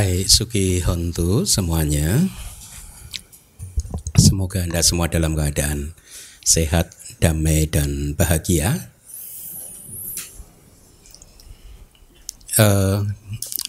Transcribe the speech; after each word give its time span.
Baik, 0.00 0.32
Suki 0.32 0.80
Hontu 0.80 1.44
semuanya. 1.44 2.24
Semoga 4.16 4.64
Anda 4.64 4.80
semua 4.80 5.12
dalam 5.12 5.36
keadaan 5.36 5.92
sehat, 6.40 6.96
damai, 7.20 7.68
dan 7.68 8.16
bahagia. 8.16 8.88
Uh, 12.56 13.04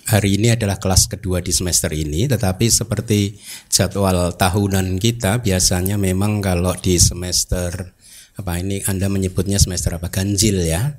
hari 0.08 0.40
ini 0.40 0.56
adalah 0.56 0.80
kelas 0.80 1.12
kedua 1.12 1.44
di 1.44 1.52
semester 1.52 1.92
ini, 1.92 2.32
tetapi 2.32 2.72
seperti 2.72 3.36
jadwal 3.68 4.32
tahunan 4.32 5.04
kita 5.04 5.44
biasanya 5.44 6.00
memang 6.00 6.40
kalau 6.40 6.72
di 6.80 6.96
semester 6.96 7.92
apa 8.40 8.56
ini 8.56 8.80
Anda 8.88 9.12
menyebutnya 9.12 9.60
semester 9.60 10.00
apa 10.00 10.08
ganjil 10.08 10.64
ya, 10.64 10.96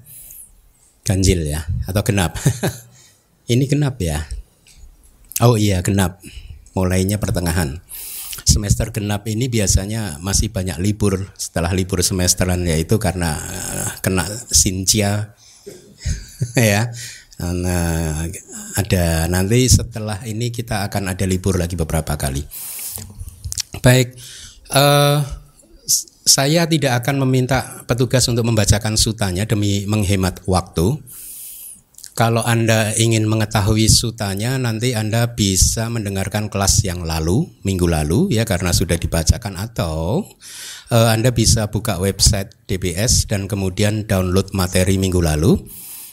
ganjil 1.09 1.41
ya 1.49 1.65
atau 1.89 2.05
genap. 2.05 2.37
ini 3.49 3.65
genap 3.65 3.97
ya. 3.97 4.42
Oh 5.41 5.57
iya 5.57 5.81
genap, 5.81 6.21
mulainya 6.77 7.17
pertengahan. 7.17 7.81
Semester 8.45 8.93
genap 8.93 9.25
ini 9.31 9.49
biasanya 9.49 10.21
masih 10.21 10.53
banyak 10.53 10.77
libur 10.83 11.31
setelah 11.41 11.73
libur 11.73 12.05
semesteran 12.05 12.61
yaitu 12.69 13.01
karena 13.01 13.39
uh, 13.39 13.89
kena 14.03 14.29
sincia 14.51 15.33
ya 16.59 16.93
Nah, 17.43 18.23
ada 18.79 19.27
nanti 19.27 19.67
setelah 19.67 20.23
ini 20.23 20.55
kita 20.55 20.87
akan 20.87 21.11
ada 21.11 21.27
libur 21.27 21.59
lagi 21.59 21.75
beberapa 21.75 22.15
kali. 22.15 22.47
Baik, 23.83 24.15
uh, 24.71 25.19
saya 26.23 26.71
tidak 26.71 27.03
akan 27.03 27.27
meminta 27.27 27.83
petugas 27.91 28.23
untuk 28.31 28.47
membacakan 28.47 28.95
sutanya 28.95 29.43
demi 29.43 29.83
menghemat 29.91 30.47
waktu. 30.47 31.03
Kalau 32.13 32.45
Anda 32.45 32.93
ingin 32.93 33.25
mengetahui 33.25 33.89
sutanya, 33.89 34.61
nanti 34.61 34.93
Anda 34.93 35.33
bisa 35.33 35.89
mendengarkan 35.89 36.53
kelas 36.53 36.85
yang 36.85 37.09
lalu, 37.09 37.49
minggu 37.65 37.89
lalu, 37.89 38.29
ya 38.37 38.45
karena 38.45 38.69
sudah 38.69 39.01
dibacakan, 39.01 39.57
atau 39.57 40.21
uh, 40.93 41.09
Anda 41.09 41.33
bisa 41.33 41.73
buka 41.73 41.97
website 41.97 42.69
DBS 42.69 43.25
dan 43.25 43.49
kemudian 43.49 44.05
download 44.05 44.53
materi 44.53 45.01
minggu 45.01 45.25
lalu 45.25 45.57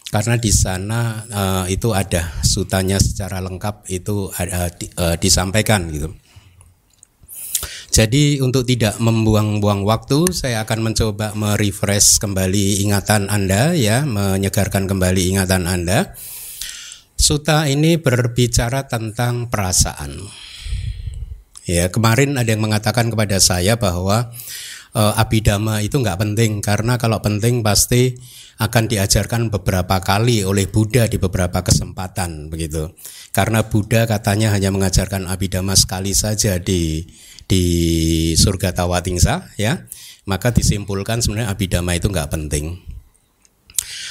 karena 0.10 0.42
di 0.42 0.50
sana 0.50 1.22
uh, 1.30 1.66
itu 1.70 1.94
ada 1.94 2.42
sutanya 2.42 2.98
secara 2.98 3.38
lengkap 3.46 3.86
itu 3.94 4.34
ada 4.34 4.74
uh, 4.98 5.16
disampaikan 5.22 5.86
gitu. 5.94 6.10
Jadi 7.90 8.38
untuk 8.40 8.70
tidak 8.70 9.02
membuang-buang 9.02 9.82
waktu, 9.82 10.30
saya 10.30 10.62
akan 10.62 10.94
mencoba 10.94 11.34
merefresh 11.34 12.22
kembali 12.22 12.86
ingatan 12.86 13.28
Anda 13.34 13.74
ya, 13.74 14.06
menyegarkan 14.06 14.86
kembali 14.86 15.36
ingatan 15.36 15.66
Anda. 15.66 16.14
Suta 17.18 17.66
ini 17.66 17.98
berbicara 17.98 18.86
tentang 18.86 19.50
perasaan. 19.50 20.22
Ya, 21.66 21.90
kemarin 21.90 22.38
ada 22.38 22.50
yang 22.50 22.66
mengatakan 22.66 23.14
kepada 23.14 23.38
saya 23.38 23.78
bahwa 23.78 24.34
uh, 24.94 25.14
abidama 25.18 25.82
itu 25.86 26.02
nggak 26.02 26.18
penting 26.18 26.62
karena 26.66 26.98
kalau 26.98 27.22
penting 27.22 27.62
pasti 27.62 28.18
akan 28.60 28.92
diajarkan 28.92 29.48
beberapa 29.48 30.04
kali 30.04 30.44
oleh 30.44 30.68
Buddha 30.68 31.08
di 31.08 31.16
beberapa 31.16 31.64
kesempatan 31.64 32.52
begitu. 32.52 32.92
Karena 33.32 33.64
Buddha 33.64 34.04
katanya 34.04 34.52
hanya 34.52 34.74
mengajarkan 34.74 35.32
abidama 35.32 35.80
sekali 35.80 36.12
saja 36.12 36.60
di 36.60 37.08
di 37.50 37.66
surga 38.38 38.72
Tawatingsa 38.78 39.58
ya. 39.58 39.90
Maka 40.30 40.54
disimpulkan 40.54 41.26
sebenarnya 41.26 41.50
abidama 41.50 41.98
itu 41.98 42.06
nggak 42.06 42.30
penting. 42.30 42.78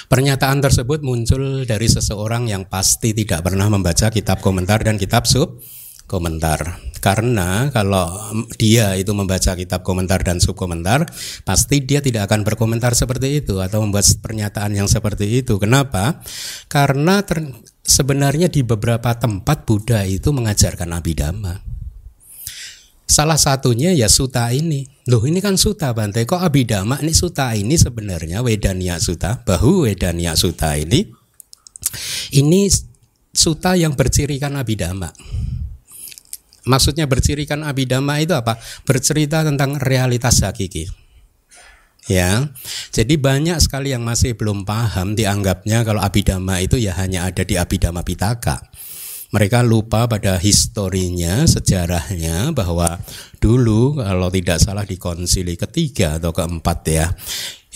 Pernyataan 0.09 0.59
tersebut 0.65 1.05
muncul 1.05 1.63
dari 1.69 1.87
seseorang 1.87 2.51
yang 2.51 2.67
pasti 2.67 3.15
tidak 3.15 3.45
pernah 3.47 3.71
membaca 3.71 4.11
kitab 4.11 4.43
komentar 4.43 4.83
dan 4.83 4.99
kitab 4.99 5.29
sub 5.29 5.63
komentar. 6.09 6.81
Karena 6.99 7.71
kalau 7.71 8.09
dia 8.57 8.97
itu 8.97 9.13
membaca 9.15 9.55
kitab 9.55 9.85
komentar 9.87 10.25
dan 10.25 10.41
sub 10.41 10.57
komentar, 10.57 11.07
pasti 11.45 11.85
dia 11.85 12.01
tidak 12.01 12.27
akan 12.33 12.43
berkomentar 12.43 12.97
seperti 12.97 13.45
itu 13.45 13.61
atau 13.61 13.85
membuat 13.85 14.09
pernyataan 14.19 14.75
yang 14.75 14.89
seperti 14.91 15.45
itu. 15.45 15.61
Kenapa? 15.61 16.25
Karena 16.67 17.23
ter, 17.23 17.45
sebenarnya 17.85 18.49
di 18.49 18.65
beberapa 18.65 19.15
tempat 19.15 19.69
Buddha 19.69 20.03
itu 20.09 20.33
mengajarkan 20.33 20.89
abidama. 20.97 21.68
Salah 23.09 23.41
satunya 23.41 23.97
ya 23.97 24.07
suta 24.07 24.53
ini. 24.53 24.85
Loh 25.09 25.25
ini 25.25 25.41
kan 25.41 25.57
suta 25.57 25.97
Bante, 25.97 26.29
kok 26.29 26.45
abidama 26.45 27.01
ini 27.01 27.17
suta 27.17 27.57
ini 27.57 27.81
sebenarnya 27.81 28.45
Wedania 28.45 29.01
suta, 29.01 29.41
bahu 29.41 29.89
Wedania 29.89 30.37
suta 30.37 30.77
ini. 30.77 31.09
Ini 32.37 32.69
suta 33.33 33.73
yang 33.73 33.97
bercirikan 33.97 34.53
abidama. 34.61 35.09
Maksudnya 36.69 37.09
bercirikan 37.09 37.65
abidama 37.65 38.21
itu 38.21 38.37
apa? 38.37 38.61
Bercerita 38.85 39.41
tentang 39.41 39.81
realitas 39.81 40.45
hakiki. 40.45 40.93
Ya, 42.09 42.53
jadi 42.93 43.21
banyak 43.21 43.61
sekali 43.61 43.93
yang 43.93 44.01
masih 44.01 44.33
belum 44.33 44.65
paham 44.65 45.13
dianggapnya 45.13 45.85
kalau 45.85 46.01
abidama 46.01 46.57
itu 46.61 46.81
ya 46.81 46.97
hanya 46.97 47.29
ada 47.29 47.45
di 47.45 47.57
abidama 47.57 48.01
pitaka. 48.01 48.65
Mereka 49.29 49.61
lupa 49.61 50.09
pada 50.09 50.41
historinya, 50.41 51.45
sejarahnya 51.45 52.57
bahwa 52.57 52.97
dulu 53.37 54.01
kalau 54.01 54.33
tidak 54.33 54.57
salah 54.57 54.89
di 54.89 54.97
konsili 54.97 55.53
ketiga 55.53 56.17
atau 56.17 56.33
keempat 56.33 56.79
ya, 56.89 57.13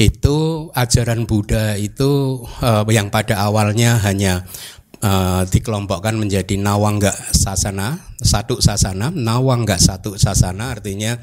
itu 0.00 0.68
ajaran 0.72 1.28
Buddha 1.28 1.76
itu 1.76 2.40
uh, 2.64 2.88
yang 2.88 3.12
pada 3.12 3.44
awalnya 3.44 4.00
hanya 4.00 4.48
uh, 5.04 5.44
dikelompokkan 5.44 6.16
menjadi 6.16 6.56
nawangga 6.56 7.12
sasana, 7.36 8.00
satu 8.16 8.64
sasana, 8.64 9.12
nawangga 9.12 9.76
satu 9.76 10.16
sasana 10.16 10.72
artinya 10.72 11.20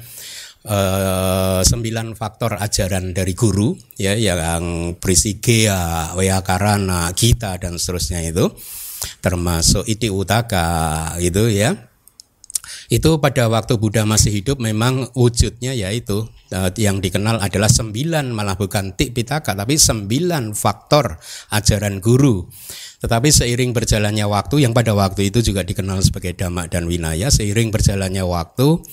uh, 0.62 1.60
sembilan 1.66 2.14
faktor 2.14 2.54
ajaran 2.54 3.10
dari 3.10 3.34
guru 3.34 3.74
ya 3.98 4.14
yang 4.14 4.94
berisi 4.94 5.42
gea, 5.42 6.14
karana, 6.46 7.10
kita 7.18 7.58
dan 7.58 7.82
seterusnya 7.82 8.22
itu 8.30 8.46
termasuk 9.24 9.84
iti 9.88 10.08
utaka 10.12 11.14
itu 11.20 11.48
ya 11.48 11.90
itu 12.90 13.22
pada 13.22 13.46
waktu 13.46 13.78
Buddha 13.78 14.02
masih 14.02 14.42
hidup 14.42 14.58
memang 14.58 15.06
wujudnya 15.14 15.70
yaitu 15.78 16.26
uh, 16.50 16.70
yang 16.74 16.98
dikenal 16.98 17.38
adalah 17.38 17.70
sembilan 17.70 18.34
malah 18.34 18.58
bukan 18.58 18.98
tik 18.98 19.14
pitaka 19.14 19.54
tapi 19.54 19.78
sembilan 19.78 20.58
faktor 20.58 21.14
ajaran 21.54 22.02
guru. 22.02 22.50
Tetapi 23.00 23.32
seiring 23.32 23.72
berjalannya 23.72 24.28
waktu 24.28 24.68
yang 24.68 24.76
pada 24.76 24.92
waktu 24.92 25.32
itu 25.32 25.40
juga 25.40 25.64
dikenal 25.64 26.04
sebagai 26.04 26.36
dhamma 26.36 26.68
dan 26.68 26.84
winaya, 26.84 27.32
seiring 27.32 27.72
berjalannya 27.72 28.20
waktu 28.28 28.84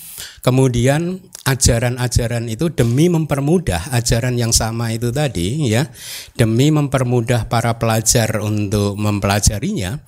kemudian 0.47 1.19
ajaran-ajaran 1.44 2.47
itu 2.47 2.72
demi 2.72 3.12
mempermudah 3.12 3.91
ajaran 3.91 4.40
yang 4.40 4.56
sama 4.56 4.95
itu 4.95 5.12
tadi 5.12 5.68
ya, 5.68 5.91
demi 6.40 6.72
mempermudah 6.72 7.51
para 7.51 7.75
pelajar 7.75 8.40
untuk 8.40 8.95
mempelajarinya, 8.95 10.00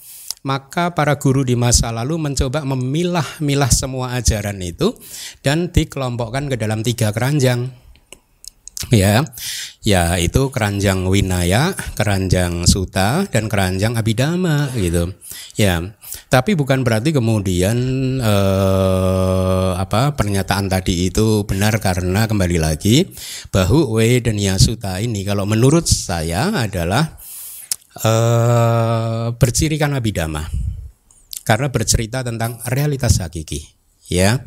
maka 0.48 0.96
para 0.96 1.20
guru 1.20 1.44
di 1.44 1.60
masa 1.60 1.92
lalu 1.92 2.16
mencoba 2.16 2.64
memilah-milah 2.64 3.72
semua 3.72 4.16
ajaran 4.16 4.64
itu 4.64 4.96
dan 5.44 5.76
dikelompokkan 5.76 6.48
ke 6.48 6.56
dalam 6.56 6.80
tiga 6.88 7.12
keranjang 7.12 7.88
ya. 8.88 9.28
Ya 9.79 10.19
itu 10.19 10.51
keranjang 10.51 11.07
winaya 11.07 11.72
keranjang 11.95 12.67
suta 12.67 13.28
dan 13.28 13.47
keranjang 13.51 14.00
abidama 14.00 14.72
gitu. 14.75 15.12
Ya. 15.59 15.95
Tapi 16.29 16.57
bukan 16.57 16.81
berarti 16.81 17.13
kemudian 17.13 17.78
eh, 18.22 19.72
apa 19.78 20.13
pernyataan 20.18 20.72
tadi 20.72 21.12
itu 21.12 21.45
benar 21.45 21.78
karena 21.84 22.25
kembali 22.25 22.57
lagi 22.57 23.06
bahu 23.53 23.97
we 24.00 24.19
dan 24.23 24.39
suta 24.57 24.97
ini 25.00 25.22
kalau 25.23 25.45
menurut 25.45 25.85
saya 25.85 26.50
adalah 26.53 27.19
uh, 28.03 29.34
bercirikan 29.35 29.95
abidama 29.97 30.45
karena 31.47 31.68
bercerita 31.73 32.22
tentang 32.22 32.62
realitas 32.69 33.18
hakiki. 33.18 33.65
Ya 34.09 34.42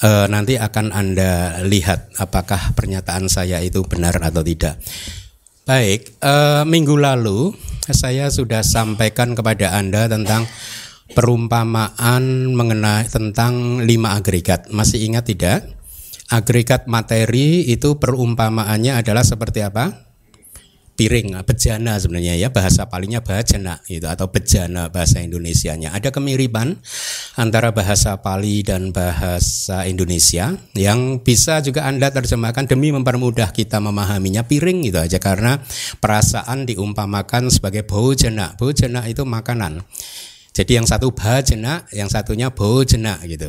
e, 0.00 0.10
nanti 0.26 0.56
akan 0.56 0.90
anda 0.90 1.62
lihat 1.62 2.16
apakah 2.16 2.72
pernyataan 2.74 3.28
saya 3.28 3.60
itu 3.60 3.84
benar 3.84 4.16
atau 4.18 4.40
tidak. 4.40 4.80
Baik 5.68 6.18
e, 6.18 6.34
minggu 6.66 6.96
lalu 6.96 7.54
saya 7.92 8.32
sudah 8.32 8.64
sampaikan 8.64 9.36
kepada 9.36 9.76
anda 9.76 10.08
tentang 10.10 10.48
perumpamaan 11.12 12.50
mengenai 12.50 13.06
tentang 13.06 13.84
lima 13.84 14.18
agregat. 14.18 14.72
Masih 14.72 15.06
ingat 15.06 15.30
tidak? 15.30 15.66
Agregat 16.30 16.86
materi 16.86 17.66
itu 17.66 17.98
perumpamaannya 17.98 19.02
adalah 19.02 19.26
seperti 19.26 19.66
apa 19.66 20.09
piring 21.00 21.32
ah, 21.32 21.40
bejana 21.48 21.96
sebenarnya 21.96 22.36
ya 22.36 22.52
bahasa 22.52 22.84
palingnya 22.84 23.24
bejana 23.24 23.80
itu 23.88 24.04
atau 24.04 24.28
bejana 24.28 24.92
bahasa 24.92 25.24
Indonesianya 25.24 25.96
ada 25.96 26.12
kemiripan 26.12 26.76
antara 27.40 27.72
bahasa 27.72 28.20
Pali 28.20 28.60
dan 28.60 28.92
bahasa 28.92 29.88
Indonesia 29.88 30.52
yang 30.76 31.24
bisa 31.24 31.64
juga 31.64 31.88
Anda 31.88 32.12
terjemahkan 32.12 32.68
demi 32.68 32.92
mempermudah 32.92 33.48
kita 33.56 33.80
memahaminya 33.80 34.44
piring 34.44 34.92
gitu 34.92 35.00
aja 35.00 35.16
karena 35.16 35.64
perasaan 36.04 36.68
diumpamakan 36.68 37.48
sebagai 37.48 37.88
bojana 37.88 38.52
bojana 38.60 39.08
itu 39.08 39.24
makanan 39.24 39.80
Jadi 40.50 40.82
yang 40.82 40.82
satu 40.82 41.14
bhajana, 41.14 41.86
yang 41.94 42.10
satunya 42.10 42.50
bojana 42.50 43.22
gitu. 43.22 43.46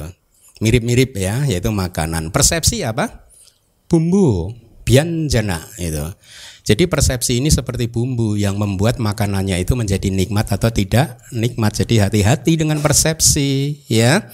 Mirip-mirip 0.61 1.17
ya, 1.17 1.49
yaitu 1.49 1.73
makanan. 1.73 2.29
Persepsi 2.29 2.85
apa? 2.85 3.25
Bumbu, 3.89 4.53
bianjana 4.85 5.65
itu. 5.81 6.05
Jadi 6.61 6.85
persepsi 6.85 7.41
ini 7.41 7.49
seperti 7.49 7.89
bumbu 7.89 8.37
yang 8.37 8.53
membuat 8.55 9.01
makanannya 9.01 9.57
itu 9.57 9.73
menjadi 9.73 10.13
nikmat 10.13 10.45
atau 10.53 10.69
tidak 10.69 11.17
nikmat. 11.33 11.73
Jadi 11.73 11.97
hati-hati 11.97 12.53
dengan 12.53 12.77
persepsi 12.77 13.81
ya 13.89 14.29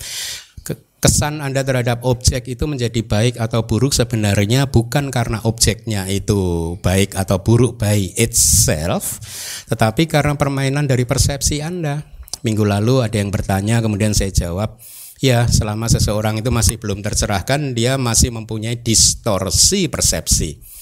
kesan 0.98 1.46
Anda 1.46 1.62
terhadap 1.62 2.02
objek 2.04 2.50
itu 2.50 2.66
menjadi 2.66 3.06
baik 3.06 3.38
atau 3.38 3.64
buruk 3.64 3.94
sebenarnya 3.94 4.66
bukan 4.68 5.14
karena 5.14 5.38
objeknya 5.46 6.10
itu 6.10 6.76
baik 6.82 7.14
atau 7.14 7.38
buruk 7.40 7.78
by 7.78 8.18
itself, 8.18 9.22
tetapi 9.70 10.10
karena 10.10 10.34
permainan 10.34 10.90
dari 10.90 11.06
persepsi 11.06 11.62
Anda. 11.62 12.02
Minggu 12.42 12.66
lalu 12.66 13.02
ada 13.06 13.18
yang 13.18 13.30
bertanya, 13.30 13.82
kemudian 13.82 14.14
saya 14.14 14.30
jawab, 14.34 14.78
ya 15.22 15.46
selama 15.50 15.90
seseorang 15.90 16.42
itu 16.42 16.50
masih 16.50 16.82
belum 16.82 17.02
tercerahkan, 17.06 17.78
dia 17.78 17.98
masih 17.98 18.34
mempunyai 18.34 18.78
distorsi 18.82 19.90
persepsi 19.90 20.77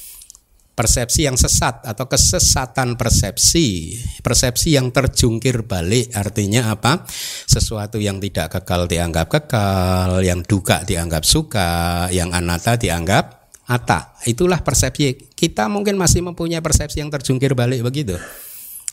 persepsi 0.75 1.24
yang 1.24 1.39
sesat 1.39 1.88
atau 1.88 2.06
kesesatan 2.06 3.00
persepsi, 3.00 3.95
persepsi 4.19 4.75
yang 4.75 4.92
terjungkir 4.92 5.63
balik 5.63 6.12
artinya 6.12 6.75
apa? 6.75 7.07
Sesuatu 7.48 7.98
yang 7.98 8.19
tidak 8.19 8.60
kekal 8.60 8.86
dianggap 8.86 9.31
kekal, 9.31 10.19
yang 10.19 10.44
duka 10.44 10.83
dianggap 10.83 11.24
suka, 11.24 12.12
yang 12.12 12.36
anata 12.36 12.75
dianggap 12.75 13.48
ata. 13.66 14.19
Itulah 14.27 14.62
persepsi. 14.62 15.33
Kita 15.33 15.72
mungkin 15.72 15.95
masih 15.95 16.22
mempunyai 16.22 16.62
persepsi 16.62 17.01
yang 17.01 17.10
terjungkir 17.10 17.56
balik 17.56 17.81
begitu. 17.81 18.19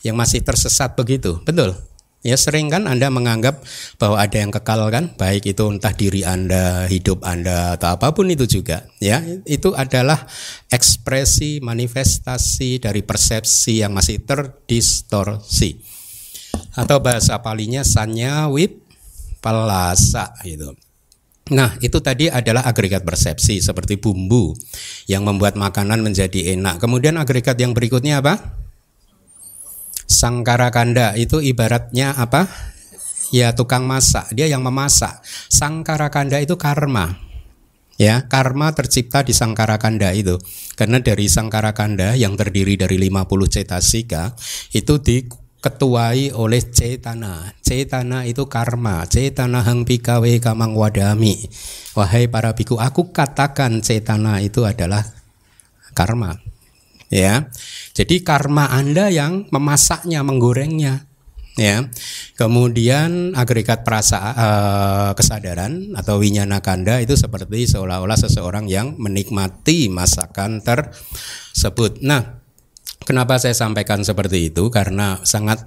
Yang 0.01 0.15
masih 0.15 0.39
tersesat 0.41 0.95
begitu. 0.95 1.43
Betul? 1.43 1.92
Ya 2.23 2.39
sering 2.39 2.71
kan 2.71 2.87
Anda 2.87 3.11
menganggap 3.11 3.67
bahwa 3.99 4.15
ada 4.15 4.39
yang 4.39 4.47
kekal 4.47 4.87
kan, 4.87 5.11
baik 5.19 5.43
itu 5.43 5.63
entah 5.67 5.91
diri 5.91 6.23
Anda, 6.23 6.87
hidup 6.87 7.19
Anda 7.27 7.75
atau 7.75 7.99
apa 7.99 8.15
pun 8.15 8.31
itu 8.31 8.47
juga. 8.47 8.87
Ya, 9.03 9.19
itu 9.43 9.75
adalah 9.75 10.23
ekspresi 10.71 11.59
manifestasi 11.59 12.79
dari 12.79 13.03
persepsi 13.03 13.83
yang 13.83 13.91
masih 13.91 14.23
terdistorsi. 14.23 15.83
Atau 16.79 17.03
bahasa 17.03 17.43
palinya 17.43 17.83
sanya 17.83 18.47
wip 18.47 18.87
palasa 19.43 20.31
gitu. 20.47 20.71
Nah, 21.51 21.75
itu 21.83 21.99
tadi 21.99 22.31
adalah 22.31 22.63
agregat 22.63 23.03
persepsi 23.03 23.59
seperti 23.59 23.99
bumbu 23.99 24.55
yang 25.11 25.27
membuat 25.27 25.59
makanan 25.59 25.99
menjadi 25.99 26.55
enak. 26.55 26.79
Kemudian 26.79 27.19
agregat 27.19 27.59
yang 27.59 27.75
berikutnya 27.75 28.23
apa? 28.23 28.62
Sangkara 30.05 30.69
kanda 30.69 31.15
itu 31.15 31.39
ibaratnya 31.39 32.13
apa? 32.13 32.47
Ya 33.33 33.57
tukang 33.57 33.89
masak, 33.89 34.29
dia 34.35 34.45
yang 34.45 34.61
memasak. 34.61 35.25
Sangkara 35.49 36.13
kanda 36.13 36.37
itu 36.37 36.53
karma. 36.53 37.17
Ya, 37.97 38.25
karma 38.25 38.73
tercipta 38.73 39.21
di 39.21 39.31
sangkara 39.31 39.77
kanda 39.81 40.13
itu. 40.13 40.41
Karena 40.77 41.01
dari 41.01 41.29
sangkara 41.29 41.77
kanda 41.77 42.17
yang 42.19 42.35
terdiri 42.35 42.77
dari 42.77 42.99
50 42.99 43.25
cetasika 43.47 44.33
itu 44.75 44.97
diketuai 45.01 46.33
oleh 46.35 46.61
cetana. 46.61 47.53
Cetana 47.61 48.25
itu 48.27 48.49
karma. 48.49 49.05
Cetana 49.07 49.63
hang 49.63 49.85
pikawe 49.87 50.31
kamang 50.43 50.75
wadami. 50.75 51.47
Wahai 51.95 52.27
para 52.27 52.51
biku, 52.57 52.81
aku 52.81 53.13
katakan 53.13 53.79
cetana 53.79 54.41
itu 54.41 54.65
adalah 54.65 55.05
karma 55.95 56.42
ya. 57.13 57.53
Jadi 57.93 58.25
karma 58.25 58.73
Anda 58.73 59.13
yang 59.13 59.45
memasaknya, 59.53 60.25
menggorengnya 60.25 61.05
ya. 61.57 61.85
Kemudian 62.33 63.37
agregat 63.37 63.85
perasa 63.85 64.17
uh, 64.33 65.11
kesadaran 65.13 65.93
atau 65.93 66.17
winyana 66.17 66.59
kanda 66.65 66.97
itu 66.97 67.13
seperti 67.13 67.69
seolah-olah 67.69 68.17
seseorang 68.17 68.65
yang 68.65 68.97
menikmati 68.97 69.87
masakan 69.93 70.65
tersebut. 70.65 72.01
Nah, 72.01 72.41
kenapa 73.05 73.37
saya 73.37 73.53
sampaikan 73.53 74.01
seperti 74.01 74.49
itu? 74.49 74.73
Karena 74.73 75.21
sangat 75.21 75.61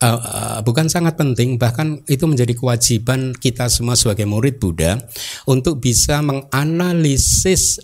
uh, 0.00 0.18
uh, 0.18 0.58
bukan 0.64 0.88
sangat 0.88 1.20
penting, 1.20 1.60
bahkan 1.60 2.00
itu 2.08 2.24
menjadi 2.24 2.56
kewajiban 2.56 3.36
kita 3.36 3.68
semua 3.68 3.94
sebagai 3.98 4.24
murid 4.24 4.56
Buddha 4.56 4.96
untuk 5.44 5.84
bisa 5.84 6.24
menganalisis 6.24 7.82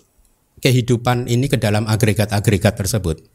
kehidupan 0.64 1.28
ini 1.28 1.52
ke 1.52 1.61
dalam 1.61 1.84
agregat-agregat 1.84 2.81
tersebut. 2.81 3.34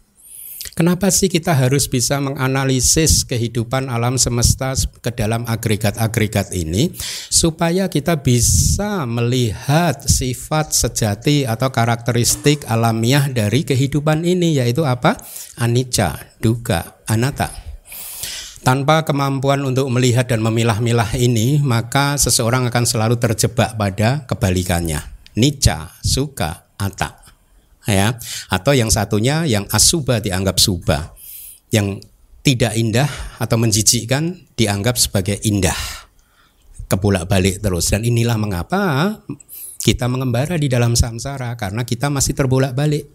Kenapa 0.75 1.07
sih 1.11 1.31
kita 1.31 1.55
harus 1.55 1.87
bisa 1.87 2.19
menganalisis 2.19 3.23
kehidupan 3.23 3.87
alam 3.87 4.19
semesta 4.19 4.75
ke 5.03 5.11
dalam 5.11 5.47
agregat-agregat 5.47 6.51
ini 6.55 6.91
supaya 7.31 7.87
kita 7.87 8.19
bisa 8.19 9.07
melihat 9.07 10.03
sifat 10.03 10.75
sejati 10.75 11.47
atau 11.47 11.71
karakteristik 11.71 12.67
alamiah 12.67 13.31
dari 13.31 13.63
kehidupan 13.63 14.27
ini 14.27 14.59
yaitu 14.59 14.83
apa? 14.83 15.19
Anicca, 15.59 16.15
duga, 16.43 16.99
anatta. 17.07 17.51
Tanpa 18.59 19.07
kemampuan 19.07 19.63
untuk 19.63 19.87
melihat 19.87 20.27
dan 20.27 20.43
memilah-milah 20.43 21.15
ini, 21.15 21.63
maka 21.63 22.19
seseorang 22.19 22.67
akan 22.67 22.83
selalu 22.83 23.15
terjebak 23.15 23.79
pada 23.79 24.27
kebalikannya. 24.27 24.99
Nica, 25.39 25.95
suka, 26.03 26.67
ata 26.79 27.18
ya. 27.87 28.17
Atau 28.51 28.75
yang 28.75 28.89
satunya 28.89 29.45
yang 29.45 29.69
asuba 29.69 30.19
dianggap 30.19 30.57
suba. 30.57 31.13
Yang 31.69 32.03
tidak 32.41 32.73
indah 32.79 33.09
atau 33.37 33.59
menjijikkan 33.61 34.49
dianggap 34.57 34.97
sebagai 34.97 35.37
indah. 35.45 35.77
Kebulak 36.89 37.29
balik 37.29 37.61
terus. 37.61 37.93
Dan 37.93 38.07
inilah 38.07 38.35
mengapa 38.39 39.13
kita 39.79 40.11
mengembara 40.11 40.59
di 40.59 40.67
dalam 40.67 40.93
samsara 40.93 41.55
karena 41.55 41.87
kita 41.87 42.11
masih 42.11 42.35
terbolak 42.35 42.75
balik 42.75 43.07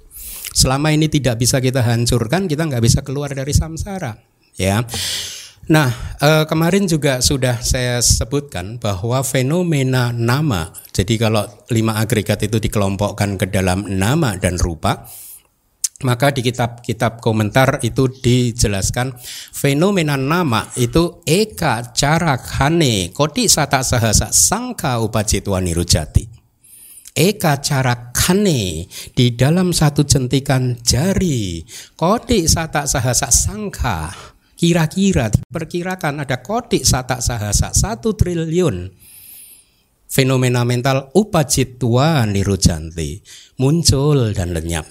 selama 0.57 0.95
ini 0.97 1.13
tidak 1.13 1.37
bisa 1.37 1.61
kita 1.61 1.85
hancurkan 1.85 2.49
kita 2.49 2.65
nggak 2.65 2.81
bisa 2.81 3.05
keluar 3.05 3.29
dari 3.29 3.53
samsara 3.53 4.17
ya 4.57 4.81
Nah, 5.65 5.89
eh, 6.21 6.45
kemarin 6.45 6.85
juga 6.85 7.25
sudah 7.25 7.65
saya 7.65 7.97
sebutkan 8.05 8.77
bahwa 8.77 9.25
fenomena 9.25 10.13
nama, 10.13 10.69
jadi 10.93 11.17
kalau 11.17 11.49
lima 11.73 11.97
agregat 11.97 12.45
itu 12.45 12.61
dikelompokkan 12.61 13.41
ke 13.41 13.49
dalam 13.49 13.89
nama 13.89 14.37
dan 14.37 14.61
rupa, 14.61 15.09
maka 16.05 16.37
di 16.37 16.45
kitab-kitab 16.45 17.25
komentar 17.25 17.81
itu 17.81 18.13
dijelaskan 18.13 19.17
fenomena 19.57 20.21
nama 20.21 20.69
itu 20.77 21.25
eka 21.25 21.97
cara 21.97 22.37
kane 22.37 23.09
koti 23.17 23.49
sata 23.49 23.81
sahasa 23.81 24.29
sangka 24.29 25.01
upacitwa 25.01 25.65
nirujati. 25.65 26.29
Eka 27.15 27.63
cara 27.65 28.13
kane 28.13 28.85
di 29.17 29.33
dalam 29.33 29.73
satu 29.73 30.05
jentikan 30.05 30.77
jari 30.85 31.65
koti 31.97 32.45
sata 32.51 32.85
sahasa 32.85 33.33
sangka 33.33 34.34
Kira-kira 34.65 35.29
diperkirakan 35.29 36.25
ada 36.25 36.41
kodik 36.41 36.89
satak 36.89 37.21
sahasa 37.21 37.69
satu 37.77 38.17
triliun 38.17 38.89
fenomena 40.09 40.65
mental 40.65 41.13
upacitwa 41.13 42.25
nirujanti 42.25 43.21
muncul 43.61 44.33
dan 44.33 44.57
lenyap. 44.57 44.89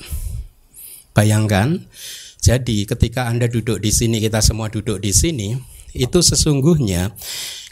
Bayangkan, 1.18 1.90
jadi 2.38 2.86
ketika 2.86 3.26
Anda 3.26 3.50
duduk 3.50 3.82
di 3.82 3.90
sini, 3.90 4.22
kita 4.22 4.46
semua 4.46 4.70
duduk 4.70 5.02
di 5.02 5.10
sini, 5.10 5.58
itu 5.98 6.22
sesungguhnya 6.22 7.10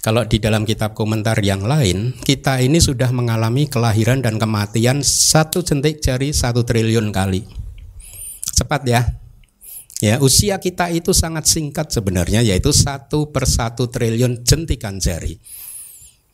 kalau 0.01 0.25
di 0.25 0.41
dalam 0.41 0.65
kitab 0.65 0.97
komentar 0.97 1.37
yang 1.45 1.61
lain, 1.61 2.17
kita 2.25 2.65
ini 2.65 2.81
sudah 2.81 3.13
mengalami 3.13 3.69
kelahiran 3.69 4.25
dan 4.25 4.41
kematian 4.41 5.05
satu 5.05 5.61
jentik 5.61 6.01
jari 6.01 6.33
satu 6.33 6.65
triliun 6.65 7.13
kali. 7.13 7.45
Cepat 8.57 8.89
ya, 8.89 9.05
Ya, 10.01 10.17
usia 10.17 10.57
kita 10.57 10.89
itu 10.89 11.13
sangat 11.13 11.45
singkat 11.45 11.93
sebenarnya, 11.93 12.41
yaitu 12.41 12.73
satu 12.73 13.29
per 13.29 13.45
satu 13.45 13.85
triliun 13.85 14.41
jentikan 14.41 14.97
jari. 14.97 15.37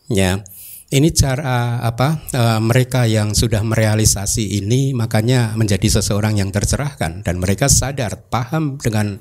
Ya, 0.08 0.40
ini 0.88 1.12
cara 1.12 1.84
apa 1.84 2.32
e, 2.32 2.44
mereka 2.64 3.04
yang 3.04 3.36
sudah 3.36 3.60
merealisasi 3.60 4.56
ini 4.64 4.96
makanya 4.96 5.52
menjadi 5.60 6.00
seseorang 6.00 6.40
yang 6.40 6.48
tercerahkan 6.48 7.28
dan 7.28 7.36
mereka 7.44 7.68
sadar 7.68 8.32
paham 8.32 8.80
dengan 8.80 9.20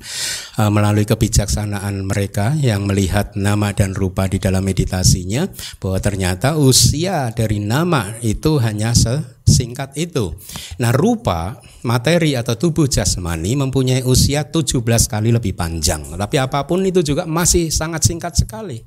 e, 0.55 0.61
melalui 0.71 1.03
kebijaksanaan 1.03 2.07
mereka 2.07 2.55
yang 2.55 2.87
melihat 2.87 3.35
nama 3.35 3.75
dan 3.75 3.91
rupa 3.91 4.31
di 4.31 4.39
dalam 4.39 4.63
meditasinya 4.63 5.43
bahwa 5.83 5.99
ternyata 5.99 6.55
usia 6.55 7.35
dari 7.35 7.59
nama 7.59 8.15
itu 8.23 8.63
hanya 8.63 8.95
sesingkat 8.95 9.91
itu. 9.99 10.39
Nah, 10.79 10.95
rupa 10.95 11.59
materi 11.83 12.39
atau 12.39 12.55
tubuh 12.55 12.87
jasmani 12.87 13.59
mempunyai 13.59 14.07
usia 14.07 14.47
17 14.47 14.79
kali 15.11 15.35
lebih 15.35 15.51
panjang. 15.51 16.15
Tapi 16.15 16.35
apa 16.39 16.63
pun 16.63 16.79
itu 16.87 17.03
juga 17.03 17.27
masih 17.27 17.67
sangat 17.75 18.07
singkat 18.07 18.39
sekali. 18.39 18.79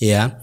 Ya. 0.00 0.40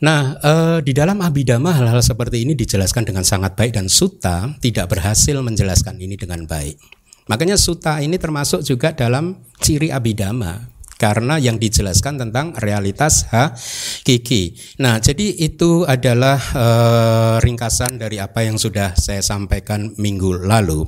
Nah, 0.00 0.32
eh, 0.40 0.78
di 0.80 0.96
dalam 0.96 1.20
Abhidhamma 1.20 1.76
hal-hal 1.76 2.00
seperti 2.00 2.48
ini 2.48 2.56
dijelaskan 2.56 3.04
dengan 3.04 3.20
sangat 3.20 3.52
baik 3.52 3.76
dan 3.76 3.86
Sutta 3.92 4.56
tidak 4.64 4.96
berhasil 4.96 5.36
menjelaskan 5.36 6.00
ini 6.00 6.16
dengan 6.16 6.48
baik. 6.48 6.80
Makanya 7.28 7.60
Sutta 7.60 8.00
ini 8.00 8.16
termasuk 8.16 8.64
juga 8.64 8.96
dalam 8.96 9.44
ciri 9.60 9.92
Abhidhamma. 9.92 10.80
karena 11.00 11.40
yang 11.40 11.56
dijelaskan 11.56 12.20
tentang 12.20 12.52
realitas 12.60 13.24
hakiki. 13.32 14.52
Nah, 14.84 15.00
jadi 15.00 15.32
itu 15.40 15.88
adalah 15.88 16.36
uh, 16.36 17.36
ringkasan 17.40 17.96
dari 17.96 18.20
apa 18.20 18.44
yang 18.44 18.60
sudah 18.60 18.92
saya 19.00 19.24
sampaikan 19.24 19.96
minggu 19.96 20.44
lalu. 20.44 20.84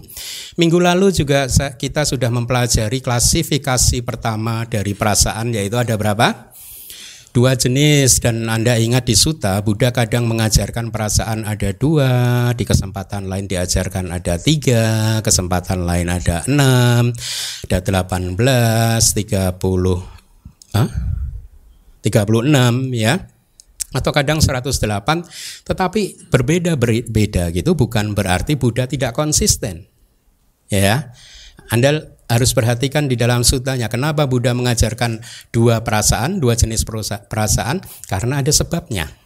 Minggu 0.61 0.77
lalu 0.77 1.17
juga 1.17 1.49
kita 1.49 2.05
sudah 2.05 2.29
mempelajari 2.29 3.01
klasifikasi 3.01 4.05
pertama 4.05 4.69
dari 4.69 4.93
perasaan 4.93 5.57
yaitu 5.57 5.81
ada 5.81 5.97
berapa? 5.97 6.52
Dua 7.33 7.57
jenis 7.57 8.21
dan 8.21 8.45
Anda 8.45 8.77
ingat 8.77 9.09
di 9.09 9.17
Suta 9.17 9.57
Buddha 9.65 9.89
kadang 9.89 10.29
mengajarkan 10.29 10.93
perasaan 10.93 11.49
ada 11.49 11.73
dua. 11.73 12.53
Di 12.53 12.69
kesempatan 12.69 13.25
lain 13.25 13.49
diajarkan 13.49 14.13
ada 14.13 14.37
tiga 14.37 15.17
Kesempatan 15.25 15.89
lain 15.89 16.13
ada 16.13 16.45
enam 16.45 17.09
Ada 17.65 17.81
delapan 17.81 18.37
belas 18.37 19.17
Tiga 19.17 19.57
puluh 19.57 20.05
Tiga 22.05 22.29
puluh 22.29 22.45
enam 22.45 22.93
ya. 22.93 23.17
Atau 23.97 24.13
kadang 24.13 24.41
108 24.41 24.77
tetapi 25.65 26.29
berbeda 26.29 26.77
beda 26.81 27.49
gitu 27.53 27.73
bukan 27.73 28.13
berarti 28.13 28.61
Buddha 28.61 28.85
tidak 28.89 29.17
konsisten 29.17 29.89
ya 30.73 31.13
Anda 31.73 32.13
harus 32.29 32.53
perhatikan 32.53 33.09
di 33.09 33.17
dalam 33.17 33.45
sutanya 33.45 33.89
kenapa 33.89 34.29
Buddha 34.29 34.53
mengajarkan 34.53 35.25
dua 35.53 35.81
perasaan, 35.81 36.37
dua 36.37 36.53
jenis 36.53 36.85
perasaan 37.29 37.81
karena 38.13 38.45
ada 38.45 38.53
sebabnya. 38.53 39.22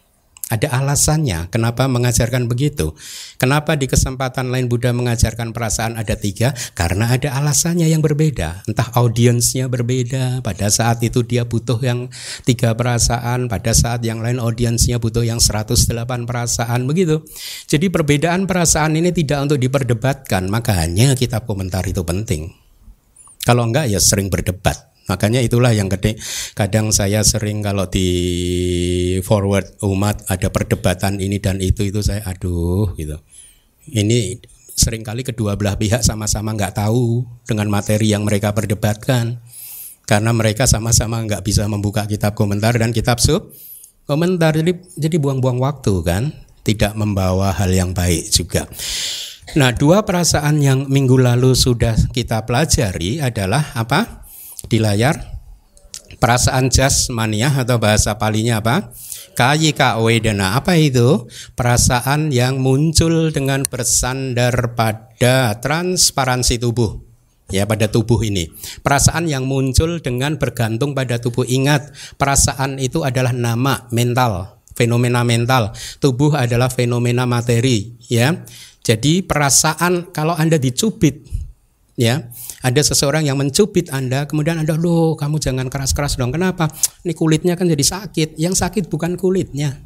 Ada 0.46 0.78
alasannya 0.78 1.50
kenapa 1.50 1.90
mengajarkan 1.90 2.46
begitu. 2.46 2.94
Kenapa 3.34 3.74
di 3.74 3.90
kesempatan 3.90 4.54
lain 4.54 4.70
Buddha 4.70 4.94
mengajarkan 4.94 5.50
perasaan 5.50 5.98
ada 5.98 6.14
tiga? 6.14 6.54
Karena 6.78 7.10
ada 7.10 7.34
alasannya 7.34 7.90
yang 7.90 7.98
berbeda. 7.98 8.62
Entah 8.62 8.94
audiensnya 8.94 9.66
berbeda. 9.66 10.46
Pada 10.46 10.70
saat 10.70 11.02
itu 11.02 11.26
dia 11.26 11.42
butuh 11.50 11.82
yang 11.82 12.06
tiga 12.46 12.78
perasaan. 12.78 13.50
Pada 13.50 13.74
saat 13.74 14.06
yang 14.06 14.22
lain 14.22 14.38
audiensnya 14.38 15.02
butuh 15.02 15.26
yang 15.26 15.42
108 15.42 15.82
perasaan. 16.30 16.86
Begitu. 16.86 17.26
Jadi 17.66 17.90
perbedaan 17.90 18.46
perasaan 18.46 18.94
ini 18.94 19.10
tidak 19.10 19.50
untuk 19.50 19.58
diperdebatkan. 19.58 20.46
Makanya 20.46 21.18
kitab 21.18 21.42
komentar 21.50 21.82
itu 21.90 22.06
penting. 22.06 22.54
Kalau 23.42 23.66
enggak 23.66 23.90
ya 23.90 23.98
sering 23.98 24.30
berdebat. 24.30 24.95
Makanya 25.06 25.38
itulah 25.42 25.70
yang 25.70 25.86
gede. 25.86 26.18
Kadang 26.58 26.90
saya 26.90 27.22
sering 27.22 27.62
kalau 27.62 27.86
di 27.86 28.08
forward 29.22 29.78
umat 29.86 30.26
ada 30.26 30.50
perdebatan 30.50 31.22
ini 31.22 31.38
dan 31.38 31.62
itu 31.62 31.86
itu 31.86 32.02
saya 32.02 32.26
aduh 32.26 32.94
gitu. 32.98 33.18
Ini 33.86 34.42
sering 34.76 35.06
kali 35.06 35.22
kedua 35.24 35.54
belah 35.56 35.78
pihak 35.78 36.02
sama-sama 36.04 36.52
nggak 36.52 36.76
tahu 36.76 37.24
dengan 37.48 37.70
materi 37.72 38.12
yang 38.12 38.28
mereka 38.28 38.52
perdebatkan 38.52 39.40
karena 40.04 40.30
mereka 40.36 40.68
sama-sama 40.68 41.22
nggak 41.24 41.42
bisa 41.42 41.64
membuka 41.66 42.04
kitab 42.04 42.36
komentar 42.36 42.76
dan 42.76 42.92
kitab 42.92 43.16
sub 43.18 43.56
komentar 44.04 44.52
jadi 44.54 44.76
jadi 45.00 45.16
buang-buang 45.16 45.58
waktu 45.58 45.94
kan 46.04 46.30
tidak 46.66 46.98
membawa 46.98 47.54
hal 47.54 47.70
yang 47.70 47.94
baik 47.94 48.26
juga. 48.26 48.66
Nah, 49.54 49.70
dua 49.70 50.02
perasaan 50.02 50.58
yang 50.58 50.90
minggu 50.90 51.14
lalu 51.14 51.54
sudah 51.54 51.94
kita 52.10 52.42
pelajari 52.42 53.22
adalah 53.22 53.70
apa? 53.78 54.25
Di 54.66 54.82
layar 54.82 55.36
perasaan 56.18 56.72
jasmania 56.72 57.52
atau 57.54 57.78
bahasa 57.78 58.18
palinya 58.18 58.58
apa? 58.58 58.90
Kayika 59.36 60.00
wedana. 60.00 60.56
Apa 60.56 60.80
itu? 60.80 61.28
Perasaan 61.52 62.32
yang 62.32 62.56
muncul 62.56 63.30
dengan 63.30 63.68
bersandar 63.68 64.72
pada 64.72 65.60
transparansi 65.60 66.56
tubuh. 66.56 67.04
Ya, 67.52 67.62
pada 67.62 67.86
tubuh 67.86 68.18
ini. 68.26 68.50
Perasaan 68.82 69.30
yang 69.30 69.46
muncul 69.46 70.02
dengan 70.02 70.34
bergantung 70.34 70.98
pada 70.98 71.22
tubuh. 71.22 71.46
Ingat, 71.46 71.94
perasaan 72.18 72.82
itu 72.82 73.06
adalah 73.06 73.30
nama 73.30 73.86
mental, 73.94 74.58
fenomena 74.74 75.22
mental. 75.22 75.70
Tubuh 76.02 76.34
adalah 76.34 76.66
fenomena 76.72 77.22
materi, 77.22 77.94
ya. 78.10 78.34
Jadi 78.82 79.22
perasaan 79.22 80.10
kalau 80.10 80.34
Anda 80.34 80.58
dicubit 80.58 81.22
ya, 81.94 82.26
ada 82.64 82.80
seseorang 82.80 83.28
yang 83.28 83.36
mencubit 83.36 83.92
Anda, 83.92 84.24
kemudian 84.24 84.60
Anda, 84.60 84.76
"Loh, 84.76 85.16
kamu 85.18 85.36
jangan 85.40 85.68
keras-keras 85.68 86.16
dong." 86.16 86.32
Kenapa? 86.32 86.72
Ini 87.04 87.12
kulitnya 87.12 87.54
kan 87.56 87.68
jadi 87.68 87.84
sakit. 87.84 88.40
Yang 88.40 88.64
sakit 88.64 88.88
bukan 88.88 89.16
kulitnya. 89.20 89.76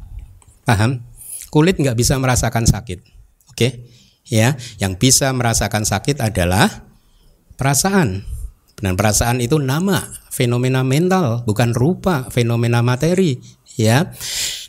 Paham? 0.63 1.03
Kulit 1.51 1.75
nggak 1.79 1.97
bisa 1.99 2.15
merasakan 2.15 2.63
sakit. 2.63 2.99
Oke? 3.51 3.91
Ya, 4.31 4.55
yang 4.79 4.95
bisa 4.95 5.33
merasakan 5.35 5.83
sakit 5.83 6.23
adalah 6.23 6.87
perasaan. 7.59 8.23
Dan 8.81 8.95
perasaan 8.97 9.43
itu 9.43 9.59
nama, 9.61 10.09
fenomena 10.31 10.81
mental, 10.81 11.43
bukan 11.43 11.75
rupa, 11.75 12.31
fenomena 12.33 12.81
materi, 12.81 13.37
ya. 13.77 14.09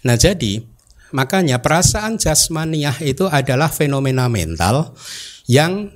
Nah, 0.04 0.20
jadi 0.20 0.72
Makanya 1.12 1.60
perasaan 1.60 2.16
jasmaniah 2.16 2.96
itu 3.04 3.28
adalah 3.28 3.68
fenomena 3.68 4.32
mental 4.32 4.96
yang 5.44 5.92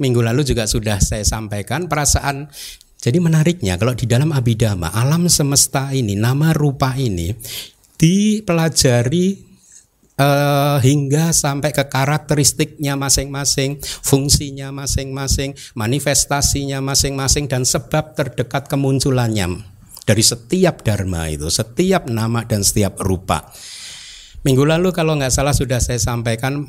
minggu 0.00 0.20
lalu 0.24 0.42
juga 0.42 0.66
sudah 0.66 0.98
saya 0.98 1.22
sampaikan 1.22 1.86
perasaan 1.86 2.50
jadi 2.98 3.20
menariknya 3.20 3.76
kalau 3.76 3.92
di 3.92 4.08
dalam 4.08 4.32
abidama 4.32 4.90
alam 4.90 5.28
semesta 5.28 5.92
ini 5.92 6.16
nama 6.16 6.56
rupa 6.56 6.96
ini 6.96 7.34
dipelajari 8.00 9.54
uh, 10.18 10.78
hingga 10.82 11.34
sampai 11.34 11.70
ke 11.74 11.84
karakteristiknya 11.86 12.94
masing-masing, 12.98 13.78
fungsinya 13.82 14.70
masing-masing, 14.74 15.54
manifestasinya 15.74 16.78
masing-masing 16.82 17.50
dan 17.50 17.62
sebab 17.66 18.14
terdekat 18.14 18.66
kemunculannya 18.70 19.62
dari 20.04 20.22
setiap 20.24 20.84
dharma 20.84 21.32
itu, 21.32 21.48
setiap 21.48 22.06
nama 22.10 22.44
dan 22.44 22.60
setiap 22.60 23.00
rupa. 23.00 23.48
Minggu 24.44 24.60
lalu 24.68 24.92
kalau 24.92 25.16
nggak 25.16 25.32
salah 25.32 25.56
sudah 25.56 25.80
saya 25.80 25.96
sampaikan 25.96 26.68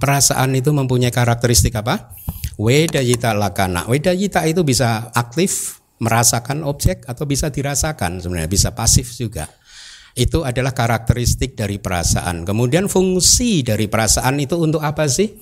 perasaan 0.00 0.56
itu 0.56 0.72
mempunyai 0.72 1.12
karakteristik 1.12 1.76
apa? 1.76 2.16
Wedayita 2.60 3.32
lakana. 3.32 3.88
Wedayita 3.88 4.44
itu 4.44 4.60
bisa 4.60 5.08
aktif 5.16 5.80
merasakan 5.96 6.60
objek 6.68 7.08
atau 7.08 7.24
bisa 7.24 7.48
dirasakan 7.48 8.20
sebenarnya 8.20 8.52
bisa 8.52 8.76
pasif 8.76 9.16
juga. 9.16 9.48
Itu 10.12 10.44
adalah 10.44 10.76
karakteristik 10.76 11.56
dari 11.56 11.80
perasaan. 11.80 12.44
Kemudian 12.44 12.92
fungsi 12.92 13.64
dari 13.64 13.88
perasaan 13.88 14.44
itu 14.44 14.60
untuk 14.60 14.84
apa 14.84 15.08
sih? 15.08 15.32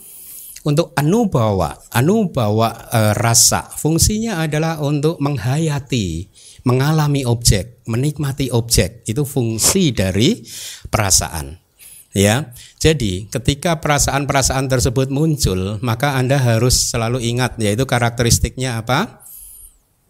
Untuk 0.63 0.95
anubawa, 0.95 1.75
anubawa 1.91 2.87
e, 2.87 3.01
rasa. 3.19 3.67
Fungsinya 3.67 4.45
adalah 4.45 4.79
untuk 4.79 5.19
menghayati, 5.19 6.29
mengalami 6.71 7.27
objek, 7.27 7.83
menikmati 7.91 8.53
objek. 8.55 9.03
Itu 9.09 9.27
fungsi 9.27 9.91
dari 9.91 10.39
perasaan. 10.87 11.68
Ya, 12.17 12.57
jadi 12.81 13.29
ketika 13.29 13.85
perasaan-perasaan 13.85 14.67
tersebut 14.67 15.13
muncul, 15.13 15.77
maka 15.85 16.17
Anda 16.17 16.41
harus 16.41 16.89
selalu 16.89 17.21
ingat 17.21 17.61
yaitu 17.61 17.85
karakteristiknya 17.85 18.81
apa? 18.81 19.29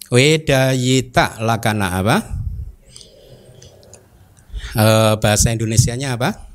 Wedayita 0.09 1.43
lakana 1.43 2.01
apa? 2.01 2.17
E, 4.73 4.87
bahasa 5.21 5.53
Indonesianya 5.53 6.17
apa? 6.17 6.49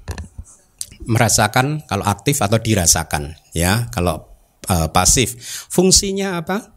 Merasakan 1.05 1.85
kalau 1.85 2.07
aktif 2.07 2.39
atau 2.39 2.57
dirasakan, 2.57 3.37
ya. 3.53 3.91
Kalau 3.93 4.25
e, 4.65 4.89
pasif, 4.89 5.37
fungsinya 5.69 6.39
apa? 6.39 6.72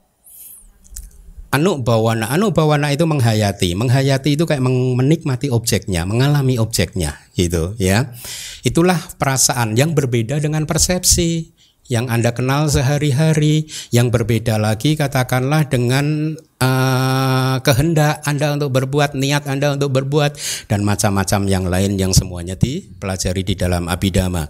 Anu 1.56 1.80
bawana 1.80 2.28
anu 2.28 2.52
bawana 2.52 2.92
itu 2.92 3.08
menghayati. 3.08 3.72
Menghayati 3.72 4.36
itu 4.36 4.44
kayak 4.44 4.60
menikmati 4.62 5.48
objeknya 5.48 6.04
mengalami 6.04 6.60
objeknya 6.60 7.16
gitu 7.32 7.72
ya. 7.80 8.12
Itulah 8.60 9.00
perasaan 9.16 9.72
yang 9.74 9.96
berbeda 9.96 10.36
dengan 10.36 10.68
persepsi 10.68 11.55
yang 11.86 12.10
anda 12.10 12.34
kenal 12.34 12.66
sehari-hari 12.70 13.70
yang 13.94 14.10
berbeda 14.10 14.58
lagi 14.58 14.98
katakanlah 14.98 15.68
dengan 15.70 16.36
uh, 16.60 17.56
kehendak 17.60 18.24
Anda 18.24 18.56
untuk 18.56 18.72
berbuat, 18.72 19.16
niat 19.16 19.48
Anda 19.48 19.76
untuk 19.76 19.92
berbuat 19.92 20.36
dan 20.68 20.84
macam-macam 20.84 21.40
yang 21.48 21.64
lain 21.68 22.00
yang 22.00 22.12
semuanya 22.12 22.56
dipelajari 22.56 23.42
di 23.44 23.54
dalam 23.56 23.88
abidama. 23.88 24.48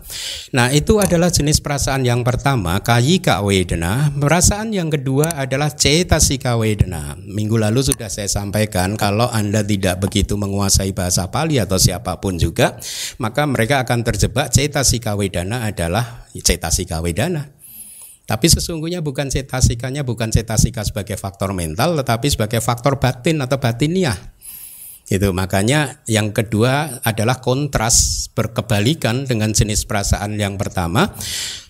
Nah, 0.54 0.70
itu 0.70 0.98
adalah 0.98 1.30
jenis 1.30 1.62
perasaan 1.62 2.06
yang 2.06 2.22
pertama, 2.22 2.78
kayika 2.82 3.42
wedana. 3.42 4.10
Perasaan 4.14 4.74
yang 4.74 4.90
kedua 4.90 5.34
adalah 5.34 5.72
cetasika 5.72 6.58
wedana. 6.58 7.18
Minggu 7.18 7.58
lalu 7.58 7.82
sudah 7.82 8.10
saya 8.10 8.30
sampaikan 8.30 8.94
kalau 8.98 9.26
Anda 9.30 9.62
tidak 9.62 10.02
begitu 10.02 10.38
menguasai 10.38 10.94
bahasa 10.94 11.28
Pali 11.30 11.58
atau 11.58 11.78
siapa 11.78 12.18
pun 12.22 12.38
juga, 12.38 12.78
maka 13.18 13.44
mereka 13.46 13.82
akan 13.82 14.06
terjebak 14.06 14.50
cetasika 14.54 15.18
wedana 15.18 15.66
adalah 15.66 16.25
cetasika 16.40 17.00
wedana. 17.04 17.52
Tapi 18.26 18.50
sesungguhnya 18.50 19.06
bukan 19.06 19.30
cetasikanya 19.30 20.02
bukan 20.02 20.34
cetasika 20.34 20.82
sebagai 20.82 21.14
faktor 21.14 21.54
mental 21.54 21.94
tetapi 21.94 22.26
sebagai 22.26 22.58
faktor 22.58 22.98
batin 22.98 23.38
atau 23.38 23.62
batiniah. 23.62 24.18
Itu 25.06 25.30
makanya 25.30 26.02
yang 26.10 26.34
kedua 26.34 26.98
adalah 27.06 27.38
kontras 27.38 28.26
berkebalikan 28.34 29.22
dengan 29.30 29.54
jenis 29.54 29.86
perasaan 29.86 30.34
yang 30.34 30.58
pertama. 30.58 31.14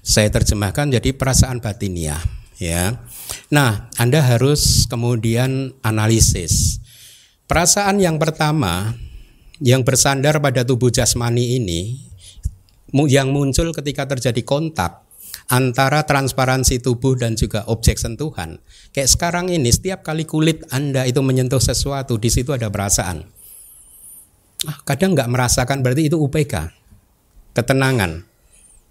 Saya 0.00 0.32
terjemahkan 0.32 0.88
jadi 0.88 1.12
perasaan 1.12 1.61
batiniah 1.61 2.25
ya. 2.56 3.04
Nah, 3.52 3.92
Anda 4.00 4.25
harus 4.25 4.88
kemudian 4.88 5.76
analisis. 5.85 6.80
Perasaan 7.44 8.00
yang 8.00 8.16
pertama 8.16 8.96
yang 9.61 9.85
bersandar 9.85 10.40
pada 10.40 10.64
tubuh 10.64 10.88
jasmani 10.88 11.61
ini 11.61 12.05
yang 12.93 13.35
muncul 13.35 13.75
ketika 13.75 14.07
terjadi 14.07 14.43
kontak 14.47 15.07
antara 15.47 16.02
transparansi 16.02 16.83
tubuh 16.83 17.14
dan 17.14 17.38
juga 17.38 17.66
objek 17.71 17.99
sentuhan. 17.99 18.59
Kayak 18.90 19.11
sekarang 19.12 19.47
ini 19.50 19.71
setiap 19.71 20.02
kali 20.02 20.26
kulit 20.26 20.66
Anda 20.75 21.07
itu 21.07 21.23
menyentuh 21.23 21.62
sesuatu, 21.62 22.19
di 22.19 22.31
situ 22.31 22.50
ada 22.50 22.71
perasaan. 22.71 23.23
Ah, 24.66 24.78
kadang 24.83 25.14
nggak 25.14 25.31
merasakan 25.31 25.85
berarti 25.85 26.09
itu 26.11 26.16
UPK, 26.19 26.73
ketenangan. 27.55 28.25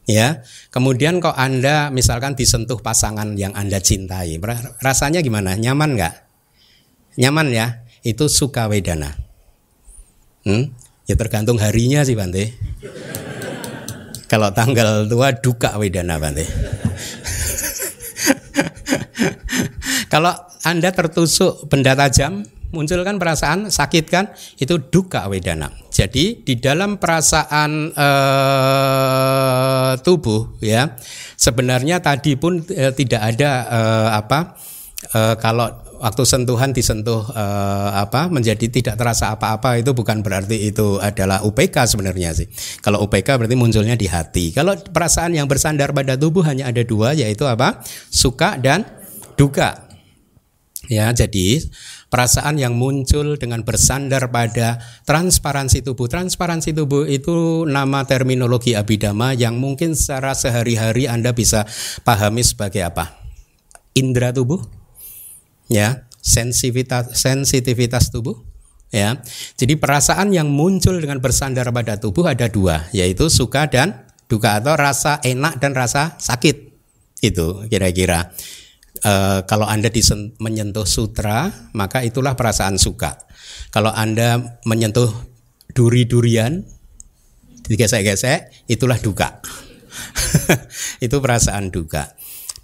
Ya, 0.05 0.45
kemudian 0.69 1.17
kok 1.17 1.33
Anda 1.33 1.89
misalkan 1.89 2.37
disentuh 2.37 2.77
pasangan 2.77 3.33
yang 3.33 3.57
Anda 3.57 3.81
cintai, 3.81 4.37
rasanya 4.77 5.25
gimana? 5.25 5.57
Nyaman 5.57 5.97
nggak? 5.97 6.15
Nyaman 7.17 7.47
ya? 7.49 7.81
Itu 8.05 8.29
suka 8.29 8.69
wedana. 8.69 9.17
Hmm? 10.45 10.69
Ya 11.09 11.17
tergantung 11.17 11.57
harinya 11.57 12.05
sih 12.05 12.13
Bante. 12.13 12.53
Kalau 14.25 14.49
tanggal 14.53 15.05
tua 15.05 15.29
duka 15.37 15.77
wedana 15.77 16.17
Bante. 16.17 16.45
Kalau 20.11 20.33
Anda 20.65 20.89
tertusuk 20.89 21.69
benda 21.69 21.93
tajam, 21.93 22.41
muncul 22.73 23.05
kan 23.05 23.21
perasaan 23.21 23.69
sakit 23.69 24.05
kan? 24.09 24.33
Itu 24.57 24.81
duka 24.89 25.29
wedana. 25.29 25.69
Jadi 25.93 26.41
di 26.41 26.57
dalam 26.57 26.97
perasaan 26.97 27.93
uh, 27.93 29.91
tubuh 30.01 30.57
ya, 30.59 30.97
sebenarnya 31.37 32.01
tadi 32.01 32.33
pun 32.35 32.59
uh, 32.59 32.91
tidak 32.91 33.21
ada 33.21 33.51
uh, 33.69 34.09
apa 34.17 34.57
uh, 35.13 35.35
kalau 35.37 35.84
waktu 35.99 36.23
sentuhan 36.27 36.71
disentuh 36.75 37.25
uh, 37.31 37.91
apa 37.95 38.27
menjadi 38.27 38.67
tidak 38.67 38.95
terasa 38.99 39.31
apa-apa 39.33 39.79
itu 39.79 39.95
bukan 39.95 40.21
berarti 40.21 40.69
itu 40.69 40.99
adalah 40.99 41.43
UPK 41.43 41.85
sebenarnya 41.89 42.35
sih. 42.35 42.47
Kalau 42.79 43.03
UPK 43.05 43.39
berarti 43.39 43.55
munculnya 43.57 43.95
di 43.97 44.07
hati. 44.09 44.51
Kalau 44.55 44.75
perasaan 44.75 45.33
yang 45.35 45.47
bersandar 45.47 45.91
pada 45.95 46.15
tubuh 46.15 46.43
hanya 46.45 46.67
ada 46.69 46.83
dua 46.83 47.15
yaitu 47.15 47.47
apa? 47.47 47.83
Suka 48.11 48.59
dan 48.59 48.85
duka. 49.35 49.85
Ya, 50.85 51.09
jadi 51.09 51.65
perasaan 52.13 52.61
yang 52.61 52.77
muncul 52.77 53.41
dengan 53.41 53.65
bersandar 53.65 54.29
pada 54.29 54.77
transparansi 55.09 55.81
tubuh. 55.81 56.05
Transparansi 56.05 56.77
tubuh 56.77 57.09
itu 57.09 57.65
nama 57.65 58.05
terminologi 58.05 58.77
abidama 58.77 59.33
yang 59.33 59.57
mungkin 59.57 59.97
secara 59.97 60.37
sehari-hari 60.37 61.09
Anda 61.09 61.33
bisa 61.33 61.65
pahami 62.05 62.45
sebagai 62.45 62.85
apa? 62.85 63.17
Indra 63.97 64.29
tubuh, 64.29 64.61
ya 65.69 66.05
sensitivitas 66.25 67.13
sensitivitas 67.13 68.09
tubuh 68.09 68.41
ya. 68.89 69.21
Jadi 69.59 69.77
perasaan 69.77 70.33
yang 70.33 70.49
muncul 70.49 70.97
dengan 70.97 71.21
bersandar 71.21 71.69
pada 71.69 72.01
tubuh 72.01 72.25
ada 72.25 72.49
dua 72.49 72.89
yaitu 72.95 73.29
suka 73.29 73.69
dan 73.69 74.09
duka 74.25 74.57
atau 74.57 74.73
rasa 74.73 75.21
enak 75.21 75.61
dan 75.61 75.77
rasa 75.77 76.17
sakit. 76.17 76.73
Itu 77.21 77.69
kira-kira. 77.69 78.33
E, 79.05 79.45
kalau 79.45 79.69
anda 79.69 79.93
disen, 79.93 80.33
menyentuh 80.41 80.89
sutra 80.89 81.69
maka 81.77 82.01
itulah 82.01 82.33
perasaan 82.33 82.81
suka. 82.81 83.21
Kalau 83.69 83.93
anda 83.93 84.59
menyentuh 84.65 85.13
duri-durian 85.77 86.65
digesek-gesek 87.69 88.65
itulah 88.65 88.97
duka. 88.97 89.41
Itu 91.05 91.23
perasaan 91.23 91.71
duka 91.71 92.15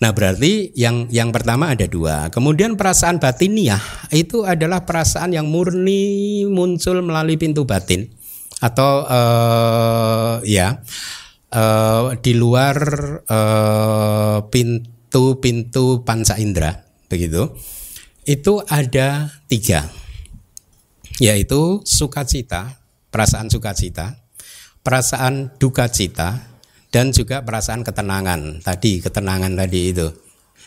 Nah, 0.01 0.17
berarti 0.17 0.74
yang 0.74 1.05
yang 1.13 1.29
pertama 1.29 1.70
ada 1.70 1.86
dua. 1.86 2.34
Kemudian 2.34 2.74
perasaan 2.74 3.22
batiniah 3.22 3.81
itu 4.10 4.41
adalah 4.41 4.81
perasaan 4.81 5.29
yang 5.29 5.46
murni 5.46 6.41
muncul 6.50 7.05
melalui 7.05 7.38
pintu 7.38 7.70
batin 7.70 8.10
atau 8.58 9.05
uh, 9.05 10.41
ya 10.41 10.81
uh, 11.53 12.17
di 12.17 12.33
luar 12.33 12.77
uh, 13.29 14.37
pintu-pintu 14.50 16.01
panca 16.01 16.42
indera 16.42 16.81
begitu. 17.05 17.53
Itu 18.25 18.66
ada 18.66 19.29
tiga, 19.46 19.85
yaitu 21.22 21.85
sukacita, 21.85 22.81
perasaan 23.14 23.53
sukacita, 23.53 24.18
perasaan 24.81 25.57
duka 25.57 25.90
cita, 25.90 26.50
dan 26.92 27.16
juga 27.16 27.42
perasaan 27.42 27.82
ketenangan 27.88 28.60
tadi 28.62 29.00
ketenangan 29.00 29.56
tadi 29.56 29.82
itu 29.96 30.08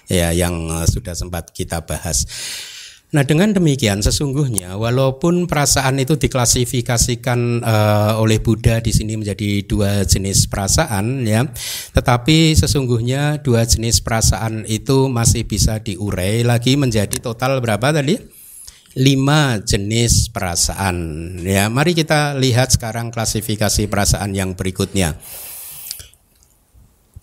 ya 0.08 0.32
yang 0.32 0.68
eh, 0.72 0.86
sudah 0.88 1.12
sempat 1.12 1.52
kita 1.52 1.84
bahas. 1.84 2.24
Nah 3.14 3.22
dengan 3.22 3.54
demikian 3.54 4.02
sesungguhnya 4.02 4.74
walaupun 4.74 5.46
perasaan 5.46 6.02
itu 6.02 6.18
diklasifikasikan 6.18 7.62
uh, 7.62 8.18
oleh 8.18 8.42
Buddha 8.42 8.82
di 8.82 8.90
sini 8.90 9.14
menjadi 9.14 9.62
dua 9.62 10.02
jenis 10.02 10.50
perasaan 10.50 11.22
ya, 11.22 11.46
tetapi 11.94 12.58
sesungguhnya 12.58 13.38
dua 13.38 13.70
jenis 13.70 14.02
perasaan 14.02 14.66
itu 14.66 15.06
masih 15.06 15.46
bisa 15.46 15.78
diurai 15.78 16.42
lagi 16.42 16.74
menjadi 16.74 17.22
total 17.22 17.62
berapa 17.62 17.94
tadi? 17.94 18.18
Lima 18.98 19.62
jenis 19.62 20.34
perasaan 20.34 21.38
ya. 21.38 21.70
Mari 21.70 21.94
kita 21.94 22.34
lihat 22.34 22.74
sekarang 22.74 23.14
klasifikasi 23.14 23.86
perasaan 23.86 24.34
yang 24.34 24.58
berikutnya. 24.58 25.14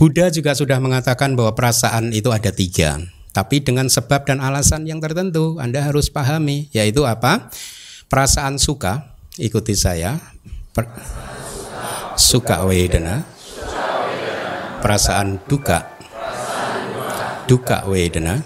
Buddha 0.02 0.34
juga 0.34 0.58
sudah 0.58 0.82
mengatakan 0.82 1.38
bahwa 1.38 1.54
perasaan 1.54 2.10
itu 2.10 2.34
ada 2.34 2.50
tiga, 2.50 2.98
tapi 3.38 3.62
dengan 3.62 3.86
sebab 3.86 4.26
dan 4.26 4.42
alasan 4.42 4.90
yang 4.90 4.98
tertentu 4.98 5.62
Anda 5.62 5.86
harus 5.86 6.10
pahami, 6.10 6.74
yaitu 6.74 7.06
apa? 7.06 7.54
Perasaan 8.10 8.58
suka, 8.58 9.14
ikuti 9.38 9.78
saya, 9.78 10.18
per, 10.74 10.90
suka 12.18 12.66
wedana, 12.66 13.30
perasaan 14.82 15.38
duka, 15.46 15.94
duka 17.46 17.86
wedana, 17.86 18.42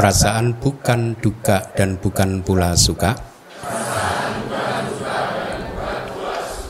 perasaan 0.00 0.56
bukan 0.56 1.12
duka 1.20 1.76
dan 1.76 2.00
bukan 2.00 2.40
pula 2.40 2.72
suka, 2.72 3.20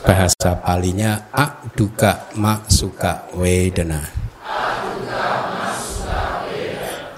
bahasa 0.07 0.55
palinya 0.63 1.27
ak 1.35 1.75
duka 1.75 2.31
mak 2.39 2.71
suka 2.71 3.27
wedana. 3.35 3.99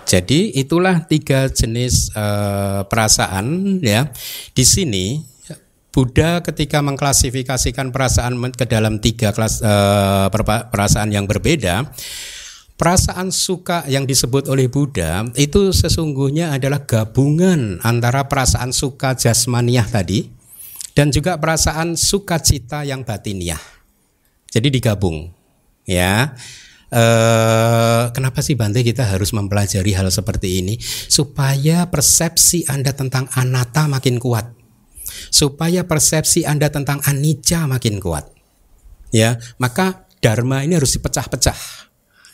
Jadi 0.10 0.58
itulah 0.58 1.06
tiga 1.06 1.54
jenis 1.54 2.10
uh, 2.18 2.82
perasaan 2.90 3.78
ya. 3.86 4.10
Di 4.58 4.66
sini 4.66 5.22
Buddha 5.94 6.42
ketika 6.42 6.82
mengklasifikasikan 6.82 7.94
perasaan 7.94 8.42
ke 8.58 8.66
dalam 8.66 8.98
tiga 8.98 9.38
kelas 9.38 9.62
uh, 9.62 10.34
perasaan 10.74 11.14
yang 11.14 11.30
berbeda, 11.30 11.94
perasaan 12.74 13.30
suka 13.30 13.86
yang 13.86 14.10
disebut 14.10 14.50
oleh 14.50 14.66
Buddha 14.66 15.30
itu 15.38 15.70
sesungguhnya 15.70 16.58
adalah 16.58 16.90
gabungan 16.90 17.78
antara 17.86 18.26
perasaan 18.26 18.74
suka 18.74 19.14
jasmaniah 19.14 19.86
tadi 19.86 20.39
dan 21.00 21.16
juga 21.16 21.40
perasaan 21.40 21.96
sukacita 21.96 22.84
yang 22.84 23.08
batiniah. 23.08 23.64
Jadi 24.52 24.68
digabung, 24.68 25.32
ya. 25.88 26.36
E, 26.92 27.04
kenapa 28.12 28.44
sih 28.44 28.60
Bante 28.60 28.84
kita 28.84 29.08
harus 29.08 29.32
mempelajari 29.32 29.96
hal 29.96 30.12
seperti 30.12 30.60
ini 30.60 30.76
supaya 31.08 31.88
persepsi 31.88 32.68
Anda 32.68 32.92
tentang 32.92 33.32
anatta 33.32 33.88
makin 33.88 34.20
kuat, 34.20 34.52
supaya 35.32 35.88
persepsi 35.88 36.44
Anda 36.44 36.68
tentang 36.68 37.00
anicca 37.08 37.64
makin 37.64 38.04
kuat, 38.04 38.28
ya. 39.16 39.40
Maka 39.56 40.04
dharma 40.20 40.68
ini 40.68 40.76
harus 40.76 41.00
dipecah-pecah 41.00 41.79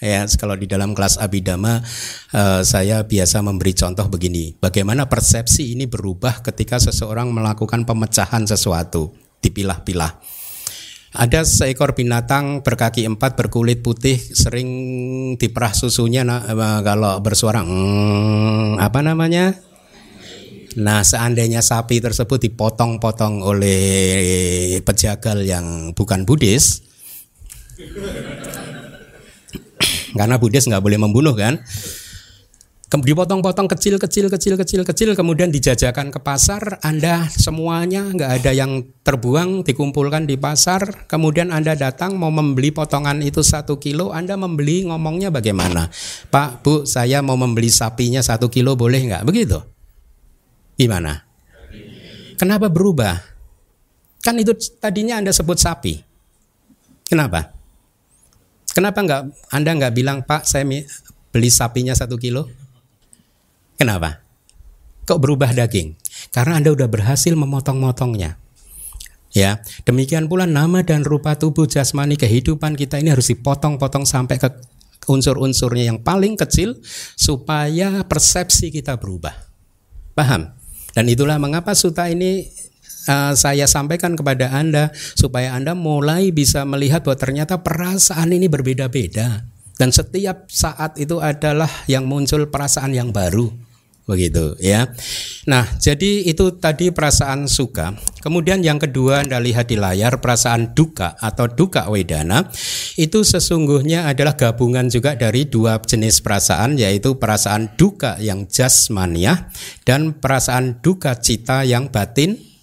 Ya, 0.05 0.21
kalau 0.37 0.53
di 0.53 0.69
dalam 0.69 0.93
kelas 0.93 1.17
abidama 1.17 1.81
uh, 2.29 2.61
saya 2.61 3.01
biasa 3.01 3.41
memberi 3.41 3.73
contoh 3.73 4.05
begini, 4.05 4.53
bagaimana 4.53 5.09
persepsi 5.09 5.73
ini 5.73 5.89
berubah 5.89 6.45
ketika 6.45 6.77
seseorang 6.77 7.33
melakukan 7.33 7.89
pemecahan 7.89 8.45
sesuatu, 8.45 9.17
dipilah-pilah. 9.41 10.21
Ada 11.17 11.41
seekor 11.41 11.97
binatang 11.97 12.61
berkaki 12.61 13.01
empat 13.09 13.33
berkulit 13.33 13.81
putih 13.81 14.13
sering 14.13 14.69
diperah 15.41 15.73
susunya 15.73 16.21
nah, 16.21 16.45
kalau 16.85 17.17
bersuara 17.25 17.65
mm, 17.65 18.77
apa 18.77 19.01
namanya? 19.01 19.57
Nah, 20.85 21.01
seandainya 21.01 21.65
sapi 21.65 21.97
tersebut 21.97 22.45
dipotong-potong 22.45 23.41
oleh 23.41 23.81
pejagal 24.85 25.41
yang 25.41 25.97
bukan 25.97 26.29
Buddhis, 26.29 26.85
karena 30.15 30.39
Buddhis 30.39 30.65
nggak 30.65 30.81
boleh 30.81 30.97
membunuh 30.97 31.35
kan? 31.35 31.59
Dipotong-potong 32.95 33.67
kecil 33.67 33.99
kecil 33.99 34.31
kecil 34.31 34.55
kecil 34.55 34.81
kecil 34.87 35.09
kemudian 35.19 35.51
dijajakan 35.51 36.15
ke 36.15 36.19
pasar. 36.23 36.79
Anda 36.79 37.27
semuanya 37.27 38.07
nggak 38.07 38.31
ada 38.39 38.51
yang 38.55 38.87
terbuang 39.03 39.67
dikumpulkan 39.67 40.23
di 40.23 40.39
pasar. 40.39 41.03
Kemudian 41.03 41.51
Anda 41.51 41.75
datang 41.75 42.15
mau 42.15 42.31
membeli 42.31 42.71
potongan 42.71 43.19
itu 43.19 43.43
satu 43.43 43.83
kilo 43.83 44.15
Anda 44.15 44.39
membeli 44.39 44.87
ngomongnya 44.87 45.27
bagaimana? 45.27 45.91
Pak 46.31 46.63
Bu 46.63 46.87
saya 46.87 47.19
mau 47.19 47.35
membeli 47.35 47.67
sapinya 47.67 48.23
satu 48.23 48.47
kilo 48.47 48.79
boleh 48.79 49.11
nggak? 49.11 49.27
Begitu. 49.27 49.59
Gimana? 50.79 51.27
Kenapa 52.39 52.71
berubah? 52.71 53.19
Kan 54.23 54.39
itu 54.39 54.55
tadinya 54.79 55.19
Anda 55.19 55.35
sebut 55.35 55.59
sapi. 55.59 55.99
Kenapa? 57.11 57.54
Kenapa 58.75 58.99
nggak 58.99 59.21
Anda 59.55 59.71
nggak 59.71 59.93
bilang 59.95 60.27
Pak 60.27 60.43
saya 60.43 60.67
beli 61.31 61.47
sapinya 61.47 61.95
satu 61.95 62.19
kilo? 62.19 62.51
Kenapa? 63.79 64.19
Kok 65.07 65.19
berubah 65.23 65.55
daging? 65.55 65.95
Karena 66.35 66.59
Anda 66.59 66.75
udah 66.75 66.91
berhasil 66.91 67.31
memotong-motongnya. 67.31 68.35
Ya, 69.35 69.59
demikian 69.83 70.31
pula 70.31 70.47
nama 70.47 70.83
dan 70.83 71.03
rupa 71.03 71.35
tubuh 71.35 71.67
jasmani 71.67 72.15
kehidupan 72.15 72.75
kita 72.79 72.99
ini 72.99 73.11
harus 73.11 73.31
dipotong-potong 73.31 74.07
sampai 74.07 74.39
ke 74.39 74.47
unsur-unsurnya 75.07 75.91
yang 75.91 75.99
paling 75.99 76.39
kecil 76.39 76.79
supaya 77.15 78.03
persepsi 78.07 78.71
kita 78.71 78.95
berubah. 78.95 79.35
Paham? 80.15 80.55
Dan 80.95 81.11
itulah 81.11 81.35
mengapa 81.35 81.75
suta 81.75 82.07
ini 82.07 82.47
uh, 83.07 83.33
saya 83.33 83.65
sampaikan 83.65 84.13
kepada 84.13 84.51
Anda 84.53 84.93
supaya 84.93 85.53
Anda 85.55 85.73
mulai 85.73 86.29
bisa 86.29 86.65
melihat 86.67 87.05
bahwa 87.05 87.17
ternyata 87.17 87.61
perasaan 87.61 88.33
ini 88.33 88.49
berbeda-beda 88.49 89.45
dan 89.75 89.89
setiap 89.91 90.47
saat 90.47 90.95
itu 90.95 91.19
adalah 91.19 91.69
yang 91.85 92.07
muncul 92.07 92.47
perasaan 92.47 92.95
yang 92.95 93.11
baru 93.11 93.51
begitu 94.05 94.53
ya. 94.61 94.93
Nah, 95.49 95.65
jadi 95.81 96.29
itu 96.29 96.53
tadi 96.61 96.93
perasaan 96.93 97.49
suka. 97.49 97.97
Kemudian 98.21 98.61
yang 98.61 98.77
kedua 98.77 99.25
Anda 99.25 99.41
lihat 99.41 99.69
di 99.69 99.77
layar 99.81 100.21
perasaan 100.21 100.77
duka 100.77 101.17
atau 101.17 101.49
duka 101.49 101.89
wedana 101.89 102.45
itu 103.01 103.25
sesungguhnya 103.25 104.05
adalah 104.05 104.37
gabungan 104.37 104.89
juga 104.93 105.17
dari 105.17 105.49
dua 105.49 105.81
jenis 105.81 106.21
perasaan 106.21 106.77
yaitu 106.77 107.17
perasaan 107.17 107.73
duka 107.77 108.17
yang 108.21 108.45
jasmaniah 108.45 109.49
dan 109.85 110.13
perasaan 110.13 110.81
duka 110.85 111.17
cita 111.17 111.65
yang 111.65 111.89
batin 111.89 112.54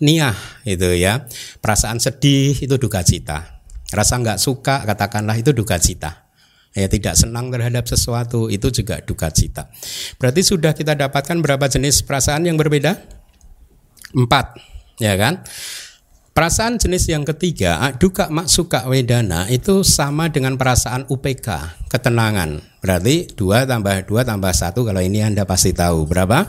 niah 0.00 0.36
itu 0.64 0.88
ya. 0.98 1.26
Perasaan 1.62 1.98
sedih 2.02 2.58
itu 2.58 2.74
duka 2.78 3.02
cita. 3.06 3.62
Rasa 3.90 4.20
nggak 4.20 4.38
suka 4.38 4.84
katakanlah 4.84 5.38
itu 5.40 5.50
duka 5.56 5.80
cita 5.80 6.28
ya 6.78 6.86
tidak 6.86 7.18
senang 7.18 7.50
terhadap 7.50 7.84
sesuatu 7.90 8.46
itu 8.46 8.70
juga 8.70 9.02
duka 9.02 9.32
cita. 9.34 9.66
Berarti 10.20 10.46
sudah 10.46 10.72
kita 10.76 10.94
dapatkan 10.94 11.42
berapa 11.42 11.66
jenis 11.66 12.06
perasaan 12.06 12.46
yang 12.46 12.54
berbeda? 12.54 12.94
Empat, 14.14 14.56
ya 15.02 15.18
kan? 15.18 15.44
Perasaan 16.32 16.78
jenis 16.78 17.10
yang 17.10 17.26
ketiga, 17.26 17.90
duka 17.98 18.30
maksuka 18.30 18.86
wedana 18.86 19.50
itu 19.50 19.82
sama 19.82 20.30
dengan 20.30 20.54
perasaan 20.54 21.10
UPK, 21.10 21.48
ketenangan. 21.90 22.62
Berarti 22.78 23.26
dua 23.34 23.66
tambah 23.66 24.06
dua 24.06 24.22
tambah 24.22 24.54
satu 24.54 24.86
kalau 24.86 25.02
ini 25.02 25.18
Anda 25.18 25.42
pasti 25.42 25.74
tahu. 25.74 26.06
Berapa? 26.06 26.46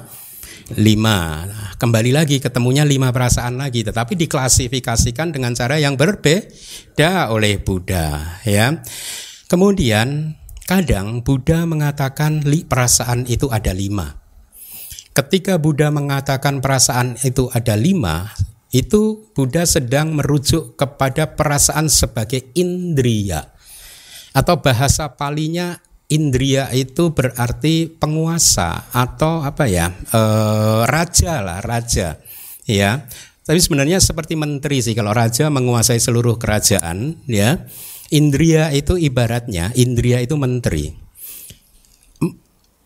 Lima. 0.77 1.49
kembali 1.79 2.11
lagi 2.13 2.37
ketemunya 2.37 2.85
lima 2.85 3.09
perasaan 3.09 3.57
lagi, 3.57 3.81
tetapi 3.81 4.13
diklasifikasikan 4.19 5.33
dengan 5.33 5.55
cara 5.57 5.81
yang 5.81 5.97
berbeda 5.97 7.33
oleh 7.33 7.57
Buddha. 7.57 8.37
Ya. 8.45 8.77
Kemudian 9.49 10.37
kadang 10.69 11.25
Buddha 11.25 11.65
mengatakan 11.65 12.45
li, 12.45 12.67
perasaan 12.67 13.25
itu 13.25 13.49
ada 13.49 13.73
lima. 13.73 14.21
Ketika 15.15 15.57
Buddha 15.57 15.89
mengatakan 15.89 16.61
perasaan 16.61 17.17
itu 17.25 17.49
ada 17.49 17.73
lima, 17.73 18.29
itu 18.69 19.33
Buddha 19.33 19.65
sedang 19.65 20.13
merujuk 20.13 20.77
kepada 20.77 21.33
perasaan 21.33 21.89
sebagai 21.89 22.53
indria. 22.53 23.49
Atau 24.37 24.61
bahasa 24.61 25.09
palinya 25.17 25.81
indria 26.09 26.73
itu 26.73 27.13
berarti 27.13 27.87
penguasa 27.87 28.89
atau 28.91 29.45
apa 29.45 29.69
ya 29.69 29.93
e, 29.93 30.21
raja 30.89 31.39
lah 31.45 31.61
raja 31.61 32.17
ya 32.65 33.05
tapi 33.45 33.57
sebenarnya 33.61 34.01
seperti 34.01 34.33
menteri 34.33 34.81
sih 34.81 34.97
kalau 34.97 35.13
raja 35.13 35.49
menguasai 35.53 36.01
seluruh 36.01 36.37
kerajaan 36.41 37.17
ya 37.29 37.65
Indria 38.09 38.73
itu 38.73 38.97
ibaratnya, 38.97 39.69
indria 39.77 40.17
itu 40.17 40.33
menteri. 40.33 40.89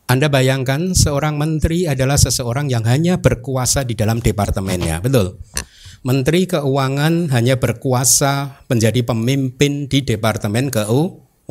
Anda 0.04 0.28
bayangkan 0.28 0.92
seorang 0.92 1.40
menteri 1.40 1.88
adalah 1.88 2.20
seseorang 2.20 2.68
yang 2.68 2.84
hanya 2.84 3.24
berkuasa 3.24 3.88
di 3.88 3.96
dalam 3.96 4.20
departemennya, 4.20 5.00
betul? 5.00 5.40
Menteri 6.04 6.44
keuangan 6.44 7.32
hanya 7.32 7.56
berkuasa 7.56 8.68
menjadi 8.68 9.00
pemimpin 9.08 9.88
di 9.88 10.04
departemen 10.04 10.68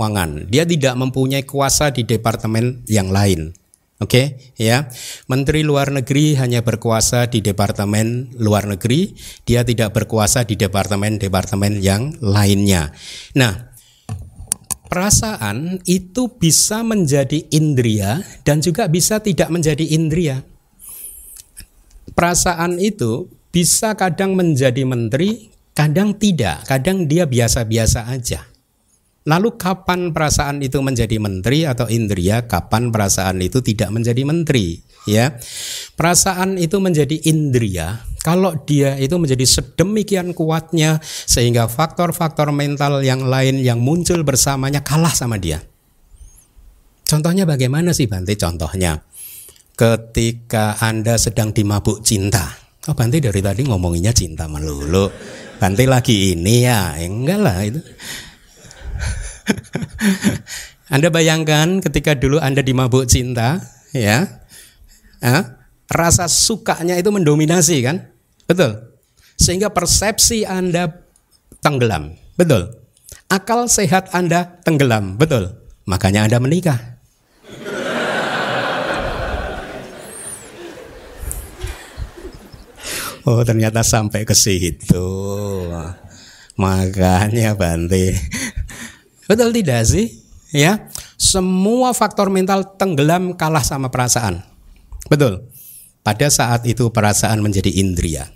keuangan. 0.03 0.51
Dia 0.51 0.67
tidak 0.67 0.99
mempunyai 0.99 1.47
kuasa 1.47 1.95
di 1.95 2.03
departemen 2.03 2.83
yang 2.91 3.15
lain. 3.15 3.55
Oke, 4.03 4.19
okay, 4.19 4.27
ya. 4.59 4.91
Menteri 5.31 5.63
Luar 5.63 5.95
Negeri 5.95 6.35
hanya 6.35 6.67
berkuasa 6.67 7.31
di 7.31 7.39
departemen 7.39 8.35
luar 8.35 8.67
negeri, 8.67 9.15
dia 9.47 9.63
tidak 9.63 9.95
berkuasa 9.95 10.43
di 10.43 10.59
departemen-departemen 10.59 11.79
yang 11.79 12.11
lainnya. 12.19 12.91
Nah, 13.39 13.71
perasaan 14.91 15.79
itu 15.87 16.35
bisa 16.35 16.83
menjadi 16.83 17.47
indria 17.55 18.19
dan 18.43 18.59
juga 18.59 18.91
bisa 18.91 19.23
tidak 19.23 19.55
menjadi 19.55 19.87
indria. 19.95 20.43
Perasaan 22.11 22.83
itu 22.83 23.31
bisa 23.55 23.95
kadang 23.95 24.35
menjadi 24.35 24.83
menteri, 24.83 25.47
kadang 25.79 26.19
tidak, 26.19 26.67
kadang 26.67 27.07
dia 27.07 27.23
biasa-biasa 27.23 28.11
aja. 28.11 28.52
Lalu 29.23 29.55
kapan 29.55 30.11
perasaan 30.11 30.67
itu 30.67 30.83
menjadi 30.83 31.15
menteri 31.23 31.63
atau 31.63 31.87
indria, 31.87 32.51
kapan 32.51 32.91
perasaan 32.91 33.39
itu 33.39 33.63
tidak 33.63 33.95
menjadi 33.95 34.23
menteri, 34.27 34.83
ya. 35.07 35.39
Perasaan 35.95 36.59
itu 36.59 36.83
menjadi 36.83 37.23
indria 37.31 38.03
kalau 38.23 38.55
dia 38.67 38.95
itu 39.03 39.19
menjadi 39.19 39.43
sedemikian 39.43 40.31
kuatnya 40.31 41.03
sehingga 41.03 41.67
faktor-faktor 41.67 42.55
mental 42.55 43.03
yang 43.03 43.27
lain 43.27 43.59
yang 43.59 43.83
muncul 43.83 44.23
bersamanya 44.23 44.83
kalah 44.87 45.11
sama 45.11 45.43
dia. 45.43 45.59
Contohnya 47.03 47.43
bagaimana 47.45 47.91
sih 47.91 48.07
Bante? 48.07 48.39
Contohnya 48.39 49.03
ketika 49.75 50.79
Anda 50.79 51.19
sedang 51.19 51.51
dimabuk 51.51 52.07
cinta. 52.07 52.47
Oh 52.87 52.95
Bante 52.95 53.19
dari 53.19 53.43
tadi 53.43 53.67
ngomonginnya 53.67 54.15
cinta 54.15 54.47
melulu. 54.47 55.11
Bante 55.59 55.87
lagi 55.87 56.35
ini 56.35 56.67
ya, 56.67 56.95
enggak 56.99 57.39
lah 57.39 57.59
itu. 57.63 57.79
anda 60.95 61.09
bayangkan 61.09 61.81
ketika 61.81 62.13
dulu 62.17 62.39
Anda 62.39 62.61
dimabuk 62.61 63.09
cinta, 63.09 63.61
ya, 63.97 64.45
eh, 65.23 65.43
rasa 65.89 66.29
sukanya 66.29 66.97
itu 66.99 67.09
mendominasi 67.09 67.85
kan, 67.85 68.13
betul. 68.45 68.93
Sehingga 69.37 69.73
persepsi 69.73 70.45
Anda 70.47 71.03
tenggelam, 71.65 72.15
betul. 72.37 72.77
Akal 73.33 73.67
sehat 73.69 74.13
Anda 74.13 74.61
tenggelam, 74.63 75.17
betul. 75.17 75.57
Makanya 75.89 76.29
Anda 76.29 76.39
menikah. 76.39 76.79
Oh 83.23 83.39
ternyata 83.47 83.87
sampai 83.87 84.27
ke 84.27 84.35
situ. 84.35 85.07
Makanya 86.59 87.55
Bante 87.55 88.19
Betul 89.33 89.49
tidak 89.57 89.89
sih? 89.89 90.21
Ya, 90.53 90.93
semua 91.17 91.97
faktor 91.97 92.29
mental 92.29 92.77
tenggelam 92.77 93.33
kalah 93.33 93.65
sama 93.65 93.89
perasaan. 93.89 94.45
Betul. 95.09 95.49
Pada 96.05 96.29
saat 96.29 96.69
itu 96.69 96.93
perasaan 96.93 97.41
menjadi 97.41 97.73
indria. 97.81 98.29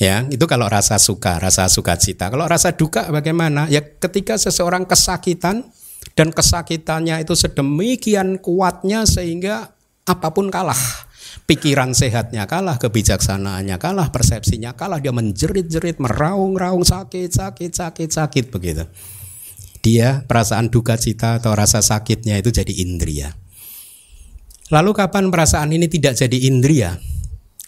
Ya, 0.00 0.24
itu 0.32 0.48
kalau 0.48 0.64
rasa 0.72 0.96
suka, 0.96 1.36
rasa 1.36 1.68
sukacita. 1.68 2.32
Kalau 2.32 2.48
rasa 2.48 2.72
duka 2.72 3.12
bagaimana? 3.12 3.68
Ya 3.68 3.84
ketika 3.84 4.40
seseorang 4.40 4.88
kesakitan 4.88 5.68
dan 6.16 6.32
kesakitannya 6.32 7.20
itu 7.20 7.36
sedemikian 7.36 8.40
kuatnya 8.40 9.04
sehingga 9.04 9.76
apa 10.08 10.32
pun 10.32 10.48
kalah. 10.48 10.80
Pikiran 11.44 11.92
sehatnya 11.92 12.48
kalah, 12.48 12.80
kebijaksanaannya 12.80 13.76
kalah, 13.76 14.08
persepsinya 14.08 14.72
kalah, 14.72 14.96
dia 14.96 15.12
menjerit-jerit, 15.12 16.00
meraung-raung 16.00 16.84
sakit, 16.84 17.28
sakit, 17.28 17.72
sakit, 17.76 18.08
sakit 18.08 18.44
begitu 18.48 18.88
dia 19.88 20.20
perasaan 20.28 20.68
duka 20.68 21.00
cita 21.00 21.40
atau 21.40 21.56
rasa 21.56 21.80
sakitnya 21.80 22.36
itu 22.36 22.52
jadi 22.52 22.84
indria. 22.84 23.32
Lalu 24.68 24.92
kapan 24.92 25.32
perasaan 25.32 25.72
ini 25.72 25.88
tidak 25.88 26.12
jadi 26.20 26.44
indria? 26.44 27.00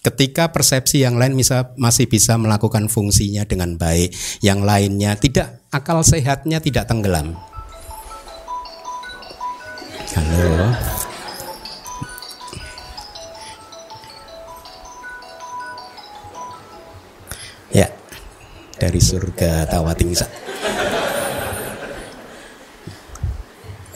Ketika 0.05 0.53
persepsi 0.53 1.01
yang 1.01 1.17
lain 1.17 1.33
bisa, 1.33 1.73
masih 1.81 2.13
bisa 2.13 2.37
melakukan 2.37 2.93
fungsinya 2.93 3.49
dengan 3.49 3.81
baik, 3.81 4.13
yang 4.45 4.61
lainnya 4.61 5.17
tidak 5.17 5.65
akal 5.73 6.05
sehatnya 6.05 6.61
tidak 6.61 6.85
tenggelam. 6.89 7.41
Halo. 10.13 10.77
Ya, 17.73 17.89
dari 18.77 19.01
surga 19.01 19.69
Tawatingsa. 19.69 20.51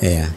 Ya. 0.04 0.28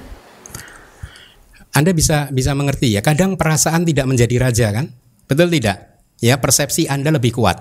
Anda 1.76 1.92
bisa 1.92 2.32
bisa 2.32 2.56
mengerti 2.56 2.96
ya, 2.96 3.04
kadang 3.04 3.36
perasaan 3.36 3.84
tidak 3.84 4.08
menjadi 4.08 4.36
raja 4.40 4.72
kan? 4.72 4.96
Betul 5.28 5.52
tidak? 5.52 6.00
Ya, 6.24 6.40
persepsi 6.40 6.88
Anda 6.88 7.12
lebih 7.12 7.36
kuat. 7.36 7.60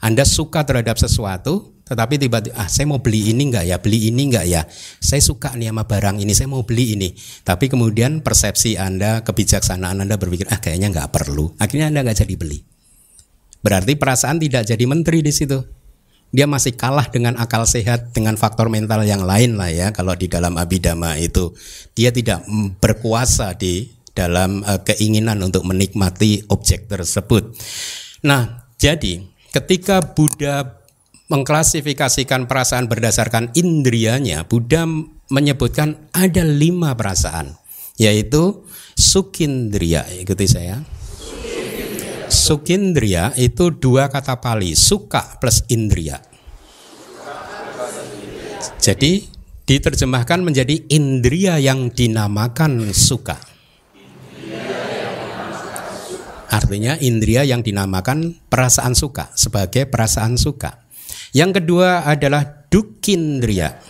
Anda 0.00 0.24
suka 0.24 0.64
terhadap 0.64 0.96
sesuatu, 0.96 1.84
tetapi 1.84 2.16
tiba-tiba 2.16 2.56
ah 2.56 2.66
saya 2.66 2.88
mau 2.88 2.98
beli 2.98 3.30
ini 3.30 3.52
enggak 3.52 3.64
ya, 3.68 3.76
beli 3.76 4.08
ini 4.08 4.32
enggak 4.32 4.46
ya. 4.48 4.64
Saya 4.98 5.20
suka 5.20 5.52
nih 5.54 5.70
sama 5.70 5.84
barang 5.84 6.16
ini, 6.18 6.32
saya 6.32 6.48
mau 6.48 6.64
beli 6.64 6.96
ini. 6.96 7.12
Tapi 7.44 7.68
kemudian 7.68 8.24
persepsi 8.24 8.80
Anda, 8.80 9.20
kebijaksanaan 9.22 10.00
Anda 10.00 10.16
berpikir 10.16 10.48
ah 10.48 10.58
kayaknya 10.58 10.90
enggak 10.90 11.12
perlu. 11.12 11.52
Akhirnya 11.60 11.92
Anda 11.92 12.02
enggak 12.08 12.24
jadi 12.24 12.34
beli. 12.40 12.58
Berarti 13.60 13.94
perasaan 14.00 14.40
tidak 14.40 14.64
jadi 14.64 14.84
menteri 14.88 15.20
di 15.20 15.32
situ. 15.32 15.83
Dia 16.34 16.50
masih 16.50 16.74
kalah 16.74 17.06
dengan 17.06 17.38
akal 17.38 17.62
sehat 17.62 18.10
dengan 18.10 18.34
faktor 18.34 18.66
mental 18.66 19.06
yang 19.06 19.22
lain 19.22 19.54
lah 19.54 19.70
ya. 19.70 19.94
Kalau 19.94 20.18
di 20.18 20.26
dalam 20.26 20.58
abidama 20.58 21.14
itu 21.14 21.54
dia 21.94 22.10
tidak 22.10 22.42
berkuasa 22.82 23.54
di 23.54 23.86
dalam 24.10 24.66
uh, 24.66 24.82
keinginan 24.82 25.38
untuk 25.46 25.62
menikmati 25.62 26.42
objek 26.50 26.90
tersebut. 26.90 27.54
Nah, 28.26 28.66
jadi 28.82 29.22
ketika 29.54 30.02
Buddha 30.02 30.82
mengklasifikasikan 31.30 32.50
perasaan 32.50 32.90
berdasarkan 32.90 33.54
indrianya, 33.54 34.42
Buddha 34.42 34.90
menyebutkan 35.30 36.10
ada 36.14 36.42
lima 36.42 36.94
perasaan, 36.94 37.54
yaitu 37.94 38.66
sukindria. 38.98 40.06
Ikuti 40.14 40.46
saya. 40.50 40.82
Sukindria 42.44 43.32
itu 43.40 43.72
dua 43.72 44.12
kata 44.12 44.36
Pali, 44.36 44.76
suka 44.76 45.40
plus 45.40 45.64
indria. 45.72 46.20
Jadi 48.76 49.24
diterjemahkan 49.64 50.44
menjadi 50.44 50.76
indria 50.92 51.56
yang 51.56 51.88
dinamakan 51.88 52.92
suka. 52.92 53.40
Artinya 56.52 57.00
indria 57.00 57.48
yang 57.48 57.64
dinamakan 57.64 58.36
perasaan 58.52 58.92
suka 58.92 59.32
sebagai 59.32 59.88
perasaan 59.88 60.36
suka. 60.36 60.84
Yang 61.32 61.64
kedua 61.64 62.04
adalah 62.04 62.68
dukindria. 62.68 63.80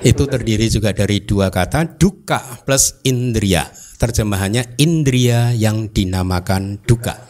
Itu 0.00 0.24
terdiri 0.24 0.72
juga 0.72 0.96
dari 0.96 1.20
dua 1.20 1.52
kata 1.52 2.00
duka 2.00 2.40
plus 2.64 3.04
indria. 3.04 3.68
Terjemahannya 4.00 4.80
indria 4.80 5.52
yang 5.52 5.92
dinamakan 5.92 6.80
duka. 6.88 7.20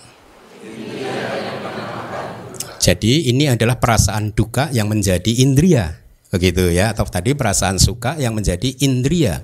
Jadi 2.80 3.28
ini 3.28 3.50
adalah 3.50 3.76
perasaan 3.76 4.32
duka 4.32 4.70
yang 4.70 4.86
menjadi 4.86 5.42
indria. 5.42 5.98
Begitu 6.30 6.70
ya, 6.70 6.94
atau 6.94 7.02
tadi 7.10 7.34
perasaan 7.34 7.82
suka 7.82 8.14
yang 8.22 8.38
menjadi 8.38 8.70
indria. 8.86 9.42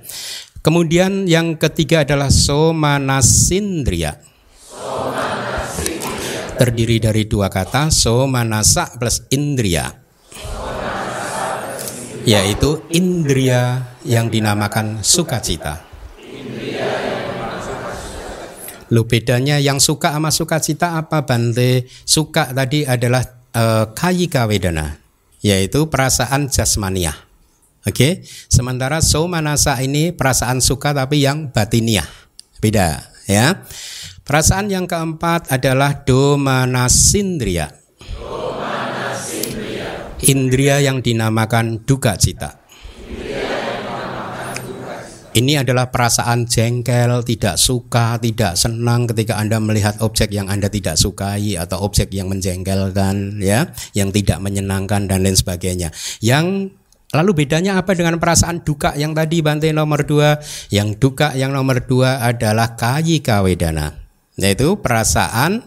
Kemudian 0.63 1.27
yang 1.27 1.59
ketiga 1.59 2.07
adalah 2.07 2.31
somanasindria. 2.31 4.23
Terdiri 6.57 6.97
dari 7.03 7.27
dua 7.27 7.51
kata 7.51 7.91
somanasa 7.91 8.95
plus 8.97 9.27
indria. 9.35 10.06
Yaitu 12.27 12.83
indria 12.91 13.95
yang 14.03 14.27
dinamakan 14.27 14.99
sukacita. 15.07 15.87
Lu 18.91 19.07
bedanya 19.07 19.59
yang 19.59 19.83
suka 19.83 20.15
sama 20.15 20.31
sukacita 20.31 20.99
apa 20.99 21.27
Bante? 21.27 21.87
Suka 22.07 22.51
tadi 22.55 22.87
adalah 22.87 23.23
e, 23.51 23.63
kayika 23.95 24.47
wedana, 24.47 24.99
yaitu 25.43 25.91
perasaan 25.91 26.47
jasmaniah. 26.51 27.15
Oke, 27.87 27.95
okay? 27.95 28.13
sementara 28.51 28.99
somanasa 28.99 29.79
ini 29.79 30.11
perasaan 30.11 30.59
suka 30.59 30.91
tapi 30.91 31.23
yang 31.23 31.55
batiniah. 31.55 32.07
Beda, 32.59 33.07
ya. 33.31 33.63
Perasaan 34.27 34.67
yang 34.75 34.91
keempat 34.91 35.55
adalah 35.55 36.03
domanasindria. 36.03 37.71
domanasindria. 37.71 38.66
Indria 40.25 40.81
yang 40.81 41.05
dinamakan 41.05 41.85
duka 41.85 42.17
cita. 42.17 42.65
Ini 45.37 45.61
adalah 45.61 45.93
perasaan 45.93 46.49
jengkel, 46.49 47.21
tidak 47.21 47.61
suka, 47.61 48.17
tidak 48.17 48.57
senang 48.57 49.05
ketika 49.05 49.37
Anda 49.37 49.61
melihat 49.61 50.01
objek 50.01 50.33
yang 50.33 50.49
Anda 50.49 50.73
tidak 50.73 50.97
sukai 50.97 51.61
atau 51.61 51.85
objek 51.85 52.09
yang 52.17 52.33
menjengkelkan, 52.33 53.37
ya, 53.45 53.69
yang 53.93 54.09
tidak 54.09 54.41
menyenangkan 54.41 55.05
dan 55.05 55.21
lain 55.21 55.37
sebagainya. 55.37 55.93
Yang 56.25 56.73
Lalu 57.15 57.47
bedanya 57.47 57.79
apa 57.79 57.95
dengan 57.95 58.19
perasaan 58.19 58.67
duka 58.67 58.93
yang 58.99 59.15
tadi 59.15 59.39
Bante 59.39 59.71
nomor 59.71 60.03
dua? 60.03 60.43
Yang 60.75 60.99
duka 60.99 61.33
yang 61.39 61.55
nomor 61.55 61.87
dua 61.87 62.19
adalah 62.19 62.75
kayi 62.75 63.23
kawedana, 63.23 63.95
yaitu 64.35 64.75
perasaan 64.83 65.63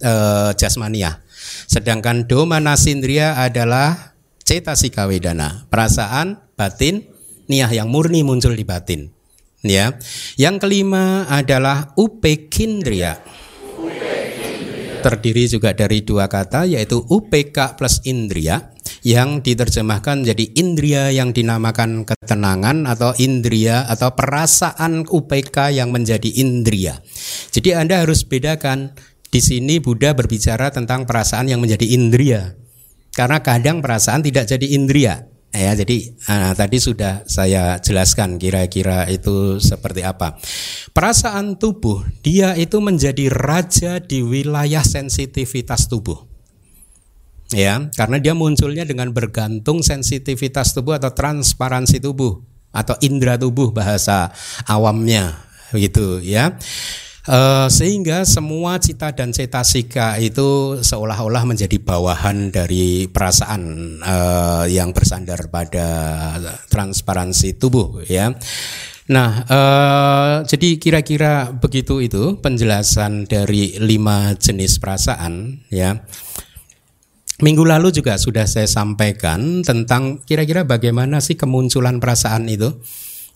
e, 0.00 0.12
jasmania. 0.56 1.20
Sedangkan 1.70 2.28
doma 2.28 2.58
nasindria 2.58 3.38
adalah 3.40 4.14
cetasika 4.42 5.08
wedana, 5.08 5.64
perasaan 5.72 6.40
batin 6.58 7.06
niah 7.50 7.70
yang 7.70 7.88
murni 7.88 8.22
muncul 8.26 8.52
di 8.52 8.64
batin. 8.64 9.10
Ya. 9.62 9.94
Yang 10.34 10.66
kelima 10.66 11.26
adalah 11.30 11.94
upekindria. 11.94 13.22
Terdiri 15.02 15.50
juga 15.50 15.74
dari 15.74 16.02
dua 16.06 16.30
kata 16.30 16.62
yaitu 16.62 17.02
upk 17.02 17.74
plus 17.74 17.98
indria 18.06 18.72
yang 19.02 19.42
diterjemahkan 19.42 20.22
menjadi 20.22 20.46
indria 20.54 21.02
yang 21.10 21.34
dinamakan 21.34 22.06
ketenangan 22.06 22.86
atau 22.86 23.10
indria 23.18 23.82
atau 23.90 24.14
perasaan 24.14 25.10
UPK 25.10 25.74
yang 25.74 25.90
menjadi 25.90 26.30
indria. 26.38 27.02
Jadi 27.50 27.74
Anda 27.74 28.06
harus 28.06 28.22
bedakan 28.22 28.94
di 29.32 29.40
sini 29.40 29.80
Buddha 29.80 30.12
berbicara 30.12 30.68
tentang 30.68 31.08
perasaan 31.08 31.48
yang 31.48 31.64
menjadi 31.64 31.88
indria. 31.88 32.52
Karena 33.16 33.40
kadang 33.40 33.80
perasaan 33.80 34.20
tidak 34.20 34.44
jadi 34.44 34.66
indria. 34.76 35.24
Ya, 35.52 35.76
jadi 35.76 36.16
uh, 36.32 36.52
tadi 36.56 36.80
sudah 36.80 37.24
saya 37.28 37.76
jelaskan 37.80 38.40
kira-kira 38.40 39.08
itu 39.08 39.60
seperti 39.60 40.00
apa. 40.04 40.36
Perasaan 40.92 41.56
tubuh 41.60 42.04
dia 42.20 42.56
itu 42.56 42.80
menjadi 42.80 43.28
raja 43.32 44.00
di 44.00 44.24
wilayah 44.24 44.84
sensitivitas 44.84 45.88
tubuh 45.92 46.32
ya 47.52 47.92
karena 47.92 48.16
dia 48.18 48.32
munculnya 48.32 48.88
dengan 48.88 49.12
bergantung 49.12 49.84
sensitivitas 49.84 50.72
tubuh 50.72 50.96
atau 50.96 51.12
transparansi 51.12 52.00
tubuh 52.00 52.40
atau 52.72 52.96
indera 53.04 53.36
tubuh 53.36 53.70
bahasa 53.70 54.32
awamnya 54.64 55.36
begitu 55.70 56.24
ya 56.24 56.56
Uh, 57.22 57.70
sehingga 57.70 58.26
semua 58.26 58.82
cita 58.82 59.14
dan 59.14 59.30
cetasika 59.30 60.18
itu 60.18 60.82
seolah-olah 60.82 61.46
menjadi 61.46 61.78
bawahan 61.78 62.50
dari 62.50 63.06
perasaan 63.06 63.62
uh, 64.02 64.66
yang 64.66 64.90
bersandar 64.90 65.46
pada 65.46 65.86
transparansi 66.66 67.62
tubuh 67.62 68.02
ya. 68.10 68.34
Nah, 69.06 69.30
uh, 69.46 70.34
jadi 70.42 70.82
kira-kira 70.82 71.54
begitu 71.54 72.02
itu 72.02 72.42
penjelasan 72.42 73.30
dari 73.30 73.78
lima 73.78 74.34
jenis 74.34 74.82
perasaan 74.82 75.62
ya. 75.70 76.02
Minggu 77.38 77.62
lalu 77.62 77.94
juga 77.94 78.18
sudah 78.18 78.50
saya 78.50 78.66
sampaikan 78.66 79.62
tentang 79.62 80.26
kira-kira 80.26 80.66
bagaimana 80.66 81.22
sih 81.22 81.38
kemunculan 81.38 82.02
perasaan 82.02 82.50
itu. 82.50 82.82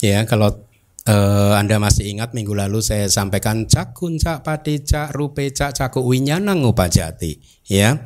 Ya, 0.02 0.26
kalau 0.26 0.65
uh, 1.06 1.54
Anda 1.54 1.78
masih 1.78 2.10
ingat 2.10 2.34
minggu 2.34 2.52
lalu 2.52 2.82
saya 2.82 3.06
sampaikan 3.06 3.64
cakun 3.70 4.18
cak 4.18 4.42
pati 4.42 4.82
cak 4.82 5.14
rupe 5.14 5.48
cak 5.54 5.72
caku 5.72 6.02
winyanang 6.02 6.66
upajati 6.66 7.38
ya 7.66 7.98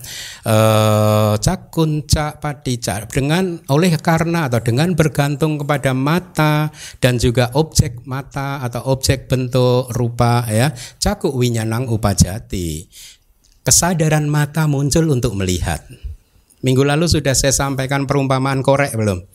uh, 0.45 1.35
cakun 1.41 2.05
cak 2.05 2.41
pati 2.41 2.81
cak 2.81 3.13
dengan 3.13 3.61
oleh 3.73 3.97
karena 4.01 4.47
atau 4.47 4.61
dengan 4.61 4.93
bergantung 4.93 5.61
kepada 5.61 5.97
mata 5.97 6.69
dan 7.01 7.17
juga 7.17 7.53
objek 7.57 8.05
mata 8.05 8.61
atau 8.61 8.93
objek 8.93 9.27
bentuk 9.27 9.89
rupa 9.97 10.45
ya 10.49 10.73
caku 11.01 11.33
winyanang 11.33 11.89
upajati 11.89 12.89
kesadaran 13.61 14.27
mata 14.27 14.65
muncul 14.67 15.07
untuk 15.13 15.37
melihat. 15.37 15.85
Minggu 16.61 16.85
lalu 16.85 17.09
sudah 17.09 17.33
saya 17.33 17.55
sampaikan 17.55 18.05
perumpamaan 18.05 18.61
korek 18.61 18.93
belum? 18.93 19.30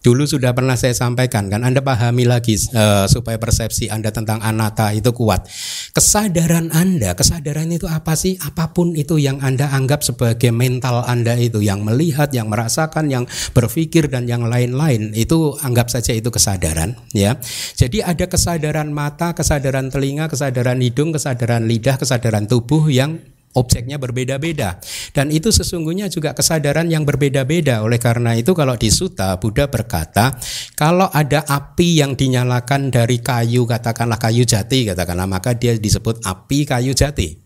Dulu 0.00 0.24
sudah 0.24 0.56
pernah 0.56 0.80
saya 0.80 0.96
sampaikan 0.96 1.52
kan 1.52 1.60
Anda 1.60 1.84
pahami 1.84 2.24
lagi 2.24 2.56
uh, 2.72 3.04
supaya 3.04 3.36
persepsi 3.36 3.92
Anda 3.92 4.08
tentang 4.08 4.40
anata 4.40 4.96
itu 4.96 5.12
kuat. 5.12 5.44
Kesadaran 5.92 6.72
Anda, 6.72 7.12
kesadaran 7.12 7.68
itu 7.68 7.84
apa 7.84 8.16
sih? 8.16 8.40
Apa 8.40 8.72
pun 8.72 8.96
itu 8.96 9.20
yang 9.20 9.44
Anda 9.44 9.68
anggap 9.68 10.00
sebagai 10.00 10.56
mental 10.56 11.04
Anda 11.04 11.36
itu 11.36 11.60
yang 11.60 11.84
melihat, 11.84 12.32
yang 12.32 12.48
merasakan, 12.48 13.12
yang 13.12 13.28
berpikir 13.52 14.08
dan 14.08 14.24
yang 14.24 14.48
lain-lain 14.48 15.12
itu 15.12 15.52
anggap 15.60 15.92
saja 15.92 16.16
itu 16.16 16.32
kesadaran 16.32 16.96
ya. 17.12 17.36
Jadi 17.76 18.00
ada 18.00 18.24
kesadaran 18.24 18.88
mata, 18.96 19.36
kesadaran 19.36 19.92
telinga, 19.92 20.32
kesadaran 20.32 20.80
hidung, 20.80 21.12
kesadaran 21.12 21.68
lidah, 21.68 22.00
kesadaran 22.00 22.48
tubuh 22.48 22.88
yang 22.88 23.20
objeknya 23.56 23.98
berbeda-beda. 23.98 24.78
Dan 25.10 25.34
itu 25.34 25.50
sesungguhnya 25.50 26.06
juga 26.06 26.36
kesadaran 26.36 26.86
yang 26.86 27.02
berbeda-beda. 27.02 27.82
Oleh 27.82 27.98
karena 27.98 28.36
itu 28.38 28.54
kalau 28.54 28.76
di 28.78 28.92
Suta 28.92 29.34
Buddha 29.40 29.66
berkata 29.66 30.36
kalau 30.76 31.08
ada 31.10 31.42
api 31.48 31.98
yang 31.98 32.14
dinyalakan 32.14 32.92
dari 32.92 33.18
kayu 33.24 33.64
katakanlah 33.66 34.20
kayu 34.20 34.44
jati 34.44 34.92
katakanlah 34.92 35.26
maka 35.26 35.56
dia 35.56 35.74
disebut 35.74 36.22
api 36.22 36.68
kayu 36.68 36.92
jati 36.92 37.39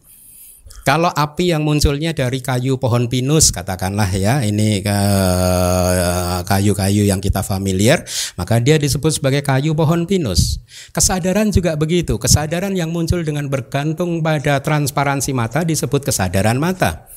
Kalau 0.84 1.08
api 1.08 1.48
yang 1.48 1.64
munculnya 1.64 2.12
dari 2.12 2.44
kayu 2.44 2.76
pohon 2.76 3.08
pinus 3.08 3.48
katakanlah 3.48 4.04
ya, 4.12 4.44
ini 4.44 4.84
eh, 4.84 6.38
kayu-kayu 6.44 7.08
yang 7.08 7.24
kita 7.24 7.40
familiar, 7.40 8.04
maka 8.36 8.60
dia 8.60 8.76
disebut 8.76 9.16
sebagai 9.16 9.40
kayu 9.40 9.72
pohon 9.72 10.04
pinus. 10.04 10.60
Kesadaran 10.92 11.48
juga 11.48 11.80
begitu, 11.80 12.20
kesadaran 12.20 12.76
yang 12.76 12.92
muncul 12.92 13.24
dengan 13.24 13.48
bergantung 13.48 14.20
pada 14.20 14.60
transparansi 14.60 15.32
mata 15.32 15.64
disebut 15.64 16.04
kesadaran 16.04 16.60
mata. 16.60 17.08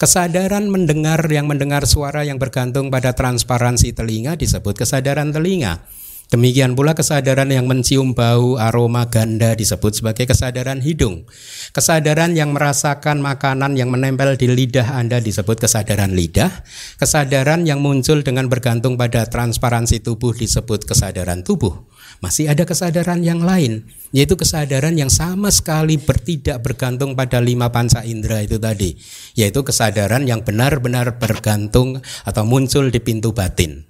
Kesadaran 0.00 0.72
mendengar 0.72 1.20
yang 1.28 1.44
mendengar 1.44 1.84
suara 1.84 2.24
yang 2.24 2.40
bergantung 2.40 2.88
pada 2.88 3.12
transparansi 3.12 3.92
telinga 3.92 4.32
disebut 4.40 4.80
kesadaran 4.80 5.28
telinga. 5.28 5.84
Demikian 6.30 6.78
pula 6.78 6.94
kesadaran 6.94 7.50
yang 7.50 7.66
mencium 7.66 8.14
bau 8.14 8.54
aroma 8.54 9.10
ganda 9.10 9.50
disebut 9.58 9.98
sebagai 9.98 10.30
kesadaran 10.30 10.78
hidung. 10.78 11.26
Kesadaran 11.74 12.38
yang 12.38 12.54
merasakan 12.54 13.18
makanan 13.18 13.74
yang 13.74 13.90
menempel 13.90 14.38
di 14.38 14.46
lidah 14.46 14.94
Anda 14.94 15.18
disebut 15.18 15.58
kesadaran 15.58 16.14
lidah. 16.14 16.62
Kesadaran 17.02 17.66
yang 17.66 17.82
muncul 17.82 18.22
dengan 18.22 18.46
bergantung 18.46 18.94
pada 18.94 19.26
transparansi 19.26 20.06
tubuh 20.06 20.30
disebut 20.30 20.86
kesadaran 20.86 21.42
tubuh. 21.42 21.90
Masih 22.22 22.46
ada 22.46 22.62
kesadaran 22.62 23.26
yang 23.26 23.42
lain, 23.42 23.90
yaitu 24.14 24.38
kesadaran 24.38 24.94
yang 24.94 25.10
sama 25.10 25.50
sekali 25.50 25.98
bertidak 25.98 26.62
bergantung 26.62 27.18
pada 27.18 27.42
lima 27.42 27.74
panca 27.74 28.06
indera 28.06 28.38
itu 28.38 28.54
tadi, 28.62 28.94
yaitu 29.34 29.66
kesadaran 29.66 30.22
yang 30.30 30.46
benar-benar 30.46 31.18
bergantung 31.18 31.98
atau 32.22 32.46
muncul 32.46 32.86
di 32.86 33.02
pintu 33.02 33.34
batin 33.34 33.89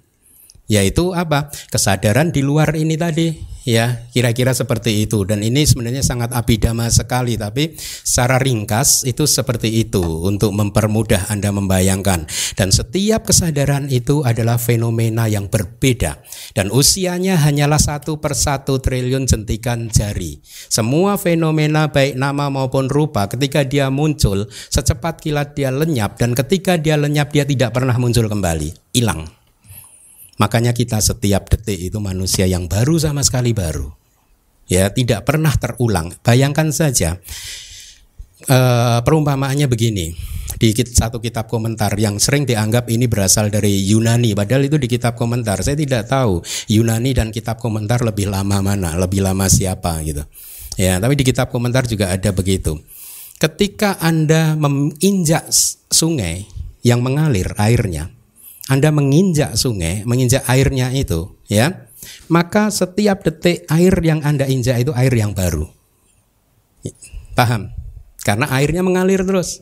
yaitu 0.71 1.11
apa? 1.11 1.51
Kesadaran 1.67 2.31
di 2.31 2.39
luar 2.39 2.71
ini 2.79 2.95
tadi. 2.95 3.51
Ya 3.61 4.09
kira-kira 4.09 4.57
seperti 4.57 5.05
itu. 5.05 5.21
Dan 5.21 5.45
ini 5.45 5.69
sebenarnya 5.69 6.01
sangat 6.01 6.33
abidama 6.33 6.89
sekali 6.89 7.37
tapi 7.37 7.77
secara 7.77 8.41
ringkas 8.41 9.05
itu 9.05 9.29
seperti 9.29 9.85
itu 9.85 10.01
untuk 10.01 10.49
mempermudah 10.57 11.29
Anda 11.29 11.53
membayangkan. 11.53 12.25
Dan 12.57 12.73
setiap 12.73 13.29
kesadaran 13.29 13.85
itu 13.93 14.25
adalah 14.25 14.57
fenomena 14.57 15.29
yang 15.29 15.45
berbeda. 15.45 16.25
Dan 16.57 16.73
usianya 16.73 17.37
hanyalah 17.37 17.77
satu 17.77 18.17
per 18.17 18.33
satu 18.33 18.81
triliun 18.81 19.29
jentikan 19.29 19.93
jari. 19.93 20.41
Semua 20.71 21.21
fenomena 21.21 21.93
baik 21.93 22.17
nama 22.17 22.49
maupun 22.49 22.89
rupa 22.89 23.29
ketika 23.29 23.61
dia 23.61 23.93
muncul 23.93 24.49
secepat 24.73 25.21
kilat 25.21 25.53
dia 25.53 25.69
lenyap 25.69 26.17
dan 26.17 26.33
ketika 26.33 26.81
dia 26.81 26.97
lenyap 26.97 27.29
dia 27.29 27.45
tidak 27.45 27.77
pernah 27.77 27.93
muncul 28.01 28.25
kembali. 28.25 28.73
Hilang 28.97 29.40
Makanya 30.41 30.73
kita 30.73 30.97
setiap 30.97 31.53
detik 31.53 31.77
itu 31.77 32.01
manusia 32.01 32.49
yang 32.49 32.65
baru 32.65 32.97
sama 32.97 33.21
sekali 33.21 33.53
baru. 33.53 33.93
Ya, 34.65 34.89
tidak 34.89 35.29
pernah 35.29 35.53
terulang. 35.53 36.17
Bayangkan 36.25 36.73
saja 36.73 37.21
e, 38.49 38.57
perumpamaannya 39.05 39.69
begini. 39.69 40.17
Di 40.57 40.73
satu 40.73 41.21
kitab 41.21 41.45
komentar 41.49 41.93
yang 41.97 42.17
sering 42.17 42.45
dianggap 42.45 42.89
ini 42.89 43.05
berasal 43.05 43.53
dari 43.53 43.81
Yunani, 43.85 44.33
padahal 44.33 44.65
itu 44.65 44.77
di 44.81 44.89
kitab 44.89 45.13
komentar. 45.13 45.61
Saya 45.61 45.77
tidak 45.77 46.09
tahu 46.09 46.41
Yunani 46.69 47.13
dan 47.13 47.29
kitab 47.29 47.61
komentar 47.61 48.01
lebih 48.01 48.29
lama 48.29 48.61
mana, 48.65 48.97
lebih 48.97 49.21
lama 49.25 49.45
siapa 49.45 50.01
gitu. 50.05 50.25
Ya, 50.77 50.97
tapi 50.97 51.17
di 51.17 51.25
kitab 51.25 51.53
komentar 51.53 51.85
juga 51.85 52.13
ada 52.13 52.29
begitu. 52.33 52.81
Ketika 53.41 53.97
Anda 53.97 54.53
menginjak 54.53 55.49
sungai 55.89 56.45
yang 56.85 57.01
mengalir 57.01 57.57
airnya, 57.57 58.13
anda 58.71 58.87
menginjak 58.87 59.59
sungai, 59.59 60.07
menginjak 60.07 60.47
airnya 60.47 60.95
itu, 60.95 61.35
ya, 61.51 61.91
maka 62.31 62.71
setiap 62.71 63.27
detik 63.27 63.67
air 63.67 63.91
yang 63.99 64.23
Anda 64.23 64.47
injak 64.47 64.79
itu 64.79 64.95
air 64.95 65.11
yang 65.11 65.35
baru. 65.35 65.67
Paham? 67.35 67.75
Karena 68.23 68.47
airnya 68.47 68.79
mengalir 68.79 69.27
terus. 69.27 69.59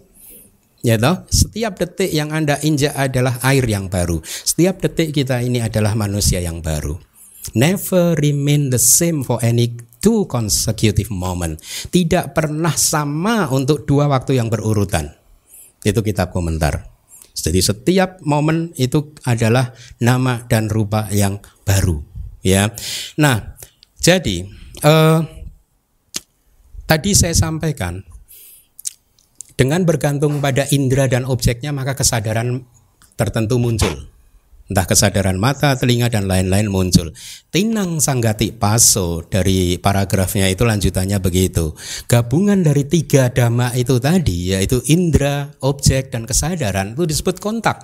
Ya 0.85 0.95
toh, 0.95 1.25
setiap 1.27 1.81
detik 1.81 2.13
yang 2.13 2.29
Anda 2.29 2.61
injak 2.61 2.93
adalah 2.93 3.41
air 3.43 3.65
yang 3.65 3.89
baru. 3.89 4.21
Setiap 4.23 4.77
detik 4.79 5.11
kita 5.11 5.41
ini 5.41 5.59
adalah 5.59 5.97
manusia 5.97 6.37
yang 6.37 6.61
baru. 6.61 6.95
Never 7.57 8.13
remain 8.13 8.69
the 8.69 8.77
same 8.77 9.25
for 9.25 9.41
any 9.41 9.73
two 9.99 10.29
consecutive 10.29 11.09
moment. 11.09 11.57
Tidak 11.89 12.37
pernah 12.37 12.77
sama 12.77 13.49
untuk 13.49 13.89
dua 13.89 14.05
waktu 14.05 14.37
yang 14.37 14.53
berurutan. 14.53 15.17
Itu 15.81 16.05
kitab 16.05 16.29
komentar. 16.29 16.98
Jadi 17.39 17.60
setiap 17.63 18.19
momen 18.23 18.75
itu 18.75 19.15
adalah 19.23 19.71
nama 20.04 20.43
dan 20.45 20.67
rupa 20.67 21.08
yang 21.12 21.39
baru, 21.63 22.04
ya. 22.43 22.71
Nah, 23.19 23.56
jadi 23.99 24.47
eh, 24.84 25.19
tadi 26.88 27.12
saya 27.15 27.36
sampaikan 27.36 28.04
dengan 29.60 29.84
bergantung 29.84 30.39
pada 30.39 30.63
indera 30.71 31.12
dan 31.12 31.28
objeknya 31.28 31.75
maka 31.75 31.95
kesadaran 31.95 32.63
tertentu 33.19 33.60
muncul 33.60 34.08
entah 34.69 34.86
kesadaran 34.86 35.41
mata, 35.41 35.73
telinga 35.73 36.13
dan 36.13 36.29
lain-lain 36.29 36.69
muncul. 36.69 37.10
Tinang 37.49 37.97
sanggati 37.97 38.53
paso 38.53 39.25
dari 39.25 39.82
paragrafnya 39.82 40.45
itu 40.45 40.63
lanjutannya 40.63 41.17
begitu. 41.17 41.73
Gabungan 42.05 42.62
dari 42.62 42.86
tiga 42.86 43.34
dhamma 43.34 43.73
itu 43.73 43.97
tadi 43.97 44.53
yaitu 44.53 44.79
indera, 44.88 45.49
objek 45.65 46.13
dan 46.13 46.29
kesadaran 46.29 46.93
itu 46.93 47.10
disebut 47.10 47.41
kontak. 47.41 47.82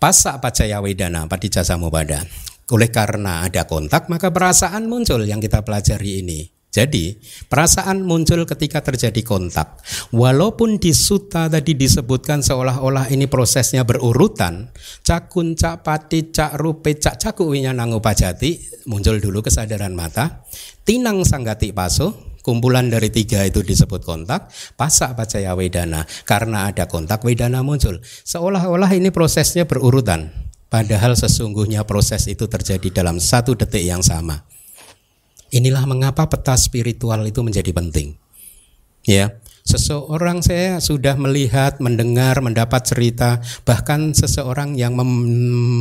Pasak 0.00 0.40
pacaya 0.40 0.80
wedana 0.80 1.28
jasa 1.28 1.76
mubada. 1.76 2.24
Oleh 2.72 2.88
karena 2.88 3.44
ada 3.44 3.68
kontak 3.68 4.08
maka 4.08 4.32
perasaan 4.32 4.88
muncul 4.88 5.20
yang 5.28 5.44
kita 5.44 5.60
pelajari 5.60 6.24
ini. 6.24 6.59
Jadi 6.70 7.18
perasaan 7.50 8.06
muncul 8.06 8.46
ketika 8.46 8.78
terjadi 8.78 9.26
kontak. 9.26 9.82
Walaupun 10.14 10.78
di 10.78 10.94
suta 10.94 11.50
tadi 11.50 11.74
disebutkan 11.74 12.46
seolah-olah 12.46 13.10
ini 13.10 13.26
prosesnya 13.26 13.82
berurutan, 13.82 14.70
cakun, 15.02 15.58
cak 15.58 15.82
pati, 15.82 16.30
cak 16.30 16.54
rupe, 16.54 16.94
cak 16.94 17.18
caku 17.18 17.50
nangu 17.58 17.98
pajati, 17.98 18.86
muncul 18.86 19.18
dulu 19.18 19.42
kesadaran 19.42 19.98
mata. 19.98 20.46
Tinang 20.86 21.26
sanggati 21.26 21.74
paso, 21.74 22.38
kumpulan 22.46 22.86
dari 22.86 23.10
tiga 23.10 23.42
itu 23.42 23.66
disebut 23.66 24.06
kontak, 24.06 24.46
pasak 24.78 25.18
pacaya 25.18 25.58
wedana. 25.58 26.06
Karena 26.22 26.70
ada 26.70 26.86
kontak 26.86 27.26
wedana 27.26 27.66
muncul. 27.66 27.98
Seolah-olah 28.02 28.94
ini 28.94 29.10
prosesnya 29.10 29.66
berurutan. 29.66 30.30
Padahal 30.70 31.18
sesungguhnya 31.18 31.82
proses 31.82 32.30
itu 32.30 32.46
terjadi 32.46 33.02
dalam 33.02 33.18
satu 33.18 33.58
detik 33.58 33.82
yang 33.82 34.06
sama. 34.06 34.46
Inilah 35.50 35.82
mengapa 35.86 36.30
peta 36.30 36.54
spiritual 36.54 37.26
itu 37.26 37.42
menjadi 37.42 37.74
penting. 37.74 38.14
Ya, 39.02 39.40
seseorang 39.66 40.44
saya 40.44 40.78
sudah 40.78 41.16
melihat, 41.16 41.80
mendengar, 41.82 42.38
mendapat 42.38 42.84
cerita, 42.86 43.42
bahkan 43.66 44.12
seseorang 44.14 44.76
yang 44.78 44.94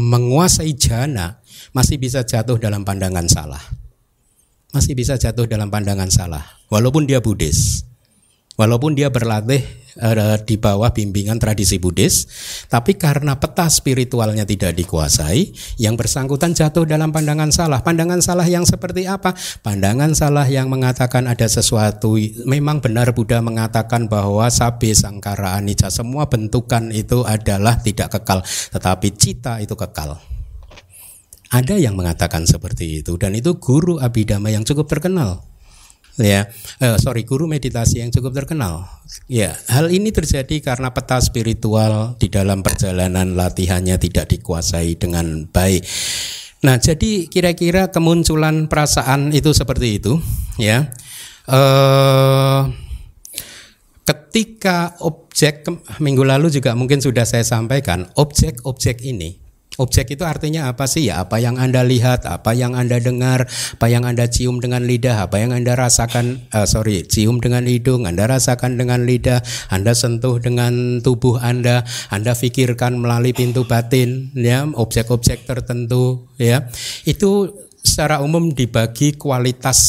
menguasai 0.09 0.73
jana 0.73 1.37
masih 1.75 1.99
bisa 1.99 2.25
jatuh 2.25 2.57
dalam 2.57 2.81
pandangan 2.81 3.27
salah. 3.29 3.61
Masih 4.69 4.93
bisa 4.93 5.17
jatuh 5.17 5.49
dalam 5.49 5.69
pandangan 5.69 6.09
salah, 6.09 6.45
walaupun 6.69 7.09
dia 7.09 7.19
Buddhis. 7.21 7.85
Walaupun 8.59 8.91
dia 8.91 9.07
berlatih 9.07 9.63
uh, 10.03 10.35
di 10.43 10.59
bawah 10.59 10.91
bimbingan 10.91 11.39
tradisi 11.39 11.79
Buddhis, 11.79 12.27
tapi 12.67 12.99
karena 12.99 13.39
peta 13.39 13.71
spiritualnya 13.71 14.43
tidak 14.43 14.75
dikuasai, 14.75 15.55
yang 15.79 15.95
bersangkutan 15.95 16.51
jatuh 16.51 16.83
dalam 16.83 17.15
pandangan 17.15 17.55
salah. 17.55 17.79
Pandangan 17.79 18.19
salah 18.19 18.43
yang 18.43 18.67
seperti 18.67 19.07
apa? 19.07 19.31
Pandangan 19.63 20.11
salah 20.11 20.43
yang 20.43 20.67
mengatakan 20.67 21.31
ada 21.31 21.47
sesuatu. 21.47 22.19
Memang 22.43 22.83
benar 22.83 23.15
Buddha 23.15 23.39
mengatakan 23.39 24.11
bahwa 24.11 24.51
sabe 24.51 24.91
sangkara 24.91 25.55
anicca 25.55 25.87
semua 25.87 26.27
bentukan 26.27 26.91
itu 26.91 27.23
adalah 27.23 27.79
tidak 27.79 28.19
kekal, 28.19 28.43
tetapi 28.75 29.07
cita 29.15 29.63
itu 29.63 29.79
kekal. 29.79 30.19
Ada 31.49 31.81
yang 31.81 31.97
mengatakan 31.97 32.45
seperti 32.45 33.01
itu 33.01 33.17
dan 33.17 33.33
itu 33.33 33.57
guru 33.57 33.97
Abhidhamma 33.97 34.53
yang 34.53 34.61
cukup 34.61 34.85
terkenal 34.85 35.48
ya. 36.19 36.51
Uh, 36.77 36.99
sorry 36.99 37.23
guru 37.25 37.47
meditasi 37.47 38.03
yang 38.03 38.11
cukup 38.13 38.35
terkenal. 38.43 38.85
Ya 39.25 39.57
hal 39.71 39.89
ini 39.89 40.13
terjadi 40.13 40.61
karena 40.61 40.93
peta 40.93 41.17
spiritual 41.23 42.19
di 42.19 42.29
dalam 42.29 42.61
perjalanan 42.61 43.33
latihannya 43.33 43.97
tidak 43.97 44.29
dikuasai 44.29 44.99
dengan 44.99 45.47
baik. 45.49 45.81
Nah 46.61 46.77
jadi 46.77 47.25
kira-kira 47.31 47.89
kemunculan 47.89 48.67
perasaan 48.67 49.31
itu 49.31 49.55
seperti 49.55 50.03
itu 50.03 50.19
ya. 50.59 50.91
Uh, 51.49 52.69
ketika 54.05 54.93
objek 55.01 55.65
minggu 55.97 56.21
lalu 56.21 56.53
juga 56.53 56.77
mungkin 56.77 57.01
sudah 57.01 57.25
saya 57.25 57.41
sampaikan 57.41 58.09
objek-objek 58.17 59.01
ini 59.05 59.48
Objek 59.79 60.19
itu 60.19 60.27
artinya 60.27 60.67
apa 60.67 60.85
sih? 60.91 61.07
Ya 61.07 61.23
apa 61.23 61.39
yang 61.39 61.55
Anda 61.55 61.87
lihat, 61.87 62.27
apa 62.27 62.51
yang 62.51 62.75
Anda 62.75 62.99
dengar, 62.99 63.47
apa 63.47 63.87
yang 63.87 64.03
Anda 64.03 64.27
cium 64.27 64.59
dengan 64.59 64.83
lidah, 64.83 65.23
apa 65.23 65.39
yang 65.39 65.55
Anda 65.55 65.79
rasakan, 65.79 66.51
uh, 66.51 66.67
sorry, 66.67 67.07
cium 67.07 67.39
dengan 67.39 67.63
hidung, 67.63 68.03
Anda 68.03 68.27
rasakan 68.27 68.75
dengan 68.75 69.07
lidah, 69.07 69.39
Anda 69.71 69.95
sentuh 69.95 70.35
dengan 70.43 70.99
tubuh 70.99 71.39
Anda, 71.39 71.87
Anda 72.11 72.35
pikirkan 72.35 72.99
melalui 72.99 73.31
pintu 73.31 73.63
batin, 73.63 74.35
ya, 74.35 74.67
objek-objek 74.67 75.47
tertentu, 75.47 76.27
ya. 76.35 76.67
Itu 77.07 77.55
secara 77.79 78.19
umum 78.19 78.51
dibagi 78.51 79.15
kualitas 79.15 79.79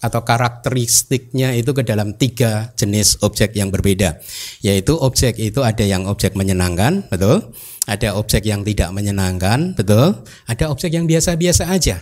atau 0.00 0.24
karakteristiknya 0.24 1.52
itu 1.54 1.76
ke 1.76 1.84
dalam 1.84 2.16
tiga 2.16 2.72
jenis 2.74 3.20
objek 3.20 3.52
yang 3.52 3.68
berbeda. 3.68 4.16
Yaitu 4.64 4.96
objek 4.96 5.36
itu 5.36 5.60
ada 5.60 5.84
yang 5.84 6.08
objek 6.08 6.32
menyenangkan, 6.32 7.06
betul? 7.12 7.52
Ada 7.84 8.16
objek 8.16 8.48
yang 8.48 8.64
tidak 8.64 8.90
menyenangkan, 8.96 9.76
betul? 9.76 10.24
Ada 10.48 10.72
objek 10.72 10.96
yang 10.96 11.04
biasa-biasa 11.04 11.68
aja. 11.68 12.00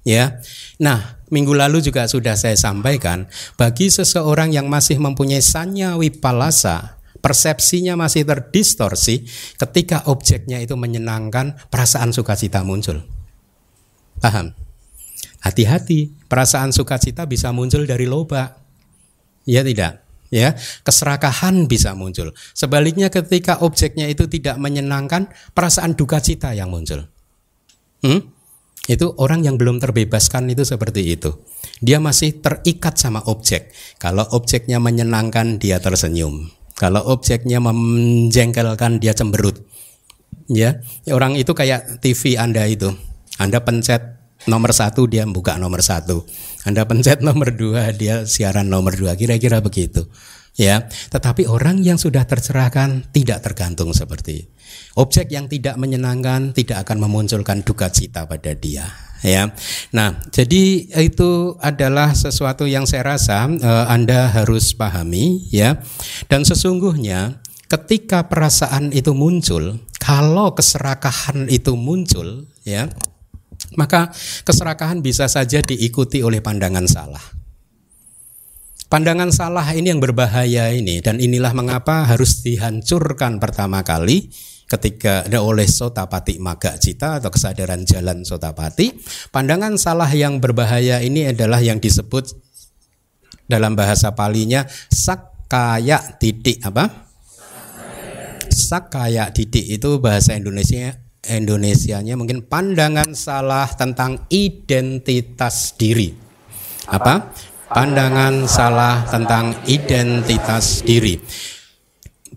Ya. 0.00 0.40
Nah, 0.80 1.20
minggu 1.28 1.52
lalu 1.52 1.84
juga 1.84 2.08
sudah 2.08 2.32
saya 2.40 2.56
sampaikan, 2.56 3.28
bagi 3.60 3.92
seseorang 3.92 4.56
yang 4.56 4.72
masih 4.72 4.96
mempunyai 4.96 5.44
sanya 5.44 6.00
wipalasa, 6.00 6.96
persepsinya 7.20 8.00
masih 8.00 8.24
terdistorsi 8.24 9.28
ketika 9.60 10.08
objeknya 10.08 10.56
itu 10.64 10.72
menyenangkan, 10.72 11.60
perasaan 11.68 12.16
sukacita 12.16 12.64
muncul. 12.64 13.04
Paham? 14.20 14.56
Hati-hati, 15.40 16.12
perasaan 16.28 16.70
sukacita 16.70 17.24
bisa 17.24 17.48
muncul 17.50 17.88
dari 17.88 18.04
loba. 18.04 18.60
Ya 19.48 19.64
tidak? 19.64 20.04
Ya, 20.30 20.54
keserakahan 20.86 21.66
bisa 21.66 21.98
muncul. 21.98 22.30
Sebaliknya 22.54 23.10
ketika 23.10 23.58
objeknya 23.66 24.06
itu 24.06 24.30
tidak 24.30 24.62
menyenangkan, 24.62 25.26
perasaan 25.58 25.98
duka 25.98 26.22
cita 26.22 26.54
yang 26.54 26.70
muncul. 26.70 27.10
Hmm? 28.06 28.30
Itu 28.86 29.10
orang 29.18 29.42
yang 29.42 29.58
belum 29.58 29.82
terbebaskan 29.82 30.54
itu 30.54 30.62
seperti 30.62 31.18
itu. 31.18 31.34
Dia 31.82 31.98
masih 31.98 32.38
terikat 32.38 32.94
sama 32.94 33.26
objek. 33.26 33.74
Kalau 33.98 34.22
objeknya 34.30 34.78
menyenangkan, 34.78 35.58
dia 35.58 35.82
tersenyum. 35.82 36.46
Kalau 36.78 37.02
objeknya 37.10 37.58
menjengkelkan, 37.58 39.02
dia 39.02 39.18
cemberut. 39.18 39.66
Ya, 40.46 40.78
orang 41.10 41.34
itu 41.34 41.54
kayak 41.54 41.98
TV 41.98 42.38
Anda 42.38 42.70
itu. 42.70 42.94
Anda 43.38 43.62
pencet 43.66 44.19
nomor 44.48 44.72
satu 44.72 45.04
dia 45.10 45.26
buka 45.28 45.60
nomor 45.60 45.82
satu. 45.84 46.24
Anda 46.64 46.86
pencet 46.88 47.20
nomor 47.26 47.52
dua 47.52 47.92
dia 47.92 48.24
siaran 48.24 48.70
nomor 48.70 48.96
dua. 48.96 49.18
Kira-kira 49.18 49.60
begitu. 49.60 50.06
Ya 50.58 50.88
tetapi 51.12 51.46
orang 51.46 51.80
yang 51.80 51.96
sudah 51.96 52.26
tercerahkan 52.26 53.14
tidak 53.14 53.40
tergantung 53.46 53.94
seperti 53.94 54.50
objek 54.98 55.30
yang 55.30 55.46
tidak 55.46 55.78
menyenangkan 55.78 56.50
tidak 56.54 56.86
akan 56.86 57.06
memunculkan 57.06 57.62
duka 57.62 57.90
cita 57.90 58.26
pada 58.26 58.52
dia. 58.54 58.90
Ya. 59.20 59.52
Nah 59.92 60.16
jadi 60.32 60.88
itu 61.04 61.54
adalah 61.60 62.16
sesuatu 62.16 62.64
yang 62.64 62.88
saya 62.88 63.14
rasa 63.14 63.46
uh, 63.46 63.86
anda 63.92 64.32
harus 64.32 64.72
pahami 64.72 65.48
ya. 65.52 65.78
Dan 66.26 66.42
sesungguhnya 66.48 67.44
ketika 67.68 68.26
perasaan 68.26 68.90
itu 68.90 69.12
muncul 69.14 69.78
kalau 70.00 70.56
keserakahan 70.56 71.46
itu 71.52 71.76
muncul 71.76 72.48
ya 72.66 72.90
maka 73.78 74.10
keserakahan 74.42 75.02
bisa 75.04 75.30
saja 75.30 75.62
diikuti 75.62 76.24
oleh 76.24 76.42
pandangan 76.42 76.86
salah. 76.88 77.22
Pandangan 78.90 79.30
salah 79.30 79.70
ini 79.70 79.94
yang 79.94 80.02
berbahaya 80.02 80.74
ini 80.74 80.98
dan 80.98 81.22
inilah 81.22 81.54
mengapa 81.54 82.10
harus 82.10 82.42
dihancurkan 82.42 83.38
pertama 83.38 83.86
kali 83.86 84.34
ketika 84.66 85.26
ada 85.26 85.46
oleh 85.46 85.66
sotapati 85.66 86.42
maga 86.42 86.74
cita 86.74 87.22
atau 87.22 87.30
kesadaran 87.30 87.86
jalan 87.86 88.26
sotapati. 88.26 88.90
Pandangan 89.30 89.78
salah 89.78 90.10
yang 90.10 90.42
berbahaya 90.42 91.02
ini 91.06 91.30
adalah 91.30 91.62
yang 91.62 91.78
disebut 91.78 92.34
dalam 93.46 93.78
bahasa 93.78 94.14
palinya 94.14 94.66
sakaya 94.90 96.18
titik 96.18 96.58
apa? 96.66 97.10
Sakaya 98.50 99.30
titik 99.30 99.70
itu 99.70 100.02
bahasa 100.02 100.34
Indonesia 100.34 100.98
Indonesianya 101.20 102.16
mungkin 102.16 102.40
pandangan 102.40 103.12
salah 103.12 103.68
tentang 103.76 104.24
identitas 104.32 105.76
diri. 105.76 106.16
Apa? 106.88 107.28
Pandangan 107.68 108.48
salah 108.48 109.04
tentang 109.04 109.52
identitas 109.68 110.80
diri. 110.80 111.20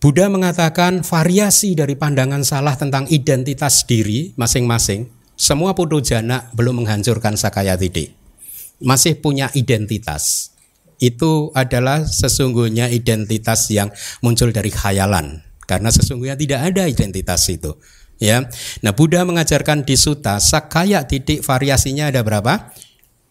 Buddha 0.03 0.27
mengatakan 0.27 0.99
variasi 0.99 1.79
dari 1.79 1.95
pandangan 1.95 2.43
salah 2.43 2.75
tentang 2.75 3.07
identitas 3.07 3.87
diri 3.87 4.35
masing-masing. 4.35 5.07
Semua 5.39 5.71
putu 5.71 6.03
jana 6.03 6.51
belum 6.51 6.83
menghancurkan 6.83 7.39
sakaya 7.39 7.79
tidik. 7.79 8.11
Masih 8.83 9.15
punya 9.15 9.47
identitas. 9.55 10.51
Itu 10.99 11.55
adalah 11.55 12.03
sesungguhnya 12.03 12.91
identitas 12.91 13.71
yang 13.71 13.95
muncul 14.19 14.51
dari 14.51 14.75
khayalan. 14.75 15.39
Karena 15.63 15.87
sesungguhnya 15.87 16.35
tidak 16.35 16.75
ada 16.75 16.83
identitas 16.83 17.47
itu 17.47 17.71
ya. 18.23 18.47
Nah, 18.79 18.95
Buddha 18.95 19.27
mengajarkan 19.27 19.83
di 19.83 19.99
Sutta 19.99 20.39
sakaya 20.39 21.03
titik 21.03 21.43
variasinya 21.43 22.07
ada 22.07 22.23
berapa? 22.23 22.71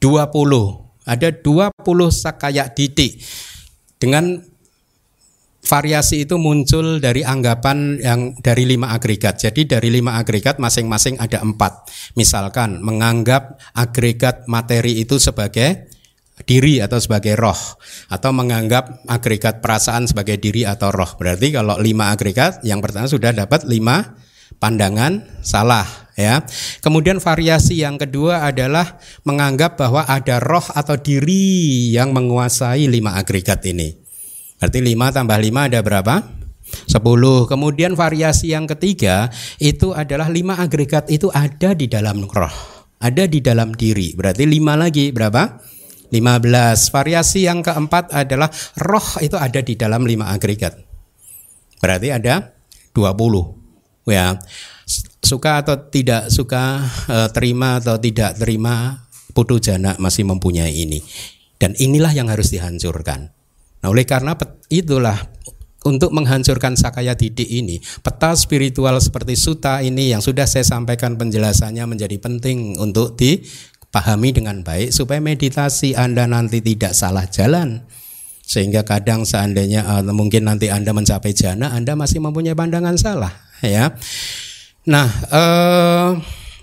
20. 0.05 1.09
Ada 1.09 1.33
20 1.33 1.73
sakaya 2.13 2.69
titik. 2.69 3.25
Dengan 3.97 4.53
variasi 5.63 6.27
itu 6.27 6.37
muncul 6.37 6.99
dari 6.99 7.23
anggapan 7.23 8.03
yang 8.03 8.21
dari 8.43 8.67
lima 8.67 8.93
agregat. 8.93 9.39
Jadi 9.39 9.65
dari 9.65 9.89
lima 9.95 10.19
agregat 10.19 10.59
masing-masing 10.59 11.17
ada 11.23 11.41
empat. 11.41 11.89
Misalkan 12.19 12.83
menganggap 12.83 13.63
agregat 13.73 14.45
materi 14.51 14.99
itu 14.99 15.23
sebagai 15.23 15.87
diri 16.43 16.83
atau 16.83 16.99
sebagai 16.99 17.39
roh 17.39 17.79
atau 18.11 18.31
menganggap 18.35 19.07
agregat 19.07 19.63
perasaan 19.63 20.11
sebagai 20.11 20.43
diri 20.43 20.67
atau 20.67 20.91
roh. 20.91 21.15
Berarti 21.15 21.55
kalau 21.55 21.79
lima 21.79 22.11
agregat 22.11 22.67
yang 22.67 22.83
pertama 22.83 23.07
sudah 23.07 23.31
dapat 23.31 23.63
lima 23.71 24.19
pandangan 24.63 25.27
salah 25.43 25.83
ya. 26.15 26.47
Kemudian 26.79 27.19
variasi 27.19 27.83
yang 27.83 27.99
kedua 27.99 28.47
adalah 28.47 29.03
menganggap 29.27 29.75
bahwa 29.75 30.07
ada 30.07 30.39
roh 30.39 30.63
atau 30.71 30.95
diri 30.95 31.91
yang 31.91 32.15
menguasai 32.15 32.87
lima 32.87 33.19
agregat 33.19 33.67
ini. 33.67 33.99
Berarti 34.63 34.79
lima 34.79 35.11
tambah 35.11 35.35
lima 35.43 35.67
ada 35.67 35.83
berapa? 35.83 36.23
Sepuluh. 36.87 37.51
Kemudian 37.51 37.99
variasi 37.99 38.55
yang 38.55 38.71
ketiga 38.71 39.27
itu 39.59 39.91
adalah 39.91 40.31
lima 40.31 40.63
agregat 40.63 41.11
itu 41.11 41.27
ada 41.35 41.75
di 41.75 41.91
dalam 41.91 42.23
roh, 42.31 42.87
ada 43.03 43.27
di 43.27 43.43
dalam 43.43 43.75
diri. 43.75 44.15
Berarti 44.15 44.47
lima 44.47 44.79
lagi 44.79 45.11
berapa? 45.11 45.59
Lima 46.15 46.39
belas. 46.39 46.95
Variasi 46.95 47.51
yang 47.51 47.67
keempat 47.67 48.15
adalah 48.15 48.47
roh 48.79 49.19
itu 49.19 49.35
ada 49.35 49.59
di 49.59 49.75
dalam 49.75 50.07
lima 50.07 50.31
agregat. 50.31 50.79
Berarti 51.83 52.15
ada 52.15 52.55
dua 52.95 53.11
puluh 53.17 53.62
ya 54.07 54.39
suka 55.23 55.63
atau 55.63 55.79
tidak 55.89 56.29
suka 56.29 56.83
eh, 57.09 57.29
terima 57.31 57.79
atau 57.79 57.97
tidak 57.97 58.37
terima 58.37 59.07
putu 59.33 59.57
jana 59.63 59.97
masih 59.97 60.29
mempunyai 60.29 60.75
ini. 60.75 61.01
Dan 61.57 61.79
inilah 61.79 62.11
yang 62.11 62.27
harus 62.27 62.51
dihancurkan. 62.51 63.31
Nah 63.83 63.89
oleh 63.89 64.03
karena 64.03 64.35
itulah 64.67 65.15
untuk 65.83 66.15
menghancurkan 66.15 66.79
sakaya 66.79 67.19
didik 67.19 67.47
ini 67.47 67.83
peta 68.03 68.39
spiritual 68.39 68.99
seperti 69.03 69.35
suta 69.35 69.83
ini 69.83 70.15
yang 70.15 70.23
sudah 70.23 70.47
saya 70.47 70.63
sampaikan 70.63 71.19
penjelasannya 71.19 71.83
menjadi 71.91 72.23
penting 72.23 72.79
untuk 72.79 73.19
dipahami 73.19 74.31
dengan 74.31 74.63
baik 74.63 74.95
supaya 74.95 75.19
meditasi 75.19 75.99
Anda 75.99 76.27
nanti 76.31 76.63
tidak 76.63 76.95
salah 76.95 77.27
jalan. 77.31 77.87
Sehingga 78.43 78.83
kadang 78.83 79.23
seandainya 79.23 79.87
uh, 79.87 80.03
mungkin 80.11 80.51
nanti 80.51 80.67
Anda 80.67 80.91
mencapai 80.91 81.31
jana 81.31 81.73
Anda 81.73 81.95
masih 81.95 82.19
mempunyai 82.19 82.59
pandangan 82.59 82.99
salah 82.99 83.52
ya. 83.63 83.95
Nah, 84.83 85.07
eh, 85.31 86.11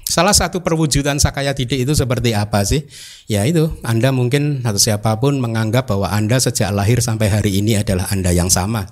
salah 0.04 0.36
satu 0.36 0.60
perwujudan 0.60 1.22
sakaya 1.24 1.56
didik 1.56 1.88
itu 1.88 1.94
seperti 1.96 2.36
apa 2.36 2.66
sih? 2.68 2.84
Ya 3.32 3.48
itu, 3.48 3.72
Anda 3.86 4.12
mungkin 4.12 4.66
atau 4.66 4.82
siapa 4.82 5.16
pun 5.24 5.40
menganggap 5.40 5.88
bahwa 5.88 6.12
Anda 6.12 6.42
sejak 6.42 6.76
lahir 6.76 7.00
sampai 7.00 7.32
hari 7.32 7.64
ini 7.64 7.80
adalah 7.80 8.12
Anda 8.12 8.36
yang 8.36 8.52
sama. 8.52 8.90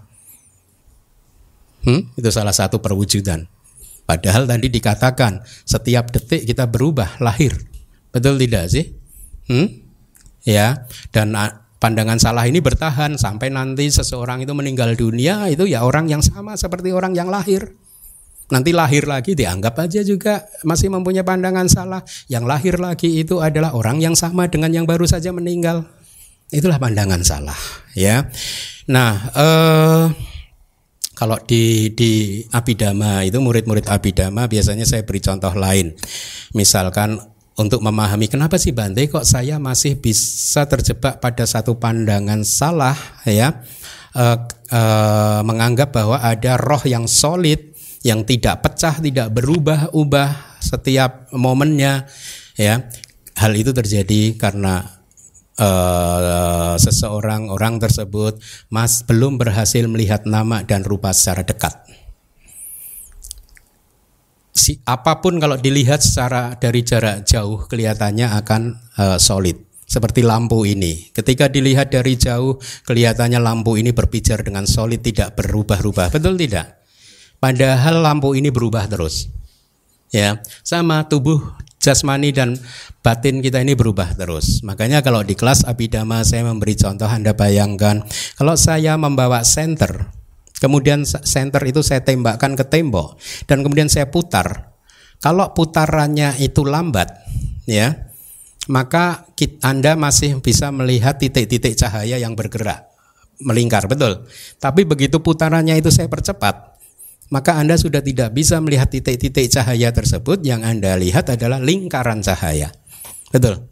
Hmm? 1.84 2.08
Itu 2.16 2.32
salah 2.32 2.56
satu 2.56 2.80
perwujudan. 2.80 3.48
Padahal 4.08 4.48
tadi 4.48 4.72
dikatakan 4.72 5.44
setiap 5.68 6.16
detik 6.16 6.48
kita 6.48 6.64
berubah 6.64 7.20
lahir. 7.20 7.60
Betul 8.16 8.40
tidak 8.40 8.72
sih? 8.72 8.96
Hmm? 9.52 9.84
Ya, 10.48 10.88
dan 11.12 11.36
pandangan 11.84 12.16
salah 12.16 12.48
ini 12.48 12.64
bertahan 12.64 13.20
sampai 13.20 13.52
nanti 13.52 13.92
seseorang 13.92 14.48
itu 14.48 14.56
meninggal 14.56 14.96
dunia 14.96 15.52
itu 15.52 15.68
ya 15.68 15.84
orang 15.84 16.08
yang 16.08 16.24
sama 16.24 16.56
seperti 16.56 16.96
orang 16.96 17.12
yang 17.20 17.28
lahir. 17.28 17.76
Nanti 18.48 18.72
lahir 18.72 19.04
lagi 19.04 19.36
dianggap 19.36 19.76
aja 19.76 20.00
juga 20.08 20.48
masih 20.64 20.88
mempunyai 20.88 21.28
pandangan 21.28 21.68
salah. 21.68 22.02
Yang 22.32 22.46
lahir 22.48 22.76
lagi 22.80 23.20
itu 23.20 23.44
adalah 23.44 23.76
orang 23.76 24.00
yang 24.00 24.16
sama 24.16 24.48
dengan 24.48 24.72
yang 24.72 24.88
baru 24.88 25.04
saja 25.04 25.36
meninggal. 25.36 25.84
Itulah 26.48 26.80
pandangan 26.80 27.20
salah, 27.28 27.60
ya. 27.92 28.24
Nah, 28.88 29.12
eh, 29.36 30.06
kalau 31.12 31.36
di 31.44 31.92
di 31.92 32.40
abidama 32.56 33.28
itu 33.28 33.36
murid-murid 33.44 33.84
abidama 33.92 34.48
biasanya 34.48 34.88
saya 34.88 35.04
beri 35.04 35.20
contoh 35.20 35.52
lain. 35.52 35.92
Misalkan 36.56 37.20
untuk 37.60 37.84
memahami 37.84 38.32
kenapa 38.32 38.56
sih 38.56 38.72
Bante 38.72 39.12
kok 39.12 39.28
saya 39.28 39.60
masih 39.60 40.00
bisa 40.00 40.64
terjebak 40.72 41.20
pada 41.20 41.44
satu 41.44 41.76
pandangan 41.76 42.48
salah 42.48 42.96
ya. 43.28 43.60
Eh, 44.16 44.38
eh, 44.72 45.40
menganggap 45.44 45.92
bahwa 45.92 46.24
ada 46.24 46.56
roh 46.56 46.82
yang 46.88 47.12
solid 47.12 47.77
yang 48.08 48.24
tidak 48.24 48.64
pecah, 48.64 49.04
tidak 49.04 49.36
berubah-ubah 49.36 50.64
setiap 50.64 51.28
momennya 51.36 52.08
ya. 52.56 52.88
Hal 53.38 53.54
itu 53.54 53.76
terjadi 53.76 54.40
karena 54.40 54.82
uh, 55.60 56.74
seseorang 56.80 57.52
orang 57.52 57.78
tersebut 57.78 58.40
mas 58.72 59.04
belum 59.04 59.38
berhasil 59.38 59.84
melihat 59.86 60.24
nama 60.24 60.64
dan 60.64 60.88
rupa 60.88 61.12
secara 61.12 61.44
dekat. 61.44 61.76
Si, 64.58 64.82
apa 64.90 65.22
pun 65.22 65.38
kalau 65.38 65.54
dilihat 65.54 66.02
secara 66.02 66.58
dari 66.58 66.82
jarak 66.82 67.30
jauh 67.30 67.70
kelihatannya 67.70 68.26
akan 68.42 68.62
uh, 68.98 69.18
solid 69.22 69.68
seperti 69.86 70.26
lampu 70.26 70.66
ini. 70.66 71.14
Ketika 71.14 71.46
dilihat 71.46 71.94
dari 71.94 72.18
jauh 72.18 72.58
kelihatannya 72.84 73.38
lampu 73.38 73.78
ini 73.78 73.94
berpijar 73.94 74.42
dengan 74.42 74.66
solid 74.66 75.06
tidak 75.06 75.38
berubah-ubah. 75.38 76.10
Betul 76.10 76.42
tidak? 76.42 76.77
Padahal 77.38 78.02
lampu 78.02 78.34
ini 78.34 78.50
berubah 78.50 78.90
terus. 78.90 79.30
Ya, 80.10 80.40
sama 80.64 81.06
tubuh 81.06 81.54
jasmani 81.78 82.34
dan 82.34 82.58
batin 83.06 83.40
kita 83.44 83.62
ini 83.62 83.78
berubah 83.78 84.18
terus. 84.18 84.64
Makanya 84.64 85.04
kalau 85.04 85.22
di 85.22 85.38
kelas 85.38 85.68
abidama 85.68 86.24
saya 86.24 86.48
memberi 86.48 86.74
contoh 86.80 87.08
Anda 87.08 87.36
bayangkan 87.38 88.04
kalau 88.40 88.56
saya 88.56 88.96
membawa 88.96 89.44
senter, 89.44 90.10
kemudian 90.58 91.04
senter 91.06 91.62
itu 91.68 91.84
saya 91.84 92.02
tembakkan 92.02 92.56
ke 92.56 92.66
tembok 92.66 93.20
dan 93.46 93.62
kemudian 93.62 93.92
saya 93.92 94.10
putar. 94.10 94.76
Kalau 95.18 95.50
putarannya 95.52 96.38
itu 96.38 96.62
lambat, 96.62 97.10
ya, 97.66 98.14
maka 98.70 99.26
Anda 99.66 99.98
masih 99.98 100.38
bisa 100.46 100.70
melihat 100.70 101.18
titik-titik 101.18 101.74
cahaya 101.74 102.22
yang 102.22 102.38
bergerak 102.38 102.86
melingkar, 103.42 103.86
betul. 103.86 104.26
Tapi 104.58 104.86
begitu 104.86 105.22
putarannya 105.22 105.78
itu 105.78 105.94
saya 105.94 106.10
percepat, 106.10 106.77
maka 107.28 107.60
Anda 107.60 107.76
sudah 107.76 108.00
tidak 108.00 108.32
bisa 108.32 108.60
melihat 108.64 108.88
titik-titik 108.88 109.52
cahaya 109.52 109.92
tersebut 109.92 110.44
yang 110.48 110.64
Anda 110.64 110.96
lihat 110.96 111.28
adalah 111.28 111.60
lingkaran 111.60 112.24
cahaya. 112.24 112.72
Betul? 113.32 113.68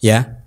Ya. 0.00 0.44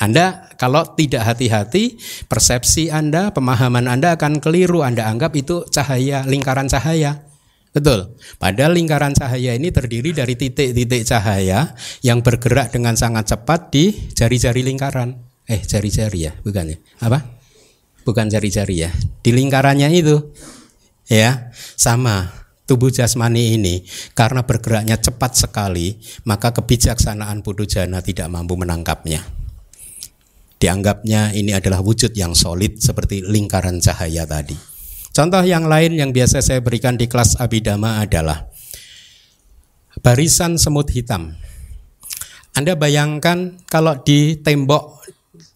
Anda 0.00 0.48
kalau 0.56 0.96
tidak 0.96 1.22
hati-hati, 1.22 2.00
persepsi 2.26 2.88
Anda, 2.88 3.30
pemahaman 3.30 3.86
Anda 3.86 4.16
akan 4.16 4.40
keliru. 4.40 4.80
Anda 4.80 5.06
anggap 5.06 5.36
itu 5.36 5.66
cahaya, 5.68 6.24
lingkaran 6.24 6.66
cahaya. 6.70 7.26
Betul. 7.74 8.14
Padahal 8.38 8.78
lingkaran 8.78 9.18
cahaya 9.18 9.58
ini 9.58 9.74
terdiri 9.74 10.14
dari 10.14 10.38
titik-titik 10.38 11.02
cahaya 11.02 11.74
yang 12.06 12.22
bergerak 12.22 12.70
dengan 12.70 12.94
sangat 12.94 13.34
cepat 13.34 13.74
di 13.74 13.90
jari-jari 14.14 14.62
lingkaran. 14.62 15.18
Eh, 15.50 15.60
jari-jari 15.60 16.30
ya, 16.30 16.32
bukan 16.40 16.70
ya? 16.70 16.78
Apa? 17.02 17.18
Bukan 18.06 18.30
jari-jari 18.30 18.88
ya. 18.88 18.90
Di 19.20 19.34
lingkarannya 19.34 19.90
itu 19.90 20.22
ya 21.08 21.52
sama. 21.76 22.44
Tubuh 22.64 22.88
jasmani 22.88 23.60
ini 23.60 23.84
karena 24.16 24.40
bergeraknya 24.40 24.96
cepat 24.96 25.36
sekali 25.36 26.00
maka 26.24 26.56
kebijaksanaan 26.56 27.44
putu 27.44 27.68
jana 27.68 28.00
tidak 28.00 28.32
mampu 28.32 28.56
menangkapnya. 28.56 29.20
Dianggapnya 30.56 31.36
ini 31.36 31.52
adalah 31.52 31.84
wujud 31.84 32.16
yang 32.16 32.32
solid 32.32 32.80
seperti 32.80 33.20
lingkaran 33.20 33.84
cahaya 33.84 34.24
tadi. 34.24 34.56
Contoh 35.12 35.44
yang 35.44 35.68
lain 35.68 36.00
yang 36.00 36.08
biasa 36.16 36.40
saya 36.40 36.64
berikan 36.64 36.96
di 36.96 37.04
kelas 37.04 37.36
abidama 37.36 38.00
adalah 38.00 38.48
barisan 40.00 40.56
semut 40.56 40.88
hitam. 40.88 41.36
Anda 42.56 42.80
bayangkan 42.80 43.60
kalau 43.68 44.00
di 44.00 44.40
tembok 44.40 45.03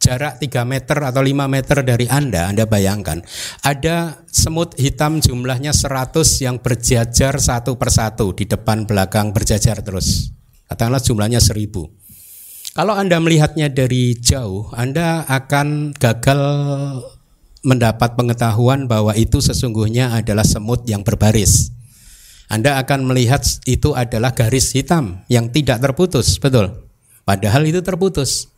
jarak 0.09 0.41
3 0.41 0.65
meter 0.65 0.97
atau 1.05 1.21
5 1.21 1.45
meter 1.45 1.85
dari 1.85 2.09
Anda, 2.09 2.49
Anda 2.49 2.65
bayangkan, 2.65 3.21
ada 3.61 4.25
semut 4.25 4.73
hitam 4.81 5.21
jumlahnya 5.21 5.77
100 5.77 6.17
yang 6.41 6.57
berjajar 6.65 7.37
satu 7.37 7.77
persatu 7.77 8.33
di 8.33 8.49
depan 8.49 8.89
belakang 8.89 9.37
berjajar 9.37 9.85
terus. 9.85 10.33
Katakanlah 10.65 11.05
jumlahnya 11.05 11.45
1000. 11.45 12.73
Kalau 12.73 12.97
Anda 12.97 13.21
melihatnya 13.21 13.69
dari 13.69 14.17
jauh, 14.17 14.73
Anda 14.73 15.29
akan 15.29 15.93
gagal 15.93 16.41
mendapat 17.61 18.17
pengetahuan 18.17 18.89
bahwa 18.89 19.13
itu 19.13 19.45
sesungguhnya 19.45 20.17
adalah 20.17 20.47
semut 20.47 20.89
yang 20.89 21.05
berbaris. 21.05 21.69
Anda 22.49 22.81
akan 22.81 23.13
melihat 23.13 23.45
itu 23.69 23.93
adalah 23.93 24.33
garis 24.33 24.73
hitam 24.73 25.21
yang 25.29 25.53
tidak 25.53 25.85
terputus, 25.85 26.41
betul? 26.41 26.89
Padahal 27.29 27.69
itu 27.69 27.85
terputus. 27.85 28.49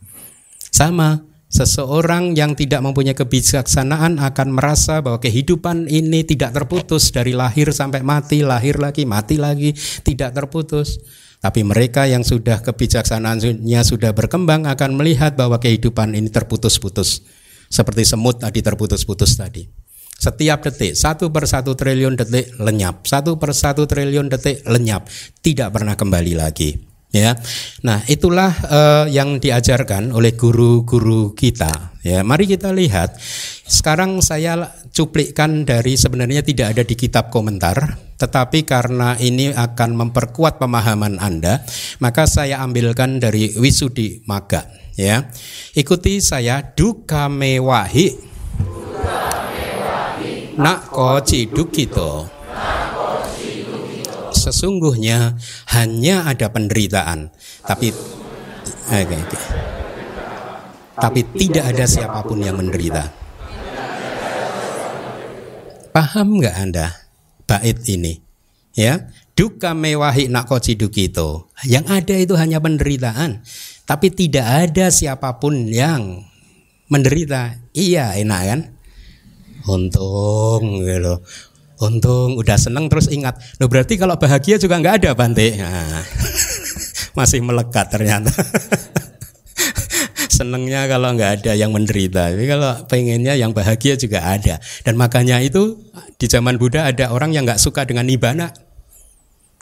Sama, 0.71 1.19
Seseorang 1.51 2.31
yang 2.31 2.55
tidak 2.55 2.79
mempunyai 2.79 3.11
kebijaksanaan 3.11 4.23
akan 4.23 4.55
merasa 4.55 5.03
bahwa 5.03 5.19
kehidupan 5.19 5.91
ini 5.91 6.23
tidak 6.23 6.55
terputus 6.55 7.11
dari 7.11 7.35
lahir 7.35 7.75
sampai 7.75 7.99
mati, 8.07 8.39
lahir 8.39 8.79
lagi, 8.79 9.03
mati 9.03 9.35
lagi, 9.35 9.75
tidak 10.07 10.31
terputus. 10.31 11.03
Tapi 11.43 11.67
mereka 11.67 12.07
yang 12.07 12.23
sudah 12.23 12.63
kebijaksanaannya 12.63 13.81
sudah 13.83 14.15
berkembang 14.15 14.63
akan 14.63 14.95
melihat 14.95 15.35
bahwa 15.35 15.59
kehidupan 15.59 16.15
ini 16.15 16.31
terputus-putus. 16.31 17.27
Seperti 17.67 18.07
semut 18.07 18.39
tadi 18.39 18.63
terputus-putus 18.63 19.35
tadi. 19.35 19.67
Setiap 20.15 20.63
detik, 20.63 20.95
satu 20.95 21.35
per 21.35 21.51
satu 21.51 21.75
triliun 21.75 22.15
detik 22.15 22.55
lenyap, 22.63 23.03
satu 23.03 23.35
per 23.35 23.51
satu 23.51 23.83
triliun 23.83 24.31
detik 24.31 24.63
lenyap, 24.71 25.03
tidak 25.43 25.75
pernah 25.75 25.99
kembali 25.99 26.33
lagi 26.37 26.90
ya. 27.11 27.35
Nah, 27.83 28.01
itulah 28.07 28.51
uh, 28.67 29.05
yang 29.11 29.37
diajarkan 29.37 30.15
oleh 30.15 30.33
guru-guru 30.33 31.35
kita. 31.35 31.93
Ya, 32.01 32.25
mari 32.25 32.49
kita 32.49 32.73
lihat. 32.73 33.13
Sekarang 33.67 34.25
saya 34.25 34.73
cuplikkan 34.89 35.63
dari 35.63 35.95
sebenarnya 35.95 36.41
tidak 36.41 36.73
ada 36.75 36.83
di 36.83 36.95
kitab 36.97 37.29
komentar, 37.29 37.77
tetapi 38.17 38.65
karena 38.65 39.15
ini 39.21 39.53
akan 39.53 39.95
memperkuat 39.95 40.57
pemahaman 40.57 41.21
Anda, 41.21 41.61
maka 42.01 42.25
saya 42.25 42.59
ambilkan 42.65 43.21
dari 43.21 43.53
Wisudi 43.53 44.25
Maga, 44.25 44.65
ya. 44.97 45.29
Ikuti 45.77 46.19
saya 46.19 46.73
duka 46.73 47.29
mewahi. 47.29 48.33
Nak 50.51 50.91
ko 50.91 51.15
ciduk 51.23 51.71
gitu 51.71 52.27
sesungguhnya 54.41 55.37
hanya 55.77 56.25
ada 56.25 56.49
penderitaan, 56.49 57.29
tapi 57.61 57.93
okay, 58.89 59.05
okay. 59.05 59.41
tapi 60.97 61.21
tidak 61.37 61.69
ada 61.69 61.85
siapa 61.85 62.25
pun 62.25 62.41
yang 62.41 62.57
menderita. 62.57 63.13
Paham 65.91 66.41
nggak 66.41 66.55
anda 66.57 66.87
bait 67.45 67.77
ini? 67.85 68.23
Ya, 68.71 69.11
duka 69.35 69.75
mewahi 69.75 70.31
nak 70.31 70.47
dukito. 70.79 71.51
Yang 71.67 71.85
ada 71.91 72.15
itu 72.15 72.33
hanya 72.39 72.63
penderitaan, 72.63 73.43
tapi 73.83 74.07
tidak 74.07 74.47
ada 74.47 74.87
siapa 74.87 75.43
pun 75.43 75.67
yang 75.67 76.23
menderita. 76.87 77.59
Iya, 77.75 78.15
enak 78.15 78.41
kan? 78.47 78.61
Untung 79.67 80.83
gitu. 80.87 81.19
Untung 81.81 82.37
udah 82.37 82.61
seneng 82.61 82.85
terus 82.93 83.09
ingat. 83.09 83.41
Loh 83.57 83.65
berarti 83.65 83.97
kalau 83.97 84.13
bahagia 84.13 84.61
juga 84.61 84.77
nggak 84.77 85.01
ada 85.01 85.09
Bante. 85.17 85.57
Nah, 85.57 86.05
masih 87.17 87.41
melekat 87.41 87.89
ternyata. 87.89 88.29
Senengnya 90.37 90.85
kalau 90.85 91.17
nggak 91.17 91.41
ada 91.41 91.51
yang 91.57 91.73
menderita. 91.73 92.29
Tapi 92.31 92.45
kalau 92.45 92.85
pengennya 92.85 93.33
yang 93.33 93.51
bahagia 93.51 93.97
juga 93.97 94.21
ada. 94.29 94.61
Dan 94.85 94.93
makanya 94.95 95.41
itu 95.41 95.81
di 96.21 96.29
zaman 96.29 96.61
Buddha 96.61 96.85
ada 96.85 97.09
orang 97.09 97.33
yang 97.33 97.49
nggak 97.49 97.57
suka 97.57 97.89
dengan 97.89 98.05
nibana. 98.05 98.53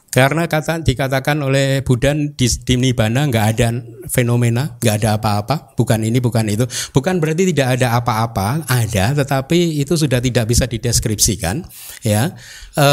Karena 0.10 0.49
kata 0.49 0.82
dikatakan 0.82 1.38
oleh 1.38 1.86
Buddha 1.86 2.18
di, 2.18 2.47
di 2.49 2.76
Nibbana 2.82 3.30
nggak 3.30 3.45
ada 3.53 3.78
fenomena, 4.10 4.74
nggak 4.82 4.95
ada 5.05 5.10
apa-apa, 5.22 5.78
bukan 5.78 6.01
ini, 6.01 6.18
bukan 6.18 6.49
itu, 6.49 6.66
bukan 6.89 7.22
berarti 7.22 7.53
tidak 7.53 7.78
ada 7.78 7.93
apa-apa, 7.93 8.66
ada, 8.66 9.14
tetapi 9.14 9.78
itu 9.78 9.93
sudah 9.93 10.18
tidak 10.18 10.49
bisa 10.49 10.66
dideskripsikan, 10.66 11.62
ya. 12.01 12.34
E, 12.74 12.88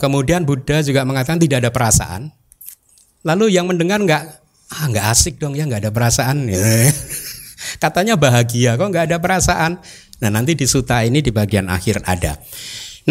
kemudian 0.00 0.48
Buddha 0.48 0.80
juga 0.80 1.04
mengatakan 1.04 1.36
tidak 1.36 1.60
ada 1.60 1.70
perasaan. 1.76 2.32
Lalu 3.20 3.52
yang 3.52 3.68
mendengar 3.68 4.00
nggak, 4.00 4.22
ah 4.72 4.84
nggak 4.88 5.06
asik 5.12 5.36
dong 5.36 5.52
ya 5.52 5.68
nggak 5.68 5.84
ada 5.84 5.92
perasaan, 5.92 6.48
ya. 6.48 6.56
katanya 7.84 8.16
bahagia, 8.16 8.80
kok 8.80 8.88
nggak 8.88 9.12
ada 9.12 9.20
perasaan. 9.20 9.76
Nah 10.24 10.30
nanti 10.32 10.56
di 10.56 10.64
suta 10.64 11.04
ini 11.04 11.20
di 11.20 11.28
bagian 11.28 11.68
akhir 11.68 12.00
ada. 12.08 12.40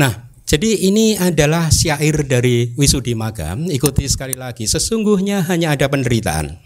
Nah 0.01 0.30
jadi 0.52 0.84
ini 0.84 1.16
adalah 1.16 1.72
syair 1.72 2.28
dari 2.28 2.76
Wisudi 2.76 3.16
Maga. 3.16 3.56
Ikuti 3.56 4.04
sekali 4.12 4.36
lagi. 4.36 4.68
Sesungguhnya 4.68 5.47
hanya 5.47 5.72
ada 5.72 5.88
penderitaan. 5.88 6.60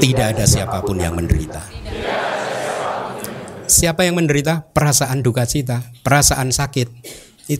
Tidak 0.00 0.26
ada 0.32 0.48
siapa 0.48 0.80
pun 0.80 0.96
yang 0.96 1.12
menderita. 1.12 1.60
Siapa 3.68 4.08
yang 4.08 4.16
menderita? 4.16 4.72
Perasaan 4.72 5.20
duka 5.20 5.44
cita, 5.44 5.84
perasaan 6.00 6.48
sakit. 6.48 6.88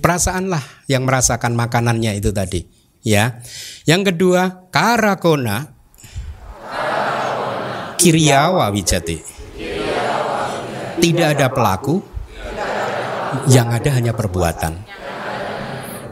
Perasaanlah 0.01 0.89
yang 0.89 1.05
merasakan 1.05 1.53
makanannya 1.53 2.16
itu 2.16 2.32
tadi. 2.32 2.64
Ya. 3.05 3.45
Yang 3.84 4.16
kedua, 4.16 4.64
karakona. 4.72 5.76
Kiriawa 8.01 8.72
wijati. 8.72 9.20
Tidak 10.97 11.28
ada 11.37 11.53
pelaku, 11.53 12.15
yang 13.50 13.68
ada 13.70 13.90
hanya 13.94 14.12
perbuatan. 14.12 14.86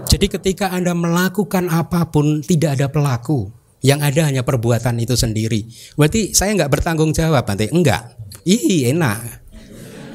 Jadi 0.08 0.26
ketika 0.30 0.70
Anda 0.70 0.94
melakukan 0.94 1.66
apa 1.66 2.06
pun 2.08 2.40
tidak 2.44 2.78
ada 2.78 2.86
pelaku, 2.86 3.50
Yang 3.84 4.00
ada 4.00 4.20
hanya 4.32 4.42
perbuatan 4.48 4.96
itu 4.96 5.12
sendiri. 5.12 5.68
Berarti 5.92 6.32
saya 6.32 6.56
nggak 6.56 6.72
bertanggung 6.72 7.12
jawab 7.12 7.44
nanti. 7.44 7.68
Enggak. 7.68 8.16
Ih 8.48 8.88
enak. 8.88 9.44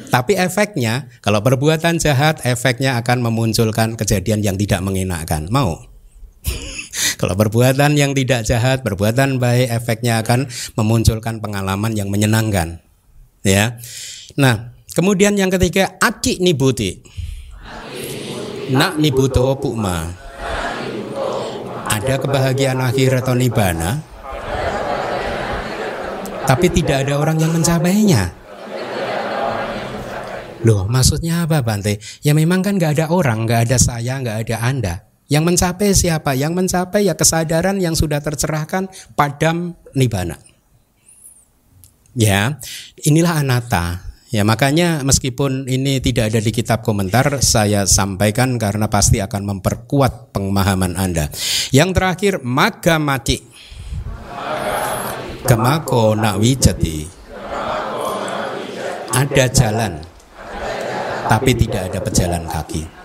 Tapi 0.10 0.34
efeknya, 0.34 1.06
kalau 1.22 1.46
perbuatan 1.46 2.02
jahat, 2.02 2.42
efeknya 2.42 2.98
akan 2.98 3.22
memunculkan 3.30 3.94
kejadian 3.94 4.42
yang 4.42 4.58
tidak 4.58 4.82
mengenakkan. 4.82 5.46
Mau? 5.54 5.86
kalau 7.22 7.38
perbuatan 7.38 7.94
yang 7.94 8.18
tidak 8.18 8.42
jahat, 8.42 8.82
perbuatan 8.82 9.38
baik, 9.38 9.70
efeknya 9.70 10.26
akan 10.26 10.50
memunculkan 10.74 11.38
pengalaman 11.38 11.94
yang 11.94 12.10
menyenangkan. 12.10 12.82
Ya. 13.46 13.78
Nah, 14.34 14.74
kemudian 14.94 15.38
yang 15.38 15.50
ketiga, 15.50 15.98
aci 16.00 16.42
nibuti. 16.42 17.00
Nak 18.70 19.02
nibuto 19.02 19.58
pukma. 19.58 20.10
Ada 21.90 22.22
kebahagiaan 22.22 22.80
akhir 22.86 23.26
atau 23.26 23.34
nibana, 23.34 23.98
tapi 26.50 26.66
tidak 26.74 27.06
ada 27.06 27.22
orang 27.22 27.38
yang 27.38 27.54
mencapainya. 27.54 28.34
Loh, 30.66 30.90
maksudnya 30.90 31.46
apa 31.48 31.64
Bante? 31.64 32.02
Ya 32.26 32.34
memang 32.36 32.66
kan 32.66 32.76
nggak 32.76 32.98
ada 33.00 33.06
orang, 33.14 33.48
nggak 33.48 33.70
ada 33.70 33.78
saya, 33.78 34.18
nggak 34.20 34.38
ada 34.50 34.58
Anda. 34.60 34.96
Yang 35.30 35.44
mencapai 35.46 35.94
siapa? 35.94 36.34
Yang 36.34 36.54
mencapai 36.58 37.06
ya 37.06 37.14
kesadaran 37.14 37.78
yang 37.78 37.94
sudah 37.94 38.18
tercerahkan 38.18 38.90
padam 39.14 39.78
nibana. 39.94 40.42
Ya, 42.18 42.58
inilah 43.06 43.46
anata. 43.46 44.09
Ya 44.30 44.46
makanya 44.46 45.02
meskipun 45.02 45.66
ini 45.66 45.98
tidak 46.06 46.30
ada 46.30 46.38
di 46.38 46.54
kitab 46.54 46.86
komentar 46.86 47.42
saya 47.42 47.90
sampaikan 47.90 48.62
karena 48.62 48.86
pasti 48.86 49.18
akan 49.18 49.58
memperkuat 49.58 50.38
pemahaman 50.38 50.94
Anda. 50.94 51.34
Yang 51.74 51.90
terakhir 51.98 52.34
maga 52.46 53.02
mati. 53.02 53.42
Kemako 55.50 56.14
nak 56.14 56.38
wijati. 56.38 57.10
Ada 59.10 59.46
jalan 59.50 59.94
tapi 61.26 61.52
tidak 61.58 61.90
ada 61.90 62.00
pejalan 62.02 62.44
kaki. 62.46 62.99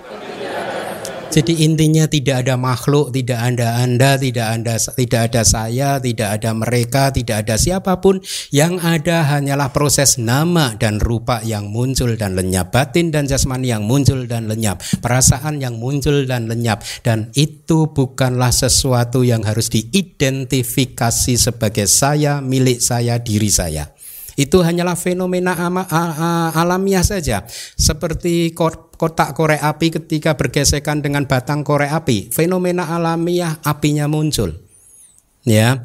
Jadi 1.35 1.67
intinya 1.67 2.07
tidak 2.07 2.47
ada 2.47 2.55
makhluk, 2.55 3.11
tidak 3.11 3.43
ada 3.43 3.83
Anda, 3.83 4.15
tidak 4.15 4.55
ada 4.55 4.79
tidak 4.79 5.21
ada 5.35 5.43
saya, 5.43 5.99
tidak 5.99 6.31
ada 6.39 6.55
mereka, 6.55 7.11
tidak 7.11 7.43
ada 7.43 7.59
siapa 7.59 7.99
pun. 7.99 8.23
Yang 8.55 8.79
ada 8.87 9.27
hanyalah 9.35 9.75
proses 9.75 10.15
nama 10.15 10.79
dan 10.79 11.03
rupa 11.03 11.43
yang 11.43 11.75
muncul 11.75 12.15
dan 12.15 12.39
lenyap, 12.39 12.71
batin 12.71 13.11
dan 13.11 13.27
jasmani 13.27 13.75
yang 13.75 13.83
muncul 13.83 14.31
dan 14.31 14.47
lenyap, 14.47 14.79
perasaan 15.03 15.59
yang 15.59 15.75
muncul 15.75 16.23
dan 16.23 16.47
lenyap 16.47 16.87
dan 17.03 17.35
itu 17.35 17.91
bukanlah 17.91 18.55
sesuatu 18.55 19.27
yang 19.27 19.43
harus 19.43 19.67
diidentifikasi 19.75 21.35
sebagai 21.35 21.91
saya, 21.91 22.39
milik 22.39 22.79
saya, 22.79 23.19
diri 23.19 23.51
saya. 23.51 23.94
Itu 24.35 24.67
hanyalah 24.67 24.99
fenomena 24.99 25.55
alamiah 26.55 27.07
saja. 27.07 27.47
Seperti 27.79 28.51
kotak 28.99 29.35
korek 29.35 29.63
api 29.63 29.95
ketika 30.01 30.35
bergesekan 30.35 31.03
dengan 31.03 31.27
batang 31.31 31.63
korek 31.63 31.91
api, 31.91 32.31
fenomena 32.35 32.91
alamiah 32.91 33.59
apinya 33.63 34.11
muncul. 34.11 34.55
Ya. 35.45 35.85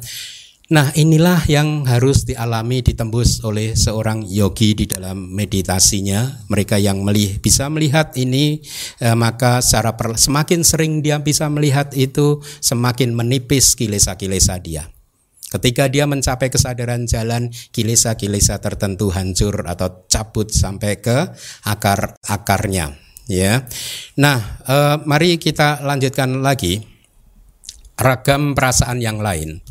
Nah, 0.70 0.94
inilah 0.94 1.50
yang 1.50 1.82
harus 1.82 2.22
dialami 2.22 2.78
ditembus 2.78 3.42
oleh 3.42 3.74
seorang 3.74 4.22
yogi 4.22 4.78
di 4.78 4.86
dalam 4.86 5.34
meditasinya. 5.34 6.46
Mereka 6.46 6.78
yang 6.78 7.02
melih, 7.02 7.42
bisa 7.42 7.66
melihat 7.66 8.14
ini 8.14 8.62
eh, 9.02 9.18
maka 9.18 9.58
secara 9.66 9.90
semakin 10.14 10.62
sering 10.62 11.02
dia 11.02 11.18
bisa 11.18 11.50
melihat 11.50 11.90
itu, 11.98 12.38
semakin 12.62 13.18
menipis 13.18 13.74
kilesa-kilesa 13.74 14.62
dia. 14.62 14.86
Ketika 15.50 15.90
dia 15.90 16.06
mencapai 16.06 16.46
kesadaran 16.46 17.10
jalan, 17.10 17.50
kilesa-kilesa 17.74 18.62
tertentu 18.62 19.10
hancur 19.10 19.66
atau 19.66 20.06
cabut 20.06 20.46
sampai 20.54 21.02
ke 21.02 21.34
akar-akarnya. 21.66 22.94
Ya, 23.30 23.62
nah, 24.18 24.62
eh, 24.66 24.96
mari 25.06 25.38
kita 25.38 25.86
lanjutkan 25.86 26.42
lagi 26.42 26.82
ragam 27.98 28.58
perasaan 28.58 28.98
yang 28.98 29.22
lain. 29.22 29.62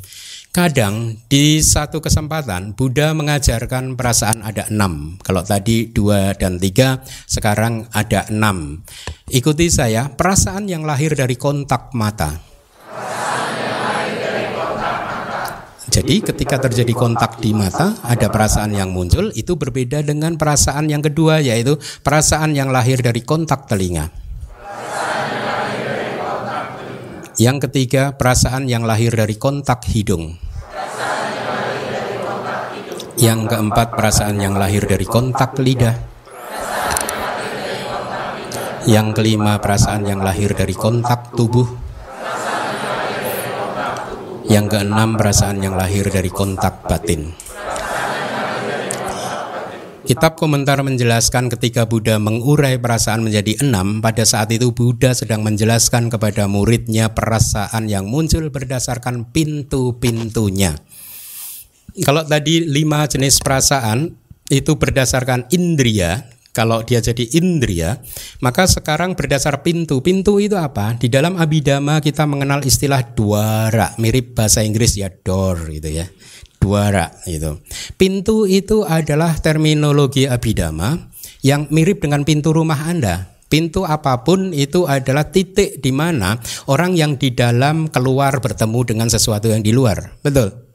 Kadang 0.50 1.14
di 1.30 1.62
satu 1.62 2.02
kesempatan 2.02 2.74
Buddha 2.74 3.14
mengajarkan 3.14 3.94
perasaan 3.94 4.42
ada 4.42 4.66
enam. 4.74 5.22
Kalau 5.22 5.46
tadi 5.46 5.94
dua 5.94 6.34
dan 6.34 6.58
tiga, 6.58 7.06
sekarang 7.30 7.86
ada 7.94 8.26
enam. 8.34 8.82
Ikuti 9.30 9.70
saya, 9.70 10.10
perasaan 10.10 10.66
yang 10.66 10.90
lahir 10.90 11.14
dari 11.14 11.38
kontak 11.38 11.94
mata. 11.94 12.42
Jadi 15.90 16.22
ketika 16.22 16.62
terjadi 16.62 16.94
kontak 16.94 17.42
di 17.42 17.50
mata, 17.50 17.98
ada 18.06 18.30
perasaan 18.30 18.78
yang 18.78 18.94
muncul, 18.94 19.34
itu 19.34 19.58
berbeda 19.58 20.06
dengan 20.06 20.38
perasaan 20.38 20.86
yang 20.86 21.02
kedua, 21.02 21.42
yaitu 21.42 21.82
perasaan 22.06 22.54
yang 22.54 22.70
lahir 22.70 23.02
dari 23.02 23.26
kontak 23.26 23.66
telinga. 23.66 24.14
Yang 27.42 27.58
ketiga, 27.66 28.14
perasaan 28.14 28.70
yang 28.70 28.86
lahir 28.86 29.18
dari 29.18 29.34
kontak 29.42 29.82
hidung. 29.90 30.38
Yang 33.18 33.40
keempat, 33.50 33.98
perasaan 33.98 34.38
yang 34.38 34.56
lahir 34.62 34.86
dari 34.86 35.10
kontak 35.10 35.58
lidah. 35.58 35.98
Yang 38.86 39.08
kelima, 39.18 39.58
perasaan 39.58 40.06
yang 40.06 40.22
lahir 40.22 40.54
dari 40.54 40.78
kontak 40.78 41.34
tubuh. 41.34 41.89
Yang 44.50 44.66
keenam 44.74 45.14
perasaan 45.14 45.62
yang 45.62 45.78
lahir 45.78 46.10
dari 46.10 46.34
kontak 46.34 46.82
batin. 46.90 47.32
Kitab 50.10 50.42
komentar 50.42 50.82
menjelaskan 50.82 51.54
ketika 51.54 51.86
Buddha 51.86 52.18
mengurai 52.18 52.82
perasaan 52.82 53.22
menjadi 53.22 53.62
enam, 53.62 54.02
pada 54.02 54.26
saat 54.26 54.50
itu 54.50 54.74
Buddha 54.74 55.14
sedang 55.14 55.46
menjelaskan 55.46 56.10
kepada 56.10 56.50
muridnya 56.50 57.14
perasaan 57.14 57.86
yang 57.86 58.10
muncul 58.10 58.50
berdasarkan 58.50 59.30
pintu-pintunya. 59.30 60.82
Kalau 62.02 62.26
tadi 62.26 62.66
lima 62.66 63.06
jenis 63.06 63.38
perasaan 63.38 64.18
itu 64.50 64.82
berdasarkan 64.82 65.46
indria, 65.54 66.26
kalau 66.50 66.82
dia 66.82 66.98
jadi 67.00 67.24
indria, 67.38 68.02
maka 68.42 68.66
sekarang 68.66 69.14
berdasar 69.14 69.62
pintu. 69.62 70.02
Pintu 70.02 70.42
itu 70.42 70.58
apa? 70.58 70.98
Di 70.98 71.08
dalam 71.08 71.38
abidama 71.38 72.02
kita 72.02 72.26
mengenal 72.26 72.66
istilah 72.66 73.06
duara, 73.14 73.94
mirip 74.02 74.34
bahasa 74.34 74.66
Inggris 74.66 74.98
ya 74.98 75.14
door 75.14 75.70
gitu 75.70 75.90
ya. 75.94 76.10
Duara 76.60 77.08
itu. 77.30 77.62
Pintu 77.96 78.44
itu 78.44 78.84
adalah 78.84 79.38
terminologi 79.40 80.28
abidama 80.28 81.10
yang 81.46 81.72
mirip 81.72 82.04
dengan 82.04 82.28
pintu 82.28 82.52
rumah 82.52 82.84
Anda. 82.84 83.40
Pintu 83.50 83.82
apa 83.82 84.22
pun 84.22 84.54
itu 84.54 84.86
adalah 84.86 85.34
titik 85.34 85.82
di 85.82 85.90
mana 85.90 86.38
orang 86.70 86.94
yang 86.94 87.18
di 87.18 87.34
dalam 87.34 87.90
keluar 87.90 88.38
bertemu 88.38 88.80
dengan 88.86 89.08
sesuatu 89.10 89.50
yang 89.50 89.66
di 89.66 89.74
luar. 89.74 90.22
Betul? 90.22 90.69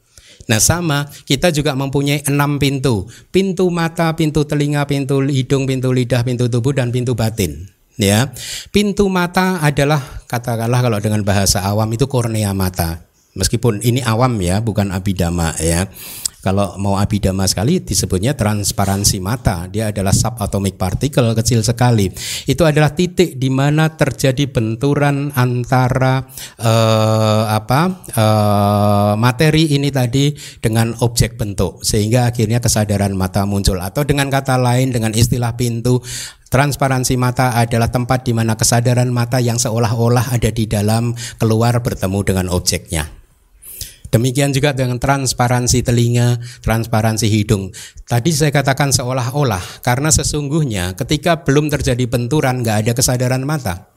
Nah 0.44 0.60
sama, 0.60 1.08
kita 1.24 1.48
juga 1.48 1.72
mempunyai 1.72 2.24
enam 2.28 2.60
pintu. 2.60 3.08
Pintu 3.32 3.72
mata, 3.72 4.12
pintu 4.12 4.44
telinga, 4.44 4.84
pintu 4.84 5.24
hidung, 5.24 5.64
pintu 5.64 5.90
lidah, 5.90 6.20
pintu 6.20 6.48
tubuh, 6.52 6.76
dan 6.76 6.92
pintu 6.92 7.16
batin. 7.16 7.72
Ya, 7.94 8.34
pintu 8.74 9.06
mata 9.06 9.62
adalah 9.62 10.02
katakanlah 10.26 10.82
kalau 10.82 10.98
dengan 10.98 11.22
bahasa 11.22 11.62
awam 11.62 11.86
itu 11.94 12.10
kornea 12.10 12.50
mata. 12.50 13.06
Meskipun 13.38 13.82
ini 13.86 14.02
awam 14.02 14.34
ya, 14.42 14.58
bukan 14.58 14.90
abidama 14.90 15.54
ya. 15.62 15.86
Kalau 16.44 16.76
mau 16.76 17.00
abidama 17.00 17.48
sekali 17.48 17.80
disebutnya 17.80 18.36
transparansi 18.36 19.16
mata. 19.24 19.64
Dia 19.64 19.88
adalah 19.88 20.12
subatomic 20.12 20.76
particle 20.76 21.32
kecil 21.32 21.64
sekali. 21.64 22.12
Itu 22.44 22.68
adalah 22.68 22.92
titik 22.92 23.40
di 23.40 23.48
mana 23.48 23.96
terjadi 23.96 24.44
benturan 24.52 25.32
antara 25.32 26.20
uh, 26.60 27.48
apa 27.48 28.04
uh, 28.12 29.12
materi 29.16 29.72
ini 29.72 29.88
tadi 29.88 30.36
dengan 30.60 30.92
objek 31.00 31.40
bentuk 31.40 31.80
sehingga 31.80 32.28
akhirnya 32.28 32.60
kesadaran 32.60 33.16
mata 33.16 33.48
muncul 33.48 33.80
atau 33.80 34.04
dengan 34.04 34.28
kata 34.28 34.60
lain 34.60 34.92
dengan 34.92 35.16
istilah 35.16 35.56
pintu 35.56 36.04
Transparansi 36.54 37.18
mata 37.18 37.50
adalah 37.58 37.90
tempat 37.90 38.22
di 38.22 38.30
mana 38.30 38.54
kesadaran 38.54 39.10
mata 39.10 39.42
yang 39.42 39.58
seolah-olah 39.58 40.38
ada 40.38 40.54
di 40.54 40.70
dalam 40.70 41.10
keluar 41.34 41.82
bertemu 41.82 42.22
dengan 42.22 42.46
objeknya. 42.46 43.23
Demikian 44.14 44.54
juga 44.54 44.70
dengan 44.70 45.02
transparansi 45.02 45.82
telinga, 45.82 46.38
transparansi 46.62 47.26
hidung. 47.26 47.74
Tadi 48.06 48.30
saya 48.30 48.54
katakan 48.54 48.94
seolah-olah 48.94 49.82
karena 49.82 50.14
sesungguhnya 50.14 50.94
ketika 50.94 51.42
belum 51.42 51.66
terjadi 51.66 52.06
benturan 52.06 52.62
nggak 52.62 52.86
ada 52.86 52.92
kesadaran 52.94 53.42
mata. 53.42 53.90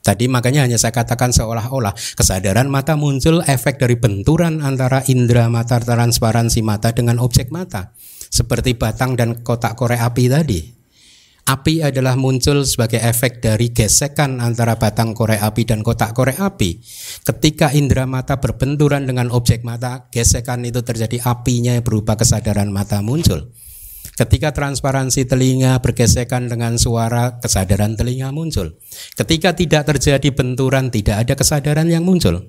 Tadi 0.00 0.32
makanya 0.32 0.64
hanya 0.64 0.80
saya 0.80 0.96
katakan 0.96 1.28
seolah-olah 1.28 1.92
kesadaran 2.16 2.72
mata 2.72 2.96
muncul 2.96 3.44
efek 3.44 3.76
dari 3.76 4.00
benturan 4.00 4.64
antara 4.64 5.04
indera 5.12 5.52
mata 5.52 5.76
transparansi 5.76 6.64
mata 6.64 6.96
dengan 6.96 7.20
objek 7.20 7.52
mata. 7.52 7.92
Seperti 8.32 8.80
batang 8.80 9.12
dan 9.12 9.44
kotak 9.44 9.76
korek 9.76 10.00
api 10.00 10.24
tadi. 10.32 10.75
Api 11.46 11.78
adalah 11.78 12.18
muncul 12.18 12.66
sebagai 12.66 12.98
efek 12.98 13.38
dari 13.38 13.70
gesekan 13.70 14.42
antara 14.42 14.74
batang 14.82 15.14
korek 15.14 15.38
api 15.38 15.62
dan 15.62 15.86
kotak 15.86 16.10
korek 16.10 16.42
api. 16.42 16.82
Ketika 17.22 17.70
indera 17.70 18.02
mata 18.02 18.42
berbenturan 18.42 19.06
dengan 19.06 19.30
objek 19.30 19.62
mata, 19.62 20.10
gesekan 20.10 20.66
itu 20.66 20.82
terjadi 20.82 21.22
apinya 21.22 21.78
berupa 21.86 22.18
kesadaran 22.18 22.74
mata 22.74 22.98
muncul. 22.98 23.54
Ketika 24.18 24.50
transparansi 24.50 25.30
telinga 25.30 25.78
bergesekan 25.78 26.50
dengan 26.50 26.82
suara, 26.82 27.38
kesadaran 27.38 27.94
telinga 27.94 28.34
muncul. 28.34 28.82
Ketika 29.14 29.54
tidak 29.54 29.86
terjadi 29.86 30.34
benturan, 30.34 30.90
tidak 30.90 31.30
ada 31.30 31.38
kesadaran 31.38 31.86
yang 31.86 32.02
muncul. 32.02 32.42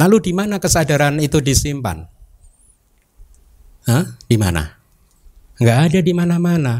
Lalu 0.00 0.16
di 0.24 0.32
mana 0.32 0.56
kesadaran 0.56 1.20
itu 1.20 1.44
disimpan? 1.44 2.08
Hah? 3.84 4.16
Di 4.24 4.40
mana? 4.40 4.80
Enggak 5.60 5.78
ada 5.92 5.98
di 6.00 6.12
mana-mana. 6.16 6.74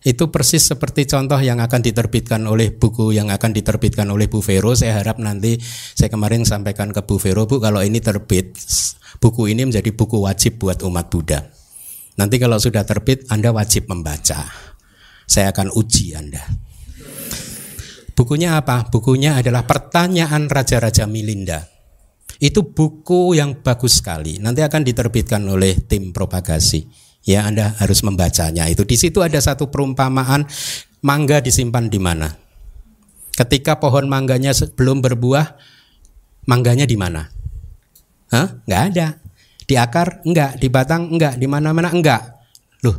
Itu 0.00 0.32
persis 0.32 0.64
seperti 0.64 1.04
contoh 1.04 1.36
yang 1.36 1.60
akan 1.60 1.84
diterbitkan 1.84 2.40
oleh 2.48 2.72
buku 2.72 3.12
yang 3.12 3.28
akan 3.28 3.52
diterbitkan 3.52 4.08
oleh 4.08 4.32
Bu 4.32 4.40
Vero. 4.40 4.72
Saya 4.72 4.96
harap 4.96 5.20
nanti 5.20 5.60
saya 5.92 6.08
kemarin 6.08 6.48
sampaikan 6.48 6.88
ke 6.88 7.04
Bu 7.04 7.20
Vero, 7.20 7.44
Bu 7.44 7.60
kalau 7.60 7.84
ini 7.84 8.00
terbit, 8.00 8.56
buku 9.20 9.52
ini 9.52 9.68
menjadi 9.68 9.92
buku 9.92 10.24
wajib 10.24 10.56
buat 10.56 10.80
umat 10.88 11.12
Buddha. 11.12 11.44
Nanti 12.16 12.40
kalau 12.40 12.56
sudah 12.56 12.84
terbit, 12.88 13.28
Anda 13.28 13.52
wajib 13.52 13.92
membaca. 13.92 14.48
Saya 15.28 15.52
akan 15.52 15.68
uji 15.76 16.16
Anda. 16.16 16.48
Bukunya 18.16 18.56
apa? 18.56 18.88
Bukunya 18.88 19.36
adalah 19.36 19.68
Pertanyaan 19.68 20.48
Raja-Raja 20.48 21.04
Milinda. 21.08 21.64
Itu 22.40 22.72
buku 22.72 23.36
yang 23.36 23.60
bagus 23.60 24.00
sekali. 24.00 24.40
Nanti 24.40 24.64
akan 24.64 24.80
diterbitkan 24.80 25.44
oleh 25.44 25.76
tim 25.84 26.08
propagasi 26.12 27.09
ya 27.24 27.44
Anda 27.46 27.76
harus 27.76 28.00
membacanya 28.04 28.68
itu. 28.68 28.84
Di 28.84 28.96
situ 28.96 29.20
ada 29.20 29.38
satu 29.40 29.68
perumpamaan 29.68 30.46
mangga 31.04 31.40
disimpan 31.40 31.88
di 31.88 32.00
mana? 32.00 32.28
Ketika 33.36 33.80
pohon 33.80 34.04
mangganya 34.10 34.52
belum 34.52 35.00
berbuah, 35.00 35.56
mangganya 36.44 36.84
di 36.84 36.96
mana? 36.98 37.28
Hah? 38.30 38.60
Nggak 38.68 38.82
ada. 38.92 39.06
Di 39.64 39.74
akar 39.78 40.26
enggak, 40.26 40.58
di 40.58 40.66
batang 40.66 41.08
enggak, 41.14 41.38
di 41.38 41.46
mana-mana 41.46 41.94
enggak. 41.94 42.42
Loh, 42.82 42.96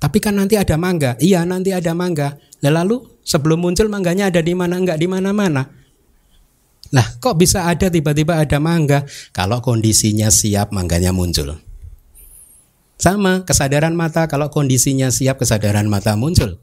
tapi 0.00 0.18
kan 0.20 0.36
nanti 0.36 0.56
ada 0.56 0.74
mangga. 0.80 1.14
Iya, 1.20 1.44
nanti 1.44 1.70
ada 1.76 1.92
mangga. 1.92 2.40
Lalu 2.64 3.20
sebelum 3.20 3.60
muncul 3.60 3.92
mangganya 3.92 4.32
ada 4.32 4.40
di 4.40 4.56
mana 4.56 4.80
enggak 4.80 4.96
di 4.96 5.04
mana-mana. 5.04 5.68
Nah, 6.92 7.06
kok 7.20 7.36
bisa 7.36 7.68
ada 7.68 7.92
tiba-tiba 7.92 8.40
ada 8.40 8.56
mangga? 8.62 9.04
Kalau 9.34 9.60
kondisinya 9.60 10.32
siap, 10.32 10.72
mangganya 10.72 11.12
muncul. 11.12 11.58
Sama 13.04 13.44
kesadaran 13.44 13.92
mata 13.92 14.24
kalau 14.32 14.48
kondisinya 14.48 15.12
siap 15.12 15.36
kesadaran 15.36 15.84
mata 15.84 16.16
muncul. 16.16 16.56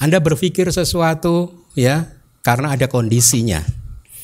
Anda 0.00 0.16
berpikir 0.16 0.72
sesuatu 0.72 1.52
ya 1.76 2.08
karena 2.40 2.72
ada 2.72 2.88
kondisinya. 2.88 3.60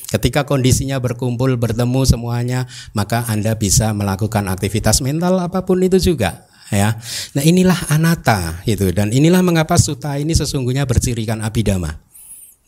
Ketika 0.09 0.49
kondisinya 0.49 0.97
berkumpul 0.97 1.61
bertemu 1.61 2.01
semuanya, 2.09 2.65
maka 2.97 3.29
Anda 3.29 3.53
bisa 3.53 3.93
melakukan 3.93 4.49
aktivitas 4.49 5.05
mental 5.05 5.37
apa 5.37 5.61
pun 5.61 5.77
itu 5.85 6.01
juga 6.01 6.49
ya. 6.73 6.97
Nah, 7.37 7.43
inilah 7.45 7.93
anatta 7.93 8.65
itu 8.65 8.89
dan 8.89 9.13
inilah 9.13 9.45
mengapa 9.45 9.77
suta 9.77 10.17
ini 10.17 10.33
sesungguhnya 10.33 10.89
bercirikan 10.89 11.45
abidama. 11.45 12.01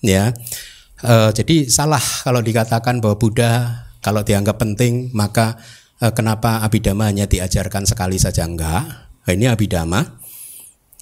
Ya. 0.06 0.38
E, 1.02 1.34
jadi 1.34 1.66
salah 1.66 2.04
kalau 2.22 2.46
dikatakan 2.46 3.02
bahwa 3.02 3.18
Buddha 3.18 3.90
kalau 4.06 4.22
dianggap 4.22 4.62
penting 4.62 5.10
maka 5.18 5.58
kenapa 6.12 6.60
abidama 6.60 7.08
hanya 7.08 7.24
diajarkan 7.24 7.88
sekali 7.88 8.20
saja 8.20 8.44
enggak? 8.44 8.84
Ini 9.24 9.56
abidama 9.56 10.20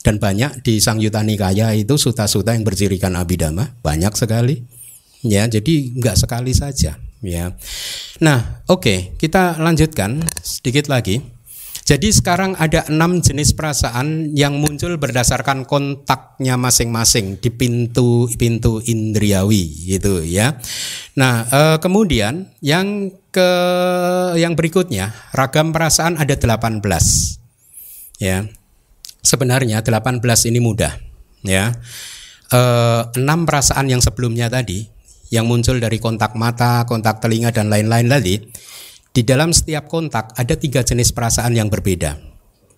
dan 0.06 0.22
banyak 0.22 0.62
di 0.62 0.78
Sang 0.78 1.02
Yuta 1.02 1.26
Nikaya 1.26 1.74
itu 1.74 1.98
suta-suta 1.98 2.54
yang 2.54 2.62
bercirikan 2.62 3.18
abidama 3.18 3.74
banyak 3.82 4.14
sekali. 4.14 4.62
Ya, 5.26 5.46
jadi 5.50 5.94
enggak 5.98 6.18
sekali 6.22 6.54
saja. 6.54 6.98
Ya. 7.22 7.54
Nah, 8.18 8.66
oke, 8.66 8.82
okay, 8.82 9.00
kita 9.22 9.62
lanjutkan 9.62 10.26
sedikit 10.42 10.90
lagi. 10.90 11.22
Jadi 11.92 12.08
sekarang 12.08 12.56
ada 12.56 12.88
enam 12.88 13.20
jenis 13.20 13.52
perasaan 13.52 14.32
yang 14.32 14.56
muncul 14.64 14.96
berdasarkan 14.96 15.68
kontaknya 15.68 16.56
masing-masing 16.56 17.36
di 17.36 17.52
pintu-pintu 17.52 18.80
indriawi 18.80 19.92
gitu 19.92 20.24
ya. 20.24 20.56
Nah 21.20 21.44
eh, 21.52 21.78
kemudian 21.84 22.48
yang 22.64 23.12
ke 23.28 23.50
yang 24.40 24.56
berikutnya 24.56 25.12
ragam 25.36 25.76
perasaan 25.76 26.16
ada 26.16 26.32
18 26.40 26.80
ya. 28.24 28.48
Sebenarnya 29.20 29.84
18 29.84 30.24
ini 30.48 30.64
mudah 30.64 30.96
ya. 31.44 31.76
Eh, 32.56 33.02
enam 33.20 33.44
perasaan 33.44 33.92
yang 33.92 34.00
sebelumnya 34.00 34.48
tadi 34.48 34.88
yang 35.28 35.44
muncul 35.44 35.76
dari 35.76 36.00
kontak 36.00 36.40
mata, 36.40 36.88
kontak 36.88 37.20
telinga 37.20 37.52
dan 37.52 37.68
lain-lain 37.68 38.08
tadi 38.08 38.40
di 39.12 39.28
dalam 39.28 39.52
setiap 39.52 39.92
kontak 39.92 40.32
ada 40.40 40.56
tiga 40.56 40.88
jenis 40.88 41.12
perasaan 41.12 41.52
yang 41.52 41.68
berbeda, 41.68 42.16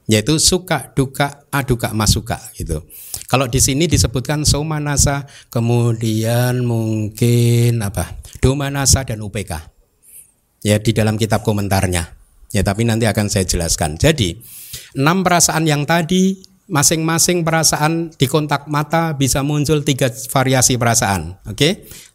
yaitu 0.09 0.41
suka, 0.41 0.89
duka, 0.97 1.45
aduka, 1.53 1.93
masuka 1.93 2.41
gitu. 2.57 2.81
Kalau 3.29 3.45
di 3.45 3.61
sini 3.61 3.85
disebutkan 3.85 4.41
somanasa, 4.41 5.29
kemudian 5.53 6.65
mungkin 6.65 7.85
apa, 7.85 8.17
domanasa 8.41 9.05
dan 9.05 9.21
upk. 9.21 9.53
Ya 10.63 10.79
di 10.79 10.91
dalam 10.95 11.19
kitab 11.19 11.45
komentarnya. 11.45 12.17
Ya 12.53 12.61
tapi 12.61 12.85
nanti 12.85 13.09
akan 13.09 13.27
saya 13.27 13.43
jelaskan. 13.43 13.97
Jadi 13.97 14.37
enam 14.95 15.25
perasaan 15.25 15.65
yang 15.67 15.83
tadi 15.83 16.39
masing-masing 16.71 17.43
perasaan 17.43 18.15
di 18.15 18.25
kontak 18.25 18.71
mata 18.71 19.13
bisa 19.19 19.43
muncul 19.43 19.83
tiga 19.83 20.07
variasi 20.31 20.79
perasaan, 20.79 21.43
oke? 21.45 21.57
Okay? 21.57 21.71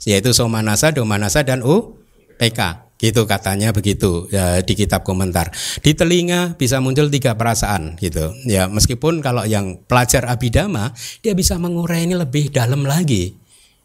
Yaitu 0.08 0.32
somanasa, 0.32 0.90
domanasa 0.90 1.44
dan 1.44 1.60
upk. 1.60 2.87
Gitu 2.98 3.30
katanya 3.30 3.70
begitu 3.70 4.26
ya, 4.34 4.58
di 4.58 4.74
kitab 4.74 5.06
komentar. 5.06 5.54
Di 5.78 5.94
telinga 5.94 6.58
bisa 6.58 6.82
muncul 6.82 7.06
tiga 7.06 7.38
perasaan 7.38 7.94
gitu. 7.94 8.34
Ya 8.42 8.66
meskipun 8.66 9.22
kalau 9.22 9.46
yang 9.46 9.78
pelajar 9.86 10.26
abidama 10.26 10.90
dia 11.22 11.30
bisa 11.38 11.54
mengurai 11.62 12.10
ini 12.10 12.18
lebih 12.18 12.50
dalam 12.50 12.82
lagi. 12.82 13.38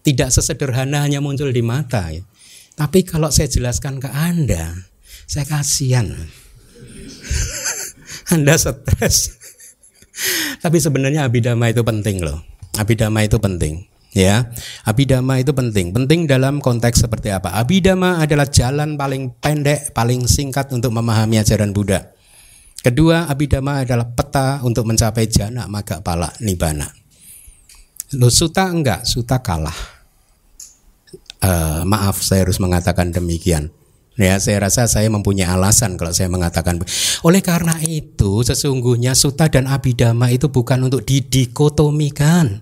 Tidak 0.03 0.34
sesederhana 0.34 1.05
hanya 1.05 1.22
muncul 1.22 1.53
di 1.53 1.61
mata. 1.61 2.09
Ya. 2.09 2.26
Tapi 2.74 3.05
kalau 3.05 3.30
saya 3.30 3.47
jelaskan 3.47 4.01
ke 4.01 4.09
Anda, 4.09 4.74
saya 5.30 5.45
kasihan. 5.45 6.09
anda 8.34 8.57
stres. 8.59 9.39
Tapi 10.59 10.78
sebenarnya 10.82 11.30
abidama 11.30 11.72
itu 11.72 11.86
penting 11.86 12.20
loh. 12.20 12.43
Abidama 12.76 13.24
itu 13.24 13.38
penting 13.38 13.93
ya 14.14 14.47
abidama 14.88 15.41
itu 15.41 15.51
penting. 15.51 15.91
Penting 15.91 16.30
dalam 16.30 16.61
konteks 16.64 17.03
seperti 17.03 17.34
apa? 17.34 17.57
Abidama 17.57 18.22
adalah 18.22 18.47
jalan 18.47 18.95
paling 18.95 19.36
pendek 19.41 19.91
paling 19.91 20.30
singkat 20.30 20.70
untuk 20.72 20.93
memahami 20.93 21.41
ajaran 21.41 21.74
Buddha. 21.74 22.14
Kedua 22.80 23.28
abidama 23.28 23.84
adalah 23.84 24.07
peta 24.07 24.61
untuk 24.64 24.88
mencapai 24.88 25.26
jana 25.28 25.66
maga 25.68 26.03
pala 26.03 26.30
nibana 26.43 27.03
lo 28.18 28.30
suta 28.30 28.70
enggak? 28.70 29.05
Suta 29.05 29.41
kalah. 29.41 29.76
Uh, 31.43 31.84
maaf 31.84 32.24
saya 32.24 32.47
harus 32.47 32.61
mengatakan 32.61 33.11
demikian. 33.11 33.74
Ya, 34.14 34.38
saya 34.38 34.70
rasa 34.70 34.86
saya 34.86 35.09
mempunyai 35.09 35.49
alasan 35.49 35.97
kalau 35.97 36.14
saya 36.14 36.30
mengatakan. 36.30 36.78
Oleh 37.26 37.41
karena 37.41 37.82
itu, 37.82 38.45
sesungguhnya 38.45 39.18
suta 39.18 39.49
dan 39.49 39.66
abidama 39.66 40.30
itu 40.30 40.53
bukan 40.53 40.86
untuk 40.86 41.01
didikotomikan 41.01 42.61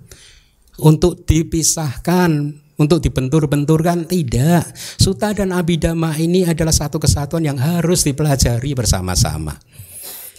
untuk 0.82 1.24
dipisahkan, 1.24 2.58
untuk 2.82 3.00
dibentur-benturkan 3.00 4.10
tidak. 4.10 4.66
Suta 4.76 5.32
dan 5.38 5.54
abidama 5.54 6.18
ini 6.18 6.44
adalah 6.44 6.74
satu 6.74 6.98
kesatuan 6.98 7.46
yang 7.46 7.62
harus 7.62 8.02
dipelajari 8.02 8.74
bersama-sama. 8.74 9.56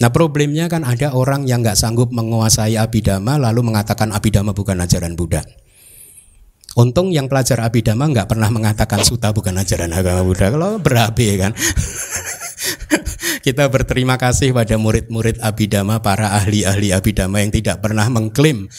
Nah 0.03 0.09
problemnya 0.11 0.67
kan 0.67 0.83
ada 0.83 1.15
orang 1.15 1.47
yang 1.47 1.63
nggak 1.63 1.79
sanggup 1.79 2.11
menguasai 2.11 2.75
abidama 2.75 3.39
lalu 3.39 3.63
mengatakan 3.71 4.11
abidama 4.11 4.51
bukan 4.51 4.83
ajaran 4.83 5.15
Buddha. 5.15 5.45
Untung 6.73 7.13
yang 7.13 7.29
pelajar 7.29 7.61
abidama 7.61 8.09
nggak 8.09 8.33
pernah 8.33 8.49
mengatakan 8.49 9.05
suta 9.05 9.29
bukan 9.29 9.53
ajaran 9.61 9.93
agama 9.93 10.25
Buddha. 10.25 10.49
Kalau 10.49 10.81
berabe 10.81 11.37
kan. 11.39 11.53
Kita 13.43 13.67
berterima 13.67 14.15
kasih 14.15 14.55
pada 14.55 14.79
murid-murid 14.79 15.43
abidama, 15.43 15.99
para 15.99 16.31
ahli-ahli 16.39 16.95
abidama 16.95 17.43
yang 17.43 17.51
tidak 17.51 17.83
pernah 17.83 18.07
mengklaim 18.07 18.71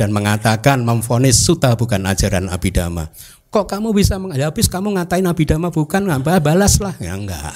dan 0.00 0.16
mengatakan 0.16 0.80
memfonis 0.80 1.44
suta 1.44 1.76
bukan 1.76 2.08
ajaran 2.08 2.48
abidama. 2.48 3.12
Kok 3.52 3.68
kamu 3.68 3.92
bisa 3.92 4.16
ya 4.32 4.48
habis 4.48 4.72
kamu 4.72 4.96
ngatain 4.96 5.28
abidama 5.28 5.68
bukan 5.68 6.08
ngapa 6.08 6.40
balaslah 6.40 6.96
ya 6.96 7.12
enggak. 7.12 7.52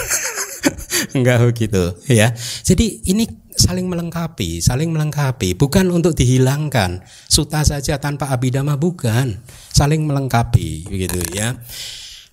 enggak 1.16 1.44
begitu 1.44 1.92
ya. 2.08 2.32
Jadi 2.64 3.04
ini 3.04 3.28
saling 3.52 3.84
melengkapi, 3.84 4.64
saling 4.64 4.88
melengkapi, 4.88 5.52
bukan 5.52 5.92
untuk 5.92 6.16
dihilangkan. 6.16 7.04
Suta 7.28 7.60
saja 7.68 8.00
tanpa 8.00 8.32
abidama 8.32 8.80
bukan, 8.80 9.36
saling 9.76 10.08
melengkapi 10.08 10.88
begitu 10.88 11.20
ya. 11.36 11.60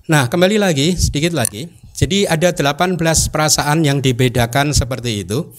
Nah, 0.07 0.32
kembali 0.32 0.63
lagi 0.63 0.95
sedikit 0.95 1.36
lagi. 1.36 1.67
Jadi 1.91 2.24
ada 2.24 2.55
18 2.55 2.95
perasaan 3.28 3.84
yang 3.84 3.99
dibedakan 3.99 4.72
seperti 4.72 5.28
itu. 5.28 5.51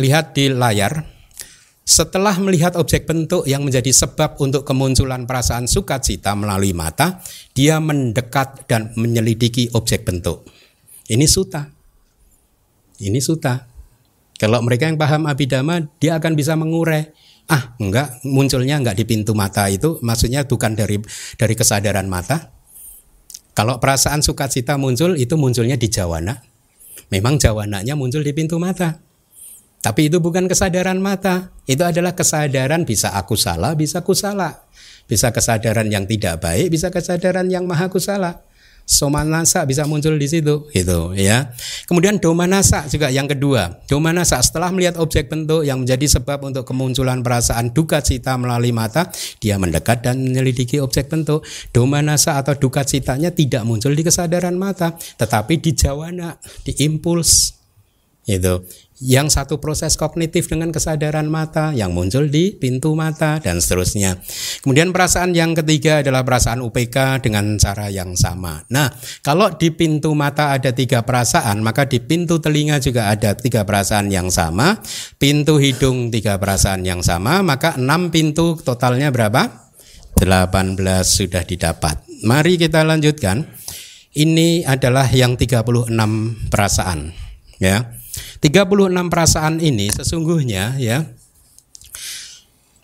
Lihat 0.00 0.32
di 0.32 0.48
layar 0.48 1.11
Setelah 1.82 2.38
melihat 2.38 2.78
objek 2.78 3.10
bentuk 3.10 3.42
yang 3.42 3.66
menjadi 3.66 3.90
sebab 3.90 4.38
untuk 4.38 4.62
kemunculan 4.62 5.26
perasaan 5.26 5.66
sukacita 5.66 6.32
melalui 6.38 6.70
mata, 6.70 7.18
dia 7.58 7.82
mendekat 7.82 8.70
dan 8.70 8.94
menyelidiki 8.94 9.74
objek 9.74 10.06
bentuk. 10.06 10.46
Ini 11.10 11.26
suta. 11.26 11.66
Ini 13.02 13.18
suta. 13.18 13.66
Kalau 14.38 14.62
mereka 14.62 14.86
yang 14.86 14.98
paham 14.98 15.26
abidama, 15.26 15.82
dia 15.98 16.22
akan 16.22 16.38
bisa 16.38 16.54
mengurai. 16.54 17.10
Ah, 17.50 17.74
enggak, 17.82 18.22
munculnya 18.22 18.78
enggak 18.78 18.94
di 18.94 19.02
pintu 19.02 19.34
mata 19.34 19.66
itu, 19.66 19.98
maksudnya 20.06 20.46
bukan 20.46 20.78
dari 20.78 21.02
dari 21.34 21.54
kesadaran 21.58 22.06
mata. 22.06 22.54
Kalau 23.52 23.82
perasaan 23.82 24.22
sukacita 24.22 24.78
muncul, 24.78 25.18
itu 25.18 25.34
munculnya 25.34 25.74
di 25.76 25.90
jawana. 25.90 26.40
Memang 27.12 27.36
jawananya 27.36 27.92
muncul 27.98 28.24
di 28.24 28.32
pintu 28.32 28.56
mata. 28.56 28.96
Tapi 29.82 30.06
itu 30.06 30.22
bukan 30.22 30.46
kesadaran 30.46 31.02
mata. 31.02 31.50
Itu 31.66 31.82
adalah 31.82 32.14
kesadaran 32.14 32.86
bisa 32.86 33.10
aku 33.18 33.34
salah, 33.34 33.74
bisa 33.74 34.06
kusala. 34.06 34.62
Bisa 35.10 35.34
kesadaran 35.34 35.90
yang 35.90 36.06
tidak 36.06 36.38
baik, 36.38 36.70
bisa 36.70 36.88
kesadaran 36.88 37.50
yang 37.50 37.66
maha 37.66 37.90
kusala. 37.90 38.46
Somanasa 38.82 39.62
bisa 39.62 39.86
muncul 39.86 40.18
di 40.18 40.26
situ, 40.26 40.66
gitu 40.74 41.14
ya. 41.14 41.54
Kemudian 41.86 42.18
domanasa 42.18 42.90
juga 42.90 43.14
yang 43.14 43.30
kedua. 43.30 43.78
Domanasa 43.86 44.42
setelah 44.42 44.74
melihat 44.74 44.98
objek 44.98 45.30
bentuk 45.30 45.62
yang 45.62 45.82
menjadi 45.82 46.18
sebab 46.18 46.50
untuk 46.50 46.66
kemunculan 46.66 47.22
perasaan 47.22 47.70
duka 47.70 48.02
cita 48.02 48.34
melalui 48.34 48.74
mata, 48.74 49.06
dia 49.38 49.54
mendekat 49.54 50.02
dan 50.02 50.18
menyelidiki 50.18 50.82
objek 50.82 51.06
bentuk. 51.10 51.46
Domanasa 51.70 52.42
atau 52.42 52.58
duka 52.58 52.82
citanya 52.82 53.30
tidak 53.30 53.62
muncul 53.62 53.94
di 53.94 54.02
kesadaran 54.02 54.58
mata, 54.58 54.98
tetapi 54.98 55.62
di 55.62 55.78
jawana, 55.78 56.34
di 56.66 56.74
impuls, 56.82 57.61
itu 58.22 58.62
yang 59.02 59.26
satu 59.26 59.58
proses 59.58 59.98
kognitif 59.98 60.46
dengan 60.46 60.70
kesadaran 60.70 61.26
mata 61.26 61.74
yang 61.74 61.90
muncul 61.90 62.30
di 62.30 62.54
pintu 62.54 62.94
mata 62.94 63.42
dan 63.42 63.58
seterusnya. 63.58 64.22
Kemudian 64.62 64.94
perasaan 64.94 65.34
yang 65.34 65.58
ketiga 65.58 66.06
adalah 66.06 66.22
perasaan 66.22 66.62
UPK 66.62 67.18
dengan 67.18 67.58
cara 67.58 67.90
yang 67.90 68.14
sama. 68.14 68.62
Nah, 68.70 68.94
kalau 69.26 69.50
di 69.58 69.74
pintu 69.74 70.14
mata 70.14 70.54
ada 70.54 70.70
tiga 70.70 71.02
perasaan, 71.02 71.66
maka 71.66 71.90
di 71.90 71.98
pintu 71.98 72.38
telinga 72.38 72.78
juga 72.78 73.10
ada 73.10 73.34
tiga 73.34 73.66
perasaan 73.66 74.06
yang 74.06 74.30
sama. 74.30 74.78
Pintu 75.18 75.58
hidung 75.58 76.14
tiga 76.14 76.38
perasaan 76.38 76.86
yang 76.86 77.02
sama, 77.02 77.42
maka 77.42 77.74
enam 77.74 78.14
pintu 78.14 78.54
totalnya 78.62 79.10
berapa? 79.10 79.66
18 80.14 80.78
sudah 81.02 81.42
didapat. 81.42 82.06
Mari 82.22 82.54
kita 82.54 82.86
lanjutkan. 82.86 83.50
Ini 84.12 84.68
adalah 84.68 85.08
yang 85.08 85.40
36 85.40 85.88
perasaan, 86.52 87.16
ya. 87.56 88.01
36 88.42 88.90
perasaan 89.06 89.62
ini 89.62 89.86
sesungguhnya 89.94 90.74
ya 90.82 91.06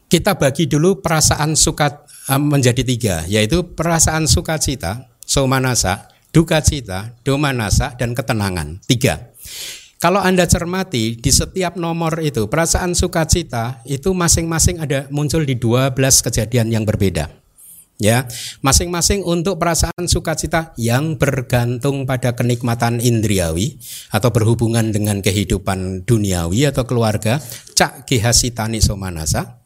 kita 0.07 0.39
bagi 0.39 0.71
dulu 0.71 1.03
perasaan 1.03 1.59
suka 1.59 2.07
eh, 2.31 2.39
menjadi 2.39 2.83
tiga 2.87 3.17
yaitu 3.27 3.67
perasaan 3.75 4.31
sukacita, 4.31 5.11
somanasa, 5.27 6.09
duka 6.31 6.63
cita, 6.63 7.13
domanasa 7.27 7.99
dan 7.99 8.15
ketenangan. 8.15 8.81
Tiga. 8.87 9.35
Kalau 9.99 10.23
Anda 10.23 10.47
cermati 10.47 11.19
di 11.19 11.31
setiap 11.35 11.75
nomor 11.75 12.23
itu 12.23 12.47
perasaan 12.47 12.95
sukacita 12.95 13.83
itu 13.83 14.15
masing-masing 14.15 14.79
ada 14.79 15.11
muncul 15.11 15.43
di 15.43 15.59
12 15.59 15.99
kejadian 15.99 16.71
yang 16.71 16.87
berbeda 16.87 17.48
ya 17.99 18.31
masing-masing 18.63 19.27
untuk 19.27 19.59
perasaan 19.59 20.07
sukacita 20.07 20.73
yang 20.79 21.19
bergantung 21.19 22.07
pada 22.07 22.39
kenikmatan 22.39 23.03
indriawi 23.03 23.77
atau 24.15 24.31
berhubungan 24.31 24.95
dengan 24.95 25.19
kehidupan 25.19 26.07
duniawi 26.07 26.71
atau 26.71 26.87
keluarga 26.87 27.43
cak 27.75 28.07
kihasitani 28.07 28.79
somanasa. 28.79 29.59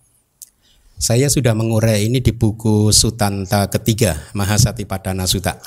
Saya 1.02 1.26
sudah 1.26 1.52
mengurai 1.52 2.06
ini 2.06 2.22
di 2.22 2.30
buku 2.30 2.94
Sutanta 2.94 3.66
ketiga 3.66 4.22
Mahasatipadana 4.38 5.26
Sutta 5.26 5.58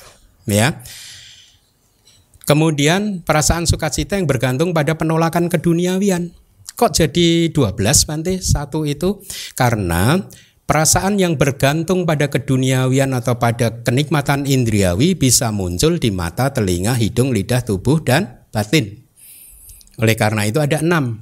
ya. 0.48 0.80
Kemudian 2.46 3.26
perasaan 3.26 3.66
sukacita 3.66 4.22
yang 4.22 4.30
bergantung 4.30 4.70
pada 4.70 4.94
penolakan 4.94 5.50
keduniawian. 5.50 6.30
Kok 6.78 6.92
jadi 6.94 7.50
12 7.50 8.12
nanti 8.12 8.38
satu 8.38 8.86
itu 8.86 9.24
karena 9.58 10.22
Perasaan 10.66 11.22
yang 11.22 11.38
bergantung 11.38 12.10
pada 12.10 12.26
keduniawian 12.26 13.14
atau 13.14 13.38
pada 13.38 13.86
kenikmatan 13.86 14.50
indriawi 14.50 15.14
bisa 15.14 15.54
muncul 15.54 16.02
di 16.02 16.10
mata, 16.10 16.50
telinga, 16.50 16.98
hidung, 16.98 17.30
lidah, 17.30 17.62
tubuh, 17.62 18.02
dan 18.02 18.50
batin. 18.50 19.06
Oleh 20.02 20.18
karena 20.18 20.50
itu 20.50 20.58
ada 20.58 20.82
enam. 20.82 21.22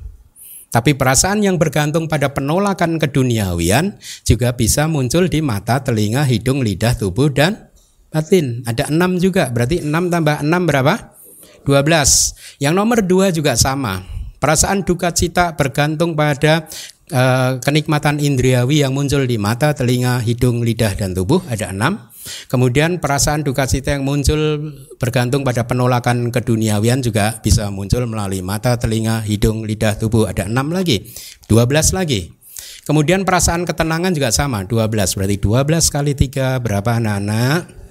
Tapi 0.72 0.96
perasaan 0.96 1.44
yang 1.44 1.60
bergantung 1.60 2.08
pada 2.08 2.32
penolakan 2.32 2.98
keduniawian 2.98 4.00
juga 4.24 4.56
bisa 4.56 4.88
muncul 4.88 5.28
di 5.28 5.44
mata, 5.44 5.84
telinga, 5.84 6.24
hidung, 6.24 6.64
lidah, 6.64 6.96
tubuh, 6.96 7.28
dan 7.28 7.68
batin. 8.16 8.64
Ada 8.64 8.96
enam 8.96 9.20
juga, 9.20 9.52
berarti 9.52 9.84
enam 9.84 10.08
tambah 10.08 10.40
enam 10.40 10.64
berapa? 10.64 11.20
Dua 11.68 11.84
belas. 11.84 12.32
Yang 12.64 12.74
nomor 12.80 13.00
dua 13.04 13.28
juga 13.36 13.60
sama. 13.60 14.08
Perasaan 14.40 14.88
duka 14.88 15.12
cita 15.12 15.56
bergantung 15.56 16.16
pada 16.16 16.68
Eh, 17.14 17.62
kenikmatan 17.62 18.18
indriawi 18.18 18.82
yang 18.82 18.98
muncul 18.98 19.22
di 19.30 19.38
mata, 19.38 19.70
telinga, 19.78 20.18
hidung, 20.26 20.66
lidah, 20.66 20.98
dan 20.98 21.14
tubuh 21.14 21.46
ada 21.46 21.70
enam. 21.70 22.10
Kemudian 22.50 22.98
perasaan 22.98 23.46
duka 23.46 23.70
cita 23.70 23.94
yang 23.94 24.02
muncul 24.02 24.74
bergantung 24.98 25.46
pada 25.46 25.70
penolakan 25.70 26.34
keduniawian 26.34 27.06
juga 27.06 27.38
bisa 27.38 27.70
muncul 27.70 28.10
melalui 28.10 28.42
mata, 28.42 28.82
telinga, 28.82 29.22
hidung, 29.30 29.62
lidah, 29.62 29.94
tubuh 29.94 30.26
ada 30.26 30.50
enam 30.50 30.74
lagi, 30.74 31.06
dua 31.46 31.70
belas 31.70 31.94
lagi. 31.94 32.34
Kemudian 32.82 33.30
perasaan 33.30 33.70
ketenangan 33.70 34.18
juga 34.18 34.34
sama, 34.34 34.66
dua 34.66 34.90
belas 34.90 35.14
berarti 35.14 35.38
dua 35.38 35.62
belas 35.70 35.94
kali 35.94 36.18
tiga 36.18 36.58
berapa 36.58 36.98
anak-anak? 36.98 37.86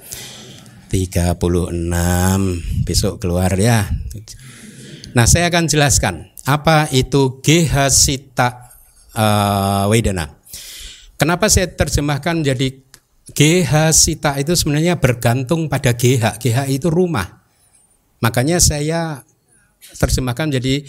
enam 1.71 2.59
besok 2.83 3.23
keluar 3.23 3.55
ya. 3.55 3.87
Nah 5.15 5.31
saya 5.31 5.47
akan 5.47 5.71
jelaskan 5.71 6.27
apa 6.43 6.91
itu 6.91 7.39
gehasita 7.39 8.72
uh, 9.17 9.89
Wedana. 9.89 10.37
Kenapa 11.17 11.47
saya 11.47 11.71
terjemahkan 11.71 12.43
menjadi 12.43 12.83
GH 13.31 13.95
Sita 13.95 14.35
itu 14.37 14.53
sebenarnya 14.59 14.99
bergantung 14.99 15.71
pada 15.71 15.95
GH. 15.95 16.43
GH 16.43 16.59
itu 16.69 16.91
rumah. 16.91 17.41
Makanya 18.19 18.59
saya 18.59 19.23
terjemahkan 19.99 20.51
menjadi 20.51 20.83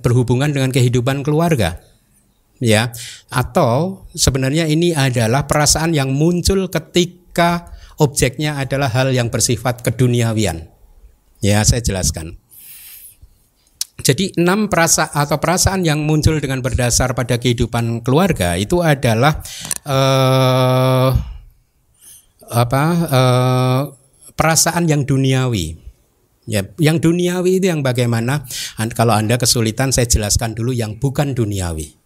berhubungan 0.00 0.48
dengan 0.48 0.72
kehidupan 0.72 1.20
keluarga. 1.24 1.80
Ya, 2.58 2.90
atau 3.30 4.02
sebenarnya 4.18 4.66
ini 4.66 4.90
adalah 4.90 5.46
perasaan 5.46 5.94
yang 5.94 6.10
muncul 6.10 6.66
ketika 6.66 7.70
objeknya 8.02 8.58
adalah 8.58 8.90
hal 8.90 9.14
yang 9.14 9.30
bersifat 9.30 9.86
keduniawian. 9.86 10.66
Ya, 11.38 11.62
saya 11.62 11.78
jelaskan. 11.78 12.34
Jadi 14.08 14.40
enam 14.40 14.72
perasa 14.72 15.12
atau 15.12 15.36
perasaan 15.36 15.84
yang 15.84 16.00
muncul 16.00 16.40
dengan 16.40 16.64
berdasar 16.64 17.12
pada 17.12 17.36
kehidupan 17.36 18.00
keluarga 18.00 18.56
itu 18.56 18.80
adalah 18.80 19.44
eh, 19.84 21.10
apa 22.48 22.84
eh, 23.04 23.82
perasaan 24.32 24.88
yang 24.88 25.04
duniawi. 25.04 25.76
Ya, 26.48 26.64
yang 26.80 26.96
duniawi 26.96 27.60
itu 27.60 27.68
yang 27.68 27.84
bagaimana? 27.84 28.48
Kalau 28.96 29.12
anda 29.12 29.36
kesulitan, 29.36 29.92
saya 29.92 30.08
jelaskan 30.08 30.56
dulu 30.56 30.72
yang 30.72 30.96
bukan 30.96 31.36
duniawi. 31.36 31.97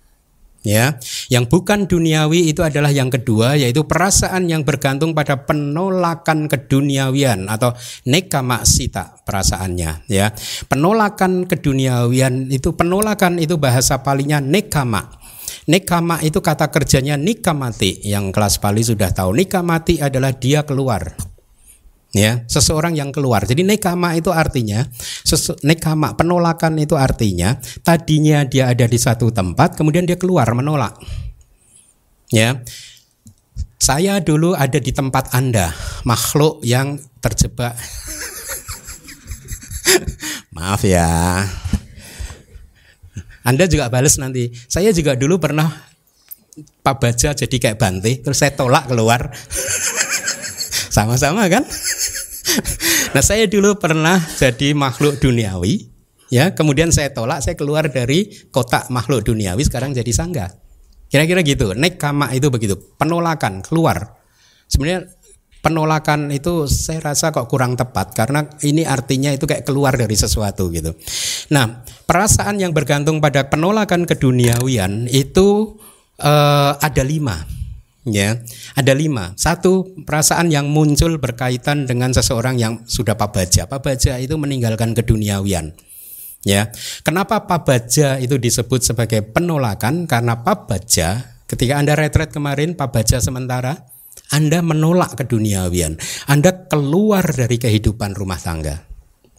Ya, 0.62 0.94
yang 1.26 1.50
bukan 1.50 1.90
duniawi 1.90 2.46
itu 2.46 2.62
adalah 2.62 2.94
yang 2.94 3.10
kedua 3.10 3.58
yaitu 3.58 3.82
perasaan 3.82 4.46
yang 4.46 4.62
bergantung 4.62 5.10
pada 5.10 5.42
penolakan 5.42 6.46
keduniawian 6.46 7.50
atau 7.50 7.74
nekama 8.06 8.62
sita 8.62 9.18
perasaannya 9.26 10.06
ya. 10.06 10.30
Penolakan 10.70 11.50
keduniawian 11.50 12.46
itu 12.54 12.78
penolakan 12.78 13.42
itu 13.42 13.58
bahasa 13.58 14.06
palinya 14.06 14.38
nekama. 14.38 15.18
Nekama 15.66 16.22
itu 16.22 16.38
kata 16.38 16.70
kerjanya 16.70 17.18
nikamati 17.18 18.02
yang 18.06 18.30
kelas 18.34 18.58
Pali 18.58 18.82
sudah 18.82 19.10
tahu. 19.14 19.34
Nikamati 19.34 19.98
adalah 20.02 20.34
dia 20.34 20.66
keluar 20.66 21.32
ya. 22.12 22.44
Seseorang 22.46 22.94
yang 22.94 23.10
keluar. 23.10 23.42
Jadi 23.48 23.64
nekama 23.64 24.14
itu 24.14 24.30
artinya 24.30 24.84
nekama 25.64 26.14
penolakan 26.14 26.78
itu 26.78 26.94
artinya 26.94 27.58
tadinya 27.82 28.44
dia 28.46 28.70
ada 28.70 28.86
di 28.86 28.98
satu 29.00 29.32
tempat 29.32 29.74
kemudian 29.74 30.06
dia 30.06 30.20
keluar 30.20 30.46
menolak. 30.52 30.94
Ya. 32.30 32.62
Saya 33.82 34.22
dulu 34.22 34.54
ada 34.54 34.78
di 34.78 34.94
tempat 34.94 35.34
anda 35.34 35.74
makhluk 36.06 36.62
yang 36.62 37.02
terjebak. 37.18 37.74
Maaf 40.54 40.86
ya. 40.86 41.42
Anda 43.42 43.66
juga 43.66 43.90
balas 43.90 44.22
nanti. 44.22 44.54
Saya 44.70 44.94
juga 44.94 45.18
dulu 45.18 45.42
pernah 45.42 45.90
Pak 46.82 46.96
Baja 47.00 47.32
jadi 47.32 47.56
kayak 47.56 47.78
Bante 47.80 48.12
terus 48.20 48.36
saya 48.36 48.52
tolak 48.52 48.90
keluar 48.90 49.30
sama-sama 50.93 51.49
kan? 51.49 51.64
nah 53.16 53.24
saya 53.24 53.49
dulu 53.49 53.80
pernah 53.80 54.20
jadi 54.36 54.76
makhluk 54.76 55.16
duniawi, 55.24 55.88
ya 56.28 56.53
kemudian 56.53 56.93
saya 56.93 57.16
tolak, 57.16 57.40
saya 57.40 57.57
keluar 57.57 57.88
dari 57.88 58.28
kotak 58.53 58.93
makhluk 58.93 59.24
duniawi, 59.24 59.64
sekarang 59.64 59.97
jadi 59.97 60.12
sangga. 60.12 60.53
Kira-kira 61.09 61.40
gitu. 61.45 61.72
Nekama 61.76 62.32
itu 62.32 62.49
begitu, 62.49 62.76
penolakan, 62.97 63.61
keluar. 63.61 64.16
Sebenarnya 64.64 65.12
penolakan 65.61 66.32
itu 66.32 66.64
saya 66.68 67.12
rasa 67.12 67.32
kok 67.32 67.47
kurang 67.53 67.76
tepat 67.76 68.16
karena 68.16 68.49
ini 68.64 68.82
artinya 68.82 69.30
itu 69.30 69.45
kayak 69.45 69.64
keluar 69.64 69.93
dari 69.97 70.16
sesuatu 70.16 70.68
gitu. 70.72 70.93
Nah, 71.53 71.84
perasaan 72.09 72.61
yang 72.61 72.72
bergantung 72.72 73.20
pada 73.20 73.49
penolakan 73.49 74.09
keduniawian 74.09 75.05
itu 75.09 75.78
uh, 76.20 76.72
ada 76.80 77.03
lima 77.05 77.61
ya 78.07 78.38
ada 78.74 78.92
lima. 78.94 79.34
Satu 79.38 79.94
perasaan 80.03 80.50
yang 80.50 80.70
muncul 80.70 81.18
berkaitan 81.18 81.86
dengan 81.86 82.11
seseorang 82.11 82.59
yang 82.59 82.82
sudah 82.86 83.14
pabaja. 83.14 83.70
Pabaja 83.70 84.18
itu 84.18 84.34
meninggalkan 84.38 84.94
keduniawian. 84.94 85.74
Ya 86.42 86.74
kenapa 87.07 87.46
pabaja 87.46 88.18
itu 88.18 88.34
disebut 88.38 88.82
sebagai 88.82 89.22
penolakan? 89.22 90.11
Karena 90.11 90.42
pabaja 90.42 91.38
ketika 91.46 91.78
anda 91.78 91.94
retret 91.94 92.34
kemarin 92.34 92.74
pabaja 92.74 93.22
sementara 93.22 93.86
anda 94.32 94.64
menolak 94.64 95.14
keduniawian. 95.14 96.00
Anda 96.26 96.66
keluar 96.66 97.22
dari 97.22 97.61
kehidupan 97.61 98.16
rumah 98.16 98.40
tangga. 98.40 98.80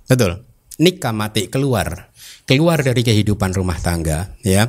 Betul 0.05 0.52
nikah 0.79 1.13
mati 1.13 1.49
keluar 1.49 2.13
keluar 2.43 2.83
dari 2.83 3.07
kehidupan 3.07 3.55
rumah 3.55 3.79
tangga 3.79 4.35
ya. 4.43 4.67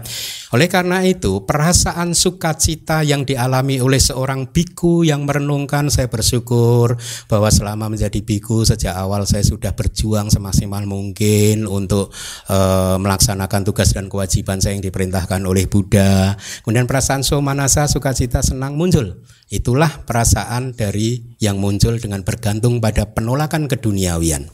Oleh 0.55 0.71
karena 0.71 1.03
itu, 1.03 1.43
perasaan 1.43 2.15
sukacita 2.15 3.03
yang 3.03 3.27
dialami 3.27 3.83
oleh 3.83 3.99
seorang 3.99 4.55
biku 4.55 5.03
yang 5.03 5.27
merenungkan 5.27 5.91
saya 5.91 6.07
bersyukur 6.07 6.95
bahwa 7.27 7.51
selama 7.51 7.91
menjadi 7.91 8.23
biku 8.23 8.63
sejak 8.63 8.95
awal 8.95 9.27
saya 9.27 9.43
sudah 9.43 9.75
berjuang 9.75 10.31
semaksimal 10.31 10.87
mungkin 10.87 11.67
untuk 11.67 12.15
e, 12.47 12.59
melaksanakan 13.03 13.67
tugas 13.67 13.91
dan 13.91 14.07
kewajiban 14.07 14.63
saya 14.63 14.79
yang 14.79 14.87
diperintahkan 14.87 15.43
oleh 15.43 15.67
Buddha. 15.67 16.39
Kemudian 16.63 16.87
perasaan 16.87 17.27
somanasa 17.27 17.91
sukacita 17.91 18.39
senang 18.47 18.79
muncul. 18.79 19.27
Itulah 19.51 20.07
perasaan 20.07 20.79
dari 20.79 21.35
yang 21.43 21.59
muncul 21.59 21.99
dengan 21.99 22.23
bergantung 22.23 22.79
pada 22.79 23.11
penolakan 23.11 23.67
keduniawian. 23.67 24.47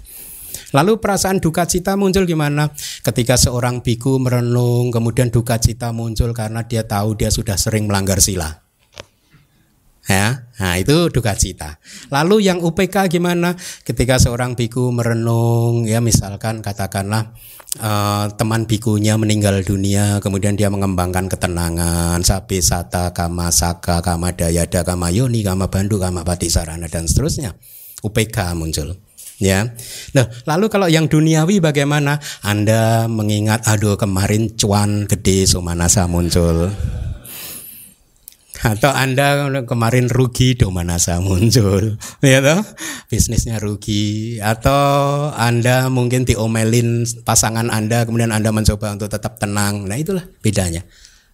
Lalu 0.71 1.03
perasaan 1.03 1.43
duka 1.43 1.67
cita 1.67 1.99
muncul 1.99 2.27
gimana? 2.27 2.71
Ketika 3.03 3.35
seorang 3.35 3.83
biku 3.83 4.23
merenung, 4.23 4.95
kemudian 4.95 5.35
duka 5.35 5.59
cita 5.59 5.91
muncul 5.91 6.31
karena 6.31 6.63
dia 6.63 6.87
tahu 6.87 7.19
dia 7.19 7.31
sudah 7.35 7.59
sering 7.59 7.91
melanggar 7.91 8.23
sila. 8.23 8.63
Ya, 10.11 10.51
nah 10.59 10.75
itu 10.75 11.07
duka 11.13 11.39
cita. 11.39 11.79
Lalu 12.11 12.51
yang 12.51 12.59
UPK 12.59 13.07
gimana? 13.07 13.55
Ketika 13.87 14.19
seorang 14.19 14.59
biku 14.59 14.91
merenung, 14.91 15.87
ya 15.87 16.03
misalkan 16.03 16.67
katakanlah 16.67 17.31
uh, 17.79 18.27
teman 18.35 18.67
bikunya 18.67 19.15
meninggal 19.15 19.63
dunia, 19.63 20.19
kemudian 20.19 20.59
dia 20.59 20.67
mengembangkan 20.67 21.31
ketenangan, 21.31 22.27
sapi 22.27 22.59
sata, 22.59 23.15
kama 23.15 23.55
saka, 23.55 24.03
kama 24.03 24.35
dayada, 24.35 24.83
kama 24.83 25.15
yoni, 25.15 25.47
kama 25.47 25.71
bandu, 25.71 26.03
kama 26.03 26.27
sarana 26.51 26.91
dan 26.91 27.07
seterusnya. 27.07 27.55
UPK 28.03 28.57
muncul 28.57 29.10
ya. 29.41 29.73
Nah, 30.15 30.27
lalu 30.47 30.69
kalau 30.69 30.87
yang 30.87 31.09
duniawi 31.09 31.59
bagaimana? 31.59 32.21
Anda 32.45 33.09
mengingat 33.09 33.67
aduh 33.67 33.97
kemarin 33.97 34.55
cuan 34.55 35.09
gede 35.09 35.49
Somanasa 35.49 36.07
muncul. 36.07 36.71
Atau 38.61 38.93
Anda 38.93 39.49
kemarin 39.65 40.13
rugi 40.13 40.53
Domanasa 40.53 41.17
muncul, 41.25 41.97
ya 42.21 42.45
toh? 42.45 42.61
Bisnisnya 43.09 43.57
rugi 43.57 44.37
atau 44.37 45.33
Anda 45.33 45.89
mungkin 45.89 46.29
diomelin 46.29 47.09
pasangan 47.25 47.73
Anda 47.73 48.05
kemudian 48.05 48.29
Anda 48.29 48.53
mencoba 48.53 48.93
untuk 48.93 49.09
tetap 49.09 49.41
tenang. 49.41 49.89
Nah, 49.89 49.97
itulah 49.97 50.29
bedanya 50.45 50.85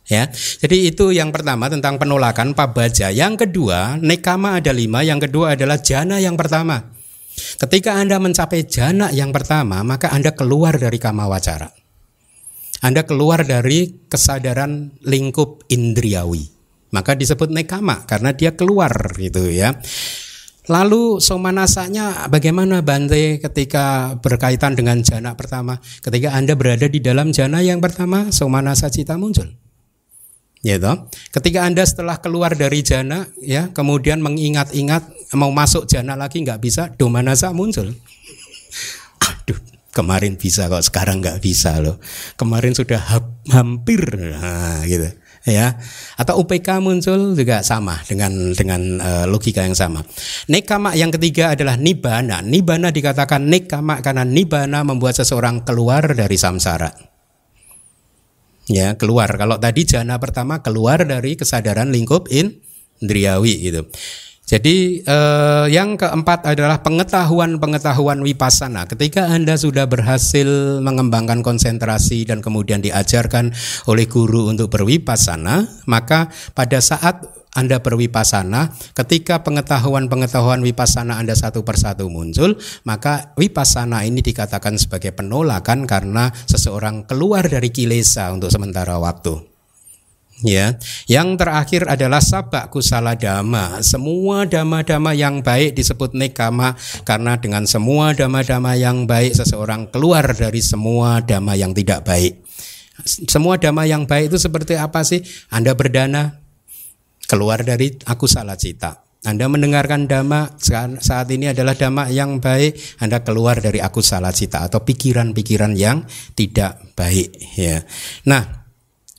ya. 0.07 0.31
Jadi 0.33 0.95
itu 0.95 1.11
yang 1.11 1.35
pertama 1.35 1.67
tentang 1.67 1.99
penolakan 1.99 2.55
pabaja. 2.55 3.11
Yang 3.11 3.47
kedua, 3.47 3.99
nekama 3.99 4.63
ada 4.63 4.71
lima. 4.71 5.03
Yang 5.03 5.27
kedua 5.29 5.59
adalah 5.59 5.83
jana 5.83 6.23
yang 6.23 6.39
pertama. 6.39 6.96
Ketika 7.37 7.97
Anda 7.97 8.17
mencapai 8.21 8.65
jana 8.65 9.13
yang 9.13 9.33
pertama, 9.33 9.85
maka 9.85 10.13
Anda 10.13 10.33
keluar 10.33 10.77
dari 10.77 10.97
kama 10.97 11.29
wacara. 11.29 11.69
Anda 12.85 13.09
keluar 13.09 13.45
dari 13.45 14.09
kesadaran 14.09 15.01
lingkup 15.05 15.65
indriawi. 15.73 16.53
Maka 16.93 17.17
disebut 17.17 17.51
nekama 17.53 18.05
karena 18.09 18.33
dia 18.33 18.55
keluar 18.55 18.93
gitu 19.17 19.49
ya. 19.49 19.77
Lalu 20.67 21.23
somanasanya 21.23 22.27
bagaimana 22.27 22.83
Bante 22.83 23.39
ketika 23.39 24.19
berkaitan 24.19 24.75
dengan 24.75 24.99
jana 25.01 25.39
pertama? 25.39 25.79
Ketika 26.03 26.35
Anda 26.35 26.59
berada 26.59 26.91
di 26.91 26.99
dalam 26.99 27.31
jana 27.31 27.63
yang 27.63 27.79
pertama, 27.79 28.35
somanasa 28.35 28.91
cita 28.91 29.15
muncul 29.15 29.47
ya 30.67 30.83
toh. 30.83 31.07
Ketika 31.31 31.63
Anda 31.63 31.87
setelah 31.87 32.19
keluar 32.19 32.59
dari 32.59 32.83
jana 32.83 33.31
ya, 33.39 33.71
kemudian 33.71 34.19
mengingat-ingat 34.19 35.16
mau 35.35 35.51
masuk 35.51 35.91
jana 35.91 36.15
lagi 36.15 36.45
nggak 36.45 36.63
bisa, 36.63 36.95
domanasa 36.95 37.51
muncul. 37.51 37.91
Aduh, 39.27 39.59
kemarin 39.91 40.39
bisa 40.39 40.71
kok 40.71 40.87
sekarang 40.87 41.19
nggak 41.19 41.43
bisa 41.43 41.83
loh. 41.83 41.99
Kemarin 42.39 42.77
sudah 42.77 43.01
ha 43.01 43.19
hampir 43.51 44.03
nah, 44.15 44.87
gitu 44.87 45.11
ya 45.47 45.79
atau 46.19 46.43
UPK 46.43 46.83
muncul 46.83 47.39
juga 47.39 47.63
sama 47.63 48.03
dengan 48.03 48.51
dengan 48.53 48.99
uh, 48.99 49.25
logika 49.31 49.63
yang 49.63 49.79
sama. 49.79 50.03
Nekama 50.51 50.99
yang 50.99 51.15
ketiga 51.15 51.55
adalah 51.55 51.79
nibana. 51.79 52.43
Nibana 52.43 52.91
dikatakan 52.91 53.47
nekama 53.47 54.03
karena 54.03 54.27
nibana 54.27 54.83
membuat 54.83 55.23
seseorang 55.23 55.63
keluar 55.63 56.03
dari 56.19 56.35
samsara 56.35 56.91
ya 58.67 58.99
keluar. 58.99 59.31
Kalau 59.39 59.57
tadi 59.63 59.87
jana 59.87 60.19
pertama 60.19 60.61
keluar 60.61 61.07
dari 61.07 61.39
kesadaran 61.39 61.95
lingkup 61.95 62.27
indriawi 62.31 63.71
gitu. 63.71 63.87
Jadi 64.47 65.03
eh, 65.03 65.67
yang 65.75 65.99
keempat 65.99 66.47
adalah 66.47 66.79
pengetahuan-pengetahuan 66.79 68.23
wipasana. 68.23 68.87
Ketika 68.87 69.27
Anda 69.27 69.59
sudah 69.59 69.91
berhasil 69.91 70.79
mengembangkan 70.79 71.43
konsentrasi 71.43 72.23
dan 72.23 72.39
kemudian 72.39 72.79
diajarkan 72.79 73.51
oleh 73.91 74.07
guru 74.07 74.47
untuk 74.47 74.71
berwipasana, 74.71 75.83
maka 75.91 76.31
pada 76.55 76.79
saat 76.79 77.27
anda 77.57 77.81
berwipasana, 77.81 78.69
ketika 78.93 79.41
pengetahuan-pengetahuan 79.41 80.61
wipasana 80.61 81.17
Anda 81.17 81.33
satu 81.33 81.65
persatu 81.65 82.05
muncul, 82.13 82.61
maka 82.85 83.33
wipasana 83.41 84.05
ini 84.05 84.21
dikatakan 84.21 84.77
sebagai 84.77 85.17
penolakan 85.17 85.89
karena 85.89 86.29
seseorang 86.45 87.09
keluar 87.09 87.49
dari 87.49 87.73
kilesa 87.73 88.29
untuk 88.29 88.53
sementara 88.53 89.01
waktu. 89.01 89.56
Ya, 90.45 90.77
yang 91.09 91.41
terakhir 91.41 91.89
adalah 91.89 92.21
sabak 92.21 92.69
kusala 92.69 93.17
dhamma. 93.17 93.81
Semua 93.81 94.45
dhamma-dhamma 94.45 95.17
yang 95.17 95.41
baik 95.41 95.73
disebut 95.73 96.13
nekama 96.13 96.77
karena 97.09 97.41
dengan 97.41 97.65
semua 97.65 98.13
dhamma-dhamma 98.13 98.77
yang 98.77 99.09
baik 99.09 99.33
seseorang 99.33 99.89
keluar 99.89 100.37
dari 100.37 100.61
semua 100.61 101.25
dhamma 101.25 101.57
yang 101.57 101.73
tidak 101.73 102.05
baik. 102.05 102.45
Semua 103.05 103.57
dhamma 103.57 103.89
yang 103.89 104.05
baik 104.05 104.29
itu 104.29 104.37
seperti 104.37 104.77
apa 104.77 105.09
sih? 105.09 105.25
Anda 105.49 105.73
berdana, 105.73 106.37
keluar 107.25 107.65
dari 107.65 107.97
aku 108.05 108.29
salah 108.29 108.61
cita. 108.61 109.09
Anda 109.25 109.49
mendengarkan 109.49 110.05
dhamma 110.05 110.61
saat 111.01 111.33
ini 111.33 111.49
adalah 111.49 111.73
dhamma 111.73 112.13
yang 112.13 112.45
baik, 112.45 113.01
Anda 113.01 113.25
keluar 113.25 113.57
dari 113.65 113.81
aku 113.81 114.05
salah 114.05 114.37
cita 114.37 114.69
atau 114.69 114.85
pikiran-pikiran 114.85 115.73
yang 115.73 116.05
tidak 116.37 116.93
baik 116.93 117.33
ya. 117.57 117.81
Nah, 118.29 118.66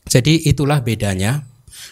jadi 0.07 0.33
itulah 0.47 0.81
bedanya 0.83 1.47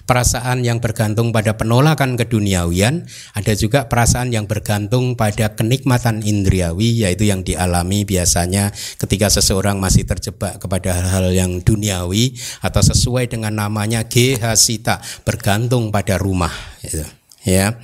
perasaan 0.06 0.62
yang 0.62 0.84
bergantung 0.84 1.32
pada 1.32 1.56
penolakan 1.56 2.20
keduniawian, 2.20 3.08
ada 3.34 3.54
juga 3.56 3.88
perasaan 3.88 4.34
yang 4.34 4.46
bergantung 4.46 5.16
pada 5.16 5.56
kenikmatan 5.56 6.22
indriawi 6.22 7.06
yaitu 7.06 7.32
yang 7.32 7.42
dialami 7.42 8.04
biasanya 8.04 8.76
ketika 9.00 9.32
seseorang 9.32 9.82
masih 9.82 10.04
terjebak 10.04 10.62
kepada 10.62 10.94
hal-hal 10.94 11.32
yang 11.34 11.52
duniawi 11.64 12.36
atau 12.62 12.82
sesuai 12.84 13.32
dengan 13.32 13.56
namanya 13.56 14.06
gehasita, 14.06 15.02
bergantung 15.24 15.90
pada 15.90 16.20
rumah 16.20 16.54
gitu. 16.84 17.06
Ya. 17.46 17.80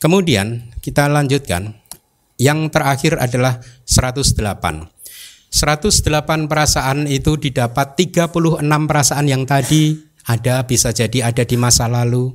Kemudian 0.00 0.72
kita 0.80 1.08
lanjutkan. 1.08 1.76
Yang 2.40 2.72
terakhir 2.72 3.20
adalah 3.20 3.60
108. 3.84 4.88
108 5.50 6.46
perasaan 6.46 7.10
itu 7.10 7.34
didapat 7.34 7.98
36 7.98 8.62
perasaan 8.62 9.26
yang 9.26 9.42
tadi 9.42 9.98
ada 10.30 10.62
bisa 10.62 10.94
jadi 10.94 11.26
ada 11.26 11.42
di 11.42 11.58
masa 11.58 11.90
lalu 11.90 12.30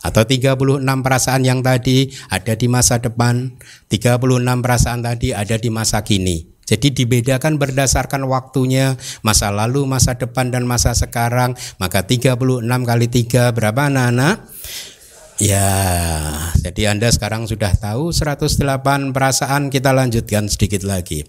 atau 0.00 0.24
36 0.24 0.80
perasaan 0.80 1.42
yang 1.44 1.60
tadi 1.60 2.08
ada 2.32 2.56
di 2.56 2.66
masa 2.72 3.02
depan, 3.02 3.52
36 3.92 4.64
perasaan 4.64 5.00
tadi 5.04 5.36
ada 5.36 5.60
di 5.60 5.68
masa 5.68 6.00
kini. 6.00 6.48
Jadi 6.64 6.94
dibedakan 6.94 7.58
berdasarkan 7.58 8.30
waktunya, 8.30 8.94
masa 9.26 9.50
lalu, 9.50 9.90
masa 9.90 10.14
depan 10.14 10.54
dan 10.54 10.70
masa 10.70 10.94
sekarang. 10.94 11.58
Maka 11.82 12.06
36 12.06 12.62
kali 12.62 13.06
3 13.10 13.50
berapa 13.50 13.90
anak-anak? 13.90 14.46
Ya, 15.40 15.72
jadi 16.60 16.92
Anda 16.92 17.08
sekarang 17.08 17.48
sudah 17.48 17.72
tahu 17.72 18.12
108 18.12 18.60
perasaan 19.16 19.72
kita 19.72 19.96
lanjutkan 19.96 20.52
sedikit 20.52 20.84
lagi. 20.84 21.24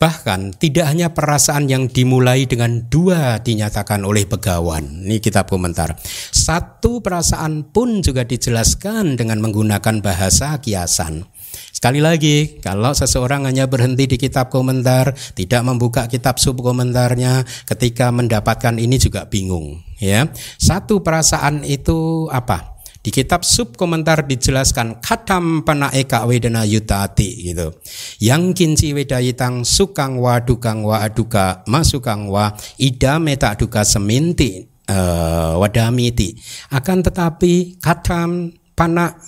Bahkan 0.00 0.56
tidak 0.56 0.88
hanya 0.88 1.12
perasaan 1.12 1.68
yang 1.68 1.84
dimulai 1.84 2.48
dengan 2.48 2.88
dua 2.88 3.44
dinyatakan 3.44 4.08
oleh 4.08 4.24
pegawan. 4.24 5.04
Ini 5.04 5.20
kitab 5.20 5.52
komentar. 5.52 6.00
Satu 6.32 7.04
perasaan 7.04 7.68
pun 7.68 8.00
juga 8.00 8.24
dijelaskan 8.24 9.20
dengan 9.20 9.44
menggunakan 9.44 10.00
bahasa 10.00 10.56
kiasan. 10.56 11.28
Sekali 11.76 12.00
lagi, 12.00 12.56
kalau 12.64 12.96
seseorang 12.96 13.44
hanya 13.44 13.68
berhenti 13.68 14.08
di 14.08 14.16
kitab 14.16 14.48
komentar, 14.48 15.12
tidak 15.36 15.60
membuka 15.60 16.08
kitab 16.08 16.40
sub 16.40 16.56
komentarnya, 16.64 17.44
ketika 17.68 18.08
mendapatkan 18.08 18.80
ini 18.80 18.96
juga 18.96 19.28
bingung. 19.28 19.84
Ya, 20.00 20.32
satu 20.56 21.04
perasaan 21.04 21.68
itu 21.68 22.32
apa? 22.32 22.71
Di 23.02 23.10
kitab 23.10 23.42
sub 23.42 23.74
komentar 23.74 24.30
dijelaskan 24.30 25.02
katam 25.02 25.66
pana 25.66 25.90
eka 25.90 26.22
wedana 26.22 26.62
yutati 26.62 27.50
gitu. 27.50 27.74
Yang 28.22 28.54
kinci 28.54 28.94
wedayitang 28.94 29.66
sukang 29.66 30.22
wa 30.22 30.38
dukang 30.38 30.86
wa 30.86 31.02
aduka 31.02 31.66
masukang 31.66 32.30
wa 32.30 32.54
ida 32.78 33.18
meta 33.18 33.58
duka 33.58 33.82
seminti 33.82 34.62
uh, 34.86 35.58
wadamiti. 35.58 36.38
Akan 36.70 37.02
tetapi 37.02 37.82
katam 37.82 38.54
pana 38.78 39.18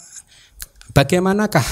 bagaimanakah 0.94 1.66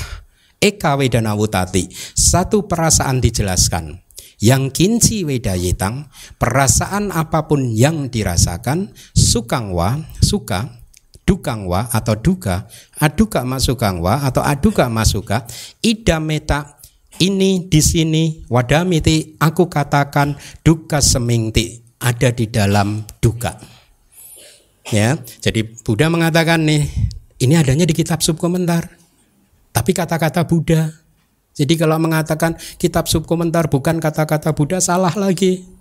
eka 0.58 0.98
wedana 0.98 1.38
wutati? 1.38 1.86
Satu 2.18 2.66
perasaan 2.66 3.22
dijelaskan 3.22 4.02
yang 4.42 4.74
kinci 4.74 5.22
wedayitang 5.22 6.10
perasaan 6.34 7.14
apa 7.14 7.46
pun 7.46 7.70
yang 7.70 8.10
dirasakan 8.10 8.90
sukangwa 9.14 10.02
suka 10.18 10.81
dukangwa 11.22 11.88
atau 11.90 12.18
duka, 12.18 12.66
aduka 12.98 13.46
masukangwa 13.46 14.26
atau 14.26 14.42
aduka 14.42 14.90
masuka, 14.90 15.46
idameta 15.80 16.78
ini 17.20 17.68
di 17.68 17.80
sini 17.84 18.42
wadamiti 18.48 19.36
aku 19.38 19.68
katakan 19.68 20.34
duka 20.64 20.98
semingti 20.98 21.82
ada 22.02 22.34
di 22.34 22.48
dalam 22.50 23.06
duka. 23.22 23.54
Ya, 24.90 25.14
jadi 25.38 25.62
Buddha 25.86 26.10
mengatakan 26.10 26.66
nih, 26.66 26.82
ini 27.38 27.54
adanya 27.54 27.86
di 27.86 27.94
kitab 27.94 28.18
subkomentar. 28.18 28.90
Tapi 29.70 29.94
kata-kata 29.94 30.42
Buddha. 30.44 30.90
Jadi 31.52 31.78
kalau 31.78 32.00
mengatakan 32.02 32.58
kitab 32.80 33.06
subkomentar 33.06 33.70
bukan 33.70 34.02
kata-kata 34.02 34.50
Buddha 34.56 34.82
salah 34.82 35.12
lagi 35.14 35.71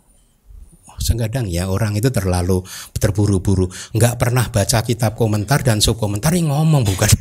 segadang 1.01 1.49
ya 1.49 1.67
orang 1.67 1.97
itu 1.97 2.13
terlalu 2.13 2.61
terburu-buru. 2.95 3.67
Nggak 3.97 4.21
pernah 4.21 4.45
baca 4.53 4.85
kitab 4.85 5.17
komentar 5.17 5.65
dan 5.65 5.81
sub 5.81 5.97
komentar 5.97 6.37
yang 6.37 6.53
ngomong 6.53 6.85
bukan? 6.85 7.09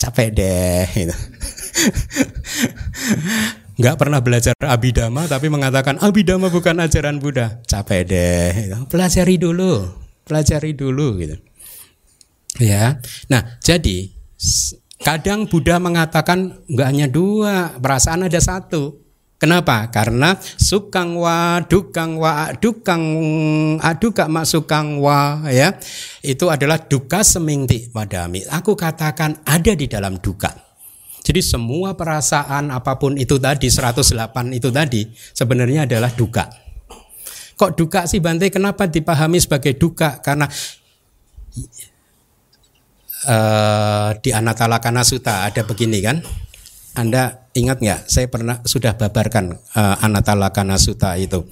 Capek 0.00 0.28
deh 0.32 0.88
gitu. 0.90 1.14
nggak 3.74 3.98
pernah 3.98 4.22
belajar 4.22 4.54
abidama 4.62 5.26
tapi 5.26 5.50
mengatakan 5.50 5.98
abidama 6.00 6.48
bukan 6.48 6.80
ajaran 6.80 7.20
Buddha. 7.20 7.60
Capek 7.68 8.00
deh 8.08 8.50
gitu. 8.54 8.78
pelajari 8.88 9.36
dulu 9.36 9.84
pelajari 10.24 10.72
dulu 10.72 11.20
gitu. 11.20 11.36
Ya 12.62 13.02
nah 13.28 13.58
jadi 13.60 14.14
kadang 15.04 15.50
Buddha 15.50 15.76
mengatakan 15.76 16.64
nggak 16.64 16.88
hanya 16.88 17.06
dua 17.10 17.76
perasaan 17.76 18.24
ada 18.24 18.40
satu 18.40 19.03
Kenapa? 19.44 19.92
Karena 19.92 20.40
sukang 20.40 21.20
wa, 21.20 21.60
dukang 21.60 22.16
wa, 22.16 22.48
dukang 22.56 23.04
aduka 23.76 24.24
masukang 24.24 25.04
wa 25.04 25.44
ya. 25.52 25.76
Itu 26.24 26.48
adalah 26.48 26.80
duka 26.88 27.20
semingti 27.20 27.92
padami. 27.92 28.40
Aku 28.48 28.72
katakan 28.72 29.44
ada 29.44 29.76
di 29.76 29.84
dalam 29.84 30.16
duka. 30.16 30.48
Jadi 31.20 31.44
semua 31.44 31.92
perasaan 31.92 32.72
apa 32.72 32.96
pun 32.96 33.20
itu 33.20 33.36
tadi 33.36 33.68
108 33.68 34.56
itu 34.56 34.72
tadi 34.72 35.12
sebenarnya 35.12 35.84
adalah 35.84 36.08
duka. 36.08 36.48
Kok 37.60 37.76
duka 37.76 38.08
sih 38.08 38.24
Bante? 38.24 38.48
Kenapa 38.48 38.88
dipahami 38.88 39.44
sebagai 39.44 39.76
duka? 39.76 40.24
Karena 40.24 40.48
uh, 43.28 44.08
di 44.24 44.32
Anatalakana 44.32 45.04
Sutta 45.04 45.44
ada 45.44 45.68
begini 45.68 46.00
kan 46.00 46.24
anda 46.94 47.50
ingat 47.54 47.82
nggak? 47.82 48.00
Saya 48.06 48.26
pernah 48.30 48.62
sudah 48.62 48.94
babarkan 48.94 49.54
uh, 49.74 49.98
Anatalakana 49.98 50.78
Sutta 50.78 51.18
itu. 51.18 51.42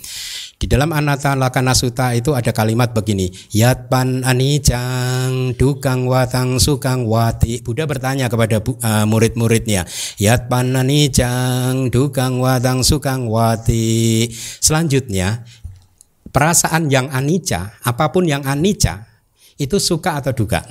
Di 0.55 0.70
dalam 0.70 0.95
Anatalakana 0.95 1.74
Sutta 1.74 2.14
itu 2.14 2.34
ada 2.38 2.55
kalimat 2.55 2.95
begini, 2.95 3.26
Yatpan 3.51 4.22
anicang 4.22 5.59
dukang 5.59 6.07
watang 6.07 6.62
sukang 6.62 7.11
wati. 7.11 7.59
Buddha 7.66 7.90
bertanya 7.90 8.30
kepada 8.30 8.62
uh, 8.62 9.07
murid-muridnya, 9.11 9.82
Yatpan 10.22 10.78
anicang 10.78 11.90
dukang 11.90 12.38
watang 12.38 12.86
sukang 12.86 13.26
wati. 13.26 14.30
Selanjutnya, 14.62 15.43
perasaan 16.30 16.86
yang 16.86 17.11
anicca, 17.11 17.82
apa 17.82 18.14
pun 18.14 18.30
yang 18.30 18.47
anicca, 18.47 19.11
itu 19.59 19.82
suka 19.82 20.22
atau 20.22 20.30
duka. 20.30 20.62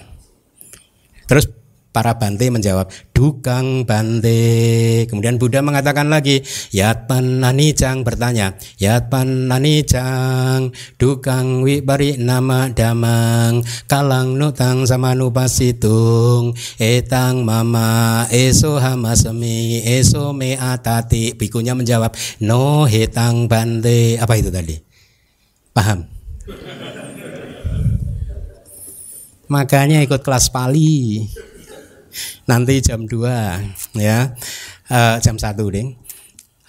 Terus 1.27 1.60
Para 1.91 2.15
Bante 2.15 2.47
menjawab, 2.47 2.87
dukang 3.11 3.83
Bante. 3.83 5.03
Kemudian 5.11 5.35
Buddha 5.35 5.59
mengatakan 5.59 6.07
lagi, 6.07 6.39
Yatpan 6.71 7.43
Anicang 7.43 8.07
bertanya, 8.07 8.55
Yatpan 8.79 9.51
Anicang, 9.51 10.71
dukang 10.95 11.59
wibari 11.67 12.15
nama 12.15 12.71
damang, 12.71 13.59
kalang 13.91 14.39
nutang 14.39 14.87
sama 14.87 15.11
nupasitung, 15.19 16.55
etang 16.79 17.43
mama, 17.43 18.23
eso 18.31 18.79
hamasemi, 18.79 19.83
eso 19.83 20.31
me 20.31 20.55
atati. 20.55 21.35
Bikunya 21.35 21.75
menjawab, 21.75 22.15
no 22.39 22.87
hetang 22.87 23.51
Bante. 23.51 24.15
Apa 24.15 24.39
itu 24.39 24.47
tadi? 24.47 24.79
Paham? 25.75 26.07
Makanya 29.51 29.99
ikut 29.99 30.23
kelas 30.23 30.47
Pali 30.47 31.27
nanti 32.45 32.81
jam 32.83 33.05
2 33.05 33.99
ya. 33.99 34.33
Uh, 34.91 35.15
jam 35.23 35.39
1 35.39 35.55
ding. 35.71 36.01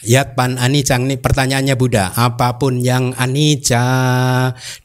Yat 0.02 0.34
pan 0.34 0.58
anicang 0.58 1.06
ini 1.06 1.14
pertanyaannya 1.14 1.78
Buddha 1.78 2.10
apa 2.18 2.58
pun 2.58 2.82
yang 2.82 3.14
anicca 3.14 3.86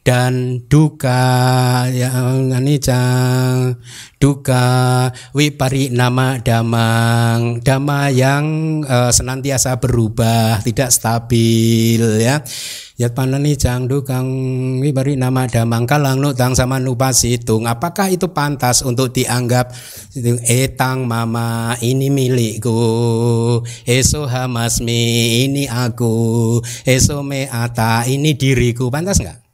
dan 0.06 0.62
duka 0.70 1.90
yang 1.90 2.54
anicca 2.54 3.02
duka 4.22 4.66
wipari 5.34 5.90
nama 5.90 6.38
damang 6.38 7.58
dama 7.66 8.14
yang 8.14 8.46
uh, 8.86 9.10
senantiasa 9.10 9.82
berubah 9.82 10.62
tidak 10.62 10.94
stabil 10.94 12.22
ya 12.22 12.38
Yat 12.98 13.14
panani 13.14 13.54
jang 13.54 13.86
dukang 13.86 14.26
wibari 14.82 15.14
nama 15.14 15.46
damang 15.46 15.86
kalang 15.86 16.18
nutang 16.18 16.58
sama 16.58 16.82
nupasitung. 16.82 17.70
Apakah 17.70 18.10
itu 18.10 18.26
pantas 18.34 18.82
untuk 18.82 19.14
dianggap 19.14 19.70
etang 20.50 21.06
mama 21.06 21.78
ini 21.78 22.10
milikku, 22.10 23.62
eso 23.86 24.26
hamasmi 24.26 25.02
ini 25.46 25.70
aku, 25.70 26.58
eso 26.82 27.22
me 27.22 27.46
ata 27.46 28.02
ini 28.10 28.34
diriku. 28.34 28.90
Pantas 28.90 29.22
nggak? 29.22 29.46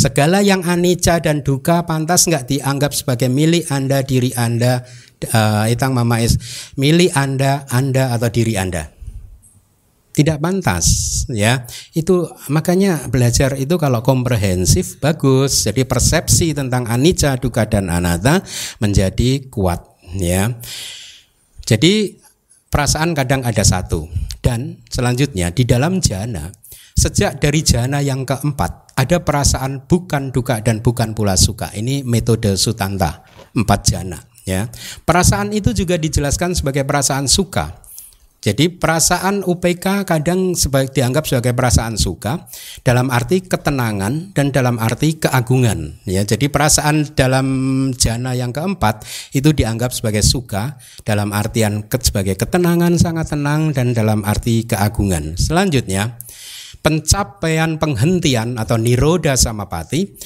Segala 0.00 0.40
yang 0.40 0.64
anicca 0.64 1.20
dan 1.20 1.44
duka 1.44 1.84
pantas 1.84 2.24
nggak 2.32 2.48
dianggap 2.48 2.96
sebagai 2.96 3.28
milik 3.28 3.68
anda, 3.68 4.00
diri 4.00 4.32
anda, 4.32 4.88
uh, 5.36 5.68
etang 5.68 5.92
mama 5.92 6.24
es 6.24 6.40
milik 6.80 7.12
anda, 7.12 7.68
anda 7.68 8.08
atau 8.16 8.32
diri 8.32 8.56
anda 8.56 8.99
tidak 10.10 10.42
pantas 10.42 10.86
ya. 11.30 11.66
Itu 11.94 12.26
makanya 12.50 13.06
belajar 13.06 13.54
itu 13.56 13.78
kalau 13.78 14.02
komprehensif 14.02 14.98
bagus. 14.98 15.66
Jadi 15.66 15.86
persepsi 15.86 16.52
tentang 16.52 16.86
anicca 16.86 17.38
duka 17.38 17.66
dan 17.66 17.88
anatta 17.90 18.42
menjadi 18.82 19.46
kuat 19.48 19.86
ya. 20.18 20.50
Jadi 21.64 22.18
perasaan 22.70 23.14
kadang 23.14 23.46
ada 23.46 23.62
satu. 23.62 24.10
Dan 24.40 24.80
selanjutnya 24.88 25.52
di 25.52 25.68
dalam 25.68 26.00
jana 26.00 26.48
sejak 26.96 27.40
dari 27.40 27.60
jana 27.60 28.00
yang 28.00 28.24
keempat 28.24 28.96
ada 28.96 29.20
perasaan 29.24 29.88
bukan 29.88 30.32
duka 30.32 30.60
dan 30.60 30.84
bukan 30.84 31.16
pula 31.16 31.36
suka 31.36 31.72
ini 31.72 32.04
metode 32.04 32.56
sutanta 32.56 33.24
empat 33.56 33.80
jana 33.84 34.18
ya. 34.48 34.68
Perasaan 35.04 35.52
itu 35.52 35.72
juga 35.76 35.96
dijelaskan 36.00 36.56
sebagai 36.56 36.84
perasaan 36.88 37.28
suka 37.28 37.89
jadi 38.40 38.72
perasaan 38.72 39.44
UPK 39.44 40.08
kadang 40.08 40.56
dianggap 40.96 41.28
sebagai 41.28 41.52
perasaan 41.52 42.00
suka 42.00 42.48
dalam 42.80 43.12
arti 43.12 43.44
ketenangan 43.44 44.32
dan 44.32 44.48
dalam 44.48 44.80
arti 44.80 45.20
keagungan. 45.20 46.00
Ya, 46.08 46.24
jadi 46.24 46.48
perasaan 46.48 47.12
dalam 47.12 47.46
jana 48.00 48.32
yang 48.32 48.56
keempat 48.56 49.04
itu 49.36 49.52
dianggap 49.52 49.92
sebagai 49.92 50.24
suka 50.24 50.80
dalam 51.04 51.36
artian 51.36 51.84
sebagai 52.00 52.40
ketenangan 52.40 52.96
sangat 52.96 53.36
tenang 53.36 53.76
dan 53.76 53.92
dalam 53.92 54.24
arti 54.24 54.64
keagungan. 54.64 55.36
Selanjutnya 55.36 56.16
pencapaian 56.80 57.76
penghentian 57.76 58.56
atau 58.56 58.80
niroda 58.80 59.36
samapati 59.36 60.16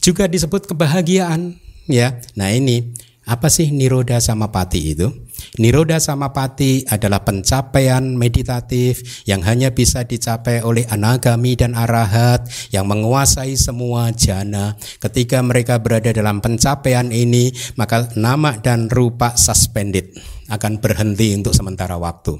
juga 0.00 0.24
disebut 0.32 0.64
kebahagiaan 0.64 1.60
ya. 1.92 2.16
Nah 2.40 2.56
ini 2.56 2.96
apa 3.28 3.52
sih 3.52 3.68
niroda 3.68 4.16
sama 4.16 4.48
pati 4.48 4.96
itu? 4.96 5.12
Niroda 5.58 5.98
sama 5.98 6.30
pati 6.30 6.86
adalah 6.86 7.26
pencapaian 7.26 8.14
meditatif 8.14 9.24
yang 9.26 9.42
hanya 9.42 9.74
bisa 9.74 10.06
dicapai 10.06 10.62
oleh 10.62 10.86
anagami 10.86 11.58
dan 11.58 11.74
arahat 11.74 12.46
yang 12.70 12.86
menguasai 12.86 13.58
semua 13.58 14.14
jana. 14.14 14.78
Ketika 15.02 15.42
mereka 15.42 15.82
berada 15.82 16.14
dalam 16.14 16.38
pencapaian 16.38 17.10
ini, 17.10 17.50
maka 17.74 18.06
nama 18.14 18.54
dan 18.62 18.86
rupa 18.86 19.34
suspended 19.34 20.14
akan 20.46 20.78
berhenti 20.78 21.34
untuk 21.34 21.50
sementara 21.50 21.98
waktu. 21.98 22.38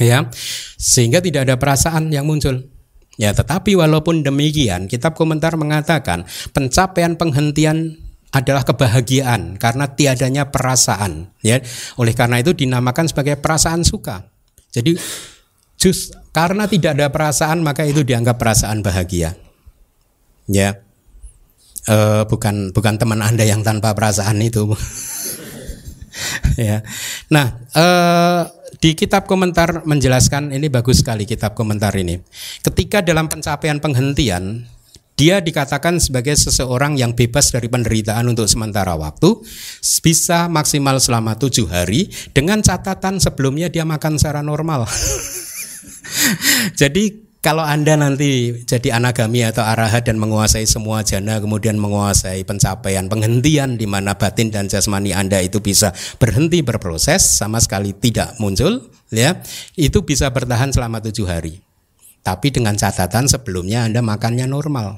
Ya, 0.00 0.32
sehingga 0.80 1.20
tidak 1.20 1.44
ada 1.44 1.60
perasaan 1.60 2.08
yang 2.08 2.24
muncul. 2.24 2.72
Ya, 3.14 3.30
tetapi 3.30 3.78
walaupun 3.78 4.26
demikian, 4.26 4.90
kitab 4.90 5.14
komentar 5.14 5.54
mengatakan 5.54 6.26
pencapaian 6.50 7.14
penghentian 7.14 8.03
adalah 8.34 8.66
kebahagiaan 8.66 9.54
karena 9.62 9.86
tiadanya 9.94 10.50
perasaan 10.50 11.30
ya. 11.38 11.62
Oleh 11.94 12.12
karena 12.18 12.42
itu 12.42 12.50
dinamakan 12.50 13.06
sebagai 13.06 13.38
perasaan 13.38 13.86
suka. 13.86 14.26
Jadi 14.74 14.98
jus 15.78 16.10
karena 16.34 16.66
tidak 16.66 16.98
ada 16.98 17.06
perasaan 17.14 17.62
maka 17.62 17.86
itu 17.86 18.02
dianggap 18.02 18.34
perasaan 18.34 18.82
bahagia 18.82 19.38
ya. 20.50 20.82
E, 21.84 21.96
bukan 22.26 22.74
bukan 22.74 22.94
teman 22.98 23.22
anda 23.22 23.46
yang 23.46 23.62
tanpa 23.62 23.94
perasaan 23.94 24.42
itu. 24.42 24.66
Ya. 26.54 26.86
Nah 27.26 27.58
e, 27.74 27.86
di 28.78 28.94
kitab 28.94 29.26
komentar 29.26 29.82
menjelaskan 29.82 30.54
ini 30.54 30.70
bagus 30.70 31.02
sekali 31.02 31.26
kitab 31.26 31.58
komentar 31.58 31.90
ini. 31.98 32.22
Ketika 32.62 33.02
dalam 33.02 33.26
pencapaian 33.26 33.82
penghentian 33.82 34.62
dia 35.14 35.38
dikatakan 35.38 36.02
sebagai 36.02 36.34
seseorang 36.34 36.98
yang 36.98 37.14
bebas 37.14 37.54
dari 37.54 37.70
penderitaan 37.70 38.26
untuk 38.26 38.50
sementara 38.50 38.98
waktu, 38.98 39.46
bisa 40.02 40.50
maksimal 40.50 40.98
selama 40.98 41.38
tujuh 41.38 41.70
hari, 41.70 42.10
dengan 42.34 42.58
catatan 42.60 43.22
sebelumnya 43.22 43.70
dia 43.70 43.86
makan 43.86 44.18
secara 44.18 44.42
normal. 44.42 44.90
Jadi 46.80 47.24
kalau 47.44 47.60
Anda 47.60 48.00
nanti 48.00 48.64
jadi 48.64 48.96
anagami 48.96 49.44
atau 49.44 49.60
arahat 49.60 50.08
dan 50.08 50.16
menguasai 50.16 50.64
semua 50.64 51.04
jana, 51.04 51.36
kemudian 51.44 51.76
menguasai 51.76 52.40
pencapaian 52.48 53.04
penghentian 53.04 53.76
di 53.76 53.84
mana 53.84 54.16
batin 54.16 54.48
dan 54.48 54.64
jasmani 54.64 55.12
Anda 55.12 55.44
itu 55.44 55.60
bisa 55.60 55.92
berhenti 56.16 56.64
berproses 56.64 57.20
sama 57.20 57.60
sekali 57.60 57.92
tidak 57.92 58.40
muncul, 58.40 58.88
ya 59.12 59.44
itu 59.76 60.00
bisa 60.08 60.32
bertahan 60.32 60.72
selama 60.72 61.04
tujuh 61.04 61.28
hari. 61.28 61.60
Tapi 62.24 62.48
dengan 62.48 62.72
catatan 62.72 63.28
sebelumnya 63.28 63.84
Anda 63.84 64.00
makannya 64.00 64.48
normal. 64.48 64.96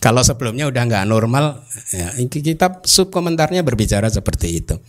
Kalau 0.00 0.24
sebelumnya 0.24 0.64
udah 0.70 0.82
nggak 0.88 1.06
normal, 1.10 1.60
ya, 1.92 2.16
kitab 2.24 2.88
sub 2.88 3.12
komentarnya 3.12 3.60
berbicara 3.60 4.08
seperti 4.08 4.64
itu. 4.64 4.80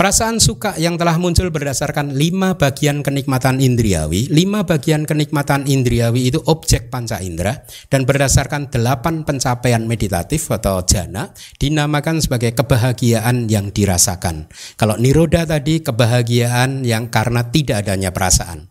Perasaan 0.00 0.40
suka 0.40 0.80
yang 0.80 0.96
telah 0.96 1.20
muncul 1.20 1.52
berdasarkan 1.52 2.16
lima 2.16 2.56
bagian 2.56 3.04
kenikmatan 3.04 3.60
indriawi, 3.60 4.32
lima 4.32 4.64
bagian 4.64 5.04
kenikmatan 5.04 5.68
indriawi 5.68 6.32
itu 6.32 6.40
objek 6.48 6.88
panca 6.88 7.20
indera 7.20 7.60
dan 7.92 8.08
berdasarkan 8.08 8.72
delapan 8.72 9.28
pencapaian 9.28 9.84
meditatif 9.84 10.48
atau 10.48 10.80
jana 10.88 11.36
dinamakan 11.60 12.24
sebagai 12.24 12.56
kebahagiaan 12.56 13.44
yang 13.52 13.76
dirasakan. 13.76 14.48
Kalau 14.80 14.96
niroda 14.96 15.44
tadi 15.44 15.84
kebahagiaan 15.84 16.80
yang 16.80 17.12
karena 17.12 17.52
tidak 17.52 17.84
adanya 17.84 18.08
perasaan. 18.08 18.69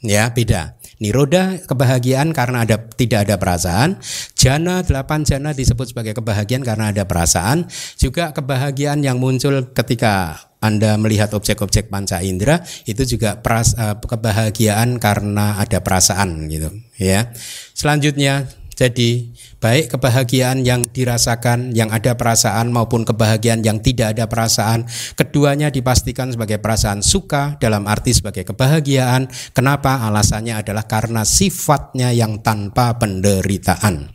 Ya, 0.00 0.32
beda. 0.32 0.80
Niroda 1.00 1.60
kebahagiaan 1.64 2.32
karena 2.36 2.64
ada 2.64 2.76
tidak 2.76 3.28
ada 3.28 3.36
perasaan. 3.40 4.00
Jana 4.36 4.84
delapan 4.84 5.24
jana 5.24 5.52
disebut 5.56 5.92
sebagai 5.92 6.16
kebahagiaan 6.16 6.64
karena 6.64 6.92
ada 6.92 7.04
perasaan. 7.08 7.68
Juga 7.96 8.32
kebahagiaan 8.36 9.00
yang 9.00 9.20
muncul 9.20 9.72
ketika 9.72 10.36
anda 10.60 11.00
melihat 11.00 11.32
objek-objek 11.32 11.88
panca 11.88 12.20
indera 12.20 12.60
itu 12.84 13.16
juga 13.16 13.40
peras, 13.40 13.72
uh, 13.80 13.96
kebahagiaan 13.96 15.00
karena 15.00 15.56
ada 15.56 15.80
perasaan 15.80 16.52
gitu 16.52 16.68
ya. 17.00 17.32
Selanjutnya 17.72 18.44
jadi 18.76 19.32
baik 19.60 19.94
kebahagiaan 19.94 20.64
yang 20.64 20.88
dirasakan 20.88 21.76
yang 21.76 21.92
ada 21.92 22.16
perasaan 22.16 22.72
maupun 22.72 23.04
kebahagiaan 23.04 23.60
yang 23.60 23.84
tidak 23.84 24.16
ada 24.16 24.24
perasaan, 24.26 24.88
keduanya 25.14 25.68
dipastikan 25.68 26.32
sebagai 26.32 26.58
perasaan 26.58 27.04
suka 27.04 27.60
dalam 27.60 27.84
arti 27.84 28.16
sebagai 28.16 28.48
kebahagiaan. 28.48 29.28
Kenapa? 29.52 30.00
Alasannya 30.08 30.64
adalah 30.64 30.88
karena 30.88 31.22
sifatnya 31.28 32.10
yang 32.10 32.40
tanpa 32.40 32.96
penderitaan. 32.96 34.08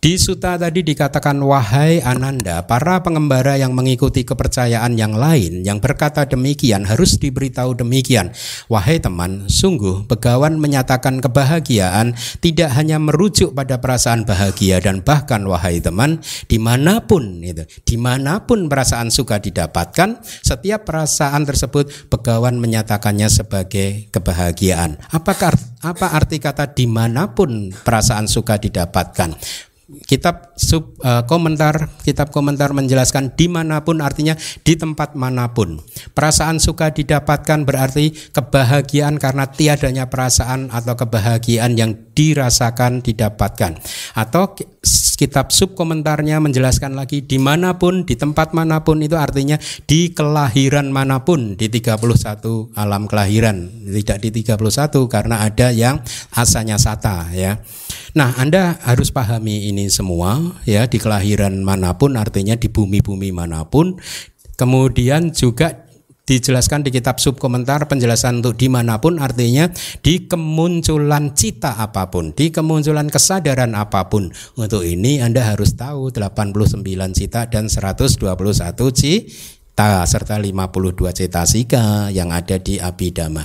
Di 0.00 0.16
suta 0.16 0.56
tadi 0.56 0.80
dikatakan 0.80 1.36
wahai 1.44 2.00
Ananda, 2.00 2.64
para 2.64 3.04
pengembara 3.04 3.60
yang 3.60 3.76
mengikuti 3.76 4.24
kepercayaan 4.24 4.96
yang 4.96 5.12
lain 5.12 5.60
yang 5.60 5.76
berkata 5.76 6.24
demikian 6.24 6.88
harus 6.88 7.20
diberitahu 7.20 7.76
demikian. 7.76 8.32
Wahai 8.72 8.96
teman, 8.96 9.44
sungguh 9.52 10.08
begawan 10.08 10.56
menyatakan 10.56 11.20
kebahagiaan 11.20 12.16
tidak 12.40 12.72
hanya 12.80 12.96
merujuk 12.96 13.52
pada 13.52 13.76
perasaan 13.76 14.24
bahagia 14.24 14.80
dan 14.80 15.04
bahkan 15.04 15.44
wahai 15.44 15.84
teman, 15.84 16.24
di 16.48 16.56
mana 16.56 17.04
pun 17.04 17.44
itu, 17.44 17.68
di 17.84 18.00
mana 18.00 18.48
pun 18.48 18.72
perasaan 18.72 19.12
suka 19.12 19.36
didapatkan, 19.36 20.16
setiap 20.24 20.88
perasaan 20.88 21.44
tersebut 21.44 22.08
begawan 22.08 22.56
menyatakannya 22.56 23.28
sebagai 23.28 24.08
kebahagiaan. 24.08 24.96
Apakah 25.12 25.52
apa 25.84 26.16
arti 26.16 26.40
kata 26.40 26.72
di 26.72 26.88
mana 26.88 27.36
pun 27.36 27.68
perasaan 27.84 28.24
suka 28.24 28.56
didapatkan? 28.56 29.36
Kitab 30.06 30.54
sub 30.54 30.98
uh, 31.02 31.26
komentar 31.26 31.90
kitab 32.06 32.30
komentar 32.30 32.70
menjelaskan 32.70 33.34
di 33.34 33.50
mana 33.50 33.82
pun 33.82 33.98
artinya 33.98 34.38
di 34.62 34.74
tempat 34.78 35.18
mana 35.18 35.50
pun. 35.50 35.82
Perasaan 36.14 36.62
suka 36.62 36.94
didapatkan 36.94 37.66
berarti 37.66 38.14
kebahagiaan 38.30 39.18
karena 39.18 39.50
tiadanya 39.50 40.06
perasaan 40.06 40.70
atau 40.70 40.94
kebahagiaan 40.94 41.74
yang 41.74 42.14
dirasakan 42.14 43.02
didapatkan. 43.02 43.80
Atau 44.14 44.54
kitab 45.20 45.52
sub 45.52 45.76
komentarnya 45.76 46.40
menjelaskan 46.40 46.96
lagi 46.96 47.20
di 47.20 47.36
mana 47.36 47.76
pun 47.76 48.08
di 48.08 48.16
tempat 48.16 48.56
mana 48.56 48.80
pun 48.80 49.04
itu 49.04 49.20
artinya 49.20 49.60
di 49.84 50.16
kelahiran 50.16 50.88
mana 50.88 51.20
pun 51.28 51.60
di 51.60 51.68
31 51.68 52.72
alam 52.72 53.04
kelahiran. 53.04 53.68
Tidak 53.84 54.16
di 54.16 54.28
31 54.40 54.56
karena 55.12 55.44
ada 55.44 55.68
yang 55.68 56.00
asanya 56.32 56.80
sata 56.80 57.28
ya. 57.36 57.60
Nah, 58.16 58.32
Anda 58.40 58.80
harus 58.80 59.12
pahami 59.12 59.68
ini 59.68 59.92
semua 59.92 60.56
ya. 60.64 60.88
Di 60.88 60.96
kelahiran 60.96 61.60
mana 61.60 62.00
pun 62.00 62.16
artinya 62.16 62.56
di 62.56 62.72
bumi-bumi 62.72 63.28
mana 63.28 63.68
pun. 63.68 64.00
Kemudian 64.56 65.36
juga 65.36 65.89
dijelaskan 66.30 66.86
di 66.86 66.94
kitab 66.94 67.18
sub 67.18 67.42
komentar 67.42 67.90
penjelasan 67.90 68.38
untuk 68.38 68.54
di 68.54 68.70
mana 68.70 69.02
pun 69.02 69.18
artinya 69.18 69.66
di 69.98 70.30
kemunculan 70.30 71.34
cita 71.34 71.74
apa 71.74 72.06
pun, 72.06 72.30
di 72.30 72.54
kemunculan 72.54 73.10
kesadaran 73.10 73.74
apa 73.74 74.06
pun. 74.06 74.30
Untuk 74.54 74.86
ini 74.86 75.18
Anda 75.18 75.42
harus 75.42 75.74
tahu 75.74 76.14
89 76.14 76.86
cita 77.10 77.50
dan 77.50 77.66
121 77.66 78.22
cita 78.94 80.06
serta 80.06 80.38
52 80.38 81.18
cetasika 81.18 82.14
yang 82.14 82.30
ada 82.30 82.62
di 82.62 82.78
Abhidhamma. 82.78 83.42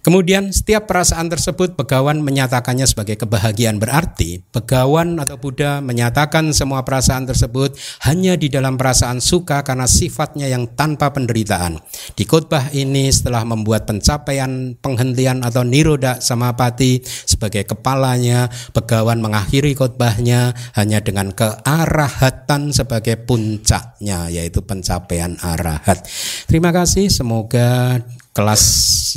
Kemudian 0.00 0.48
setiap 0.48 0.88
perasaan 0.88 1.28
tersebut 1.28 1.76
Begawan 1.76 2.24
menyatakannya 2.24 2.88
sebagai 2.88 3.20
kebahagiaan 3.20 3.76
berarti 3.76 4.40
Begawan 4.48 5.20
atau 5.20 5.36
Buddha 5.36 5.84
menyatakan 5.84 6.56
semua 6.56 6.88
perasaan 6.88 7.28
tersebut 7.28 7.76
hanya 8.08 8.32
di 8.40 8.48
dalam 8.48 8.80
perasaan 8.80 9.20
suka 9.20 9.60
karena 9.60 9.84
sifatnya 9.84 10.48
yang 10.48 10.72
tanpa 10.72 11.12
penderitaan. 11.12 11.76
Di 12.16 12.24
khotbah 12.24 12.72
ini 12.72 13.12
setelah 13.12 13.44
membuat 13.44 13.84
pencapaian 13.84 14.72
penghentian 14.80 15.44
atau 15.44 15.68
niroda 15.68 16.16
samapati 16.16 17.04
sebagai 17.04 17.68
kepalanya, 17.68 18.48
Begawan 18.72 19.20
mengakhiri 19.20 19.76
khotbahnya 19.76 20.56
hanya 20.80 21.04
dengan 21.04 21.36
kearahatan 21.36 22.72
sebagai 22.72 23.20
puncaknya 23.20 24.32
yaitu 24.32 24.64
pencapaian 24.64 25.36
arahat. 25.44 26.08
Terima 26.48 26.72
kasih, 26.72 27.12
semoga 27.12 28.00
kelas 28.30 28.62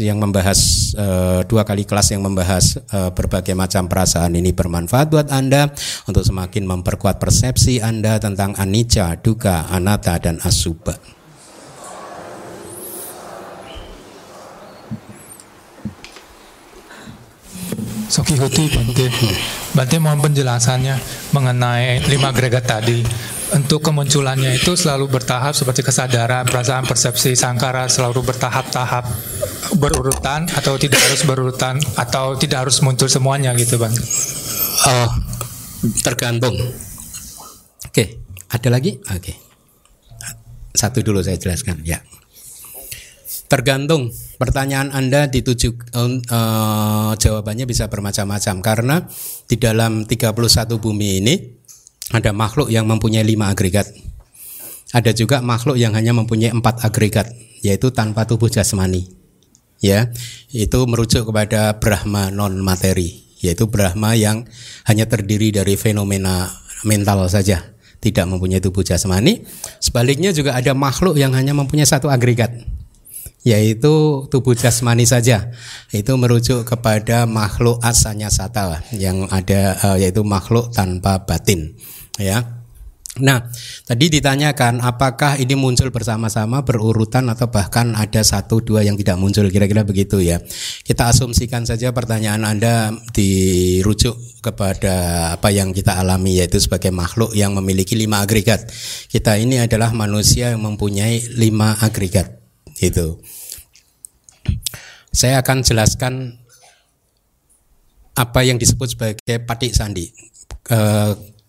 yang 0.02 0.18
membahas 0.18 0.60
uh, 0.98 1.41
dua 1.45 1.61
kali 1.61 1.85
kelas 1.85 2.18
yang 2.18 2.26
membahas 2.26 2.81
uh, 2.90 3.14
berbagai 3.14 3.53
macam 3.53 3.85
perasaan 3.85 4.34
ini 4.34 4.49
bermanfaat 4.52 5.07
buat 5.14 5.27
Anda 5.30 5.69
untuk 6.10 6.26
semakin 6.26 6.65
memperkuat 6.65 7.22
persepsi 7.22 7.77
Anda 7.77 8.18
tentang 8.18 8.57
anicca, 8.57 9.14
duka, 9.22 9.69
anatta 9.69 10.18
dan 10.18 10.41
asubha. 10.41 11.23
Soki 18.14 18.38
Huti 18.38 18.69
Bante. 18.69 19.10
Bante 19.73 19.98
mohon 19.98 20.22
penjelasannya 20.22 21.02
mengenai 21.34 22.06
lima 22.06 22.30
agregat 22.30 22.61
tadi. 22.69 23.02
Untuk 23.57 23.81
kemunculannya 23.81 24.53
itu 24.53 24.77
selalu 24.77 25.10
bertahap 25.10 25.57
seperti 25.57 25.81
kesadaran, 25.81 26.45
perasaan, 26.45 26.85
persepsi, 26.85 27.34
sangkara 27.34 27.90
selalu 27.90 28.22
bertahap-tahap 28.22 29.06
berurutan 29.77 30.45
atau 30.53 30.77
tidak 30.77 31.02
harus 31.02 31.22
berurutan 31.26 31.81
atau 31.98 32.38
tidak 32.38 32.69
harus 32.69 32.81
muncul 32.85 33.10
semuanya 33.10 33.53
gitu 33.57 33.81
bang? 33.81 33.94
Oh, 34.90 35.10
tergantung. 36.06 36.53
Oke, 37.90 38.22
ada 38.49 38.69
lagi? 38.69 39.02
Oke. 39.10 39.38
Satu 40.73 41.02
dulu 41.02 41.22
saya 41.22 41.38
jelaskan 41.38 41.81
ya. 41.85 42.02
Tergantung 43.49 44.10
pertanyaan 44.44 44.91
Anda 44.91 45.32
dituju 45.32 45.95
uh, 45.95 47.15
jawabannya 47.15 47.64
bisa 47.64 47.88
bermacam-macam 47.88 48.56
karena 48.60 48.95
di 49.48 49.56
dalam 49.56 50.03
31 50.03 50.36
bumi 50.84 51.24
ini 51.24 51.34
ada 52.11 52.36
makhluk 52.36 52.68
yang 52.68 52.84
mempunyai 52.84 53.24
lima 53.24 53.48
agregat. 53.48 53.88
Ada 54.91 55.15
juga 55.15 55.40
makhluk 55.40 55.80
yang 55.80 55.95
hanya 55.95 56.11
mempunyai 56.11 56.52
empat 56.52 56.84
agregat, 56.84 57.32
yaitu 57.64 57.90
tanpa 57.95 58.28
tubuh 58.28 58.52
jasmani. 58.52 59.07
Ya, 59.80 60.11
itu 60.52 60.80
merujuk 60.86 61.32
kepada 61.32 61.80
Brahma 61.80 62.28
non 62.30 62.60
materi, 62.60 63.24
yaitu 63.40 63.72
Brahma 63.72 64.14
yang 64.14 64.44
hanya 64.86 65.07
terdiri 65.07 65.49
dari 65.56 65.80
fenomena 65.80 66.52
mental 66.86 67.26
saja, 67.32 67.74
tidak 68.03 68.28
mempunyai 68.28 68.61
tubuh 68.61 68.86
jasmani. 68.86 69.48
Sebaliknya 69.82 70.30
juga 70.36 70.53
ada 70.53 70.76
makhluk 70.78 71.18
yang 71.18 71.34
hanya 71.34 71.57
mempunyai 71.57 71.90
satu 71.90 72.14
agregat, 72.14 72.53
yaitu 73.44 74.26
tubuh 74.32 74.56
jasmani 74.56 75.03
saja. 75.03 75.52
Itu 75.91 76.15
merujuk 76.15 76.64
kepada 76.64 77.28
makhluk 77.28 77.84
asanya 77.84 78.32
sata 78.32 78.82
yang 78.95 79.28
ada 79.30 79.78
uh, 79.84 79.98
yaitu 79.99 80.24
makhluk 80.24 80.72
tanpa 80.72 81.28
batin, 81.28 81.76
ya. 82.18 82.64
Nah, 83.14 83.45
tadi 83.86 84.10
ditanyakan 84.10 84.82
apakah 84.82 85.38
ini 85.38 85.53
muncul 85.53 85.94
bersama-sama 85.94 86.65
berurutan 86.65 87.30
atau 87.30 87.45
bahkan 87.45 87.94
ada 87.94 88.26
satu 88.26 88.57
dua 88.65 88.82
yang 88.82 88.98
tidak 88.98 89.22
muncul 89.22 89.45
kira-kira 89.53 89.86
begitu 89.86 90.18
ya. 90.18 90.41
Kita 90.82 91.14
asumsikan 91.14 91.61
saja 91.61 91.94
pertanyaan 91.94 92.41
Anda 92.41 92.90
dirujuk 93.14 94.41
kepada 94.41 95.30
apa 95.38 95.53
yang 95.53 95.78
kita 95.78 95.94
alami 95.94 96.41
yaitu 96.41 96.57
sebagai 96.57 96.90
makhluk 96.90 97.38
yang 97.38 97.53
memiliki 97.53 97.94
lima 97.94 98.26
agregat. 98.26 98.65
Kita 99.06 99.38
ini 99.38 99.61
adalah 99.61 99.94
manusia 99.94 100.49
yang 100.49 100.65
mempunyai 100.65 101.38
lima 101.38 101.78
agregat 101.86 102.43
itu. 102.84 103.20
Saya 105.14 105.40
akan 105.40 105.62
jelaskan 105.62 106.44
apa 108.14 108.40
yang 108.46 108.58
disebut 108.58 108.98
sebagai 108.98 109.38
patik 109.46 109.74
sandi. 109.74 110.10
E, 110.70 110.80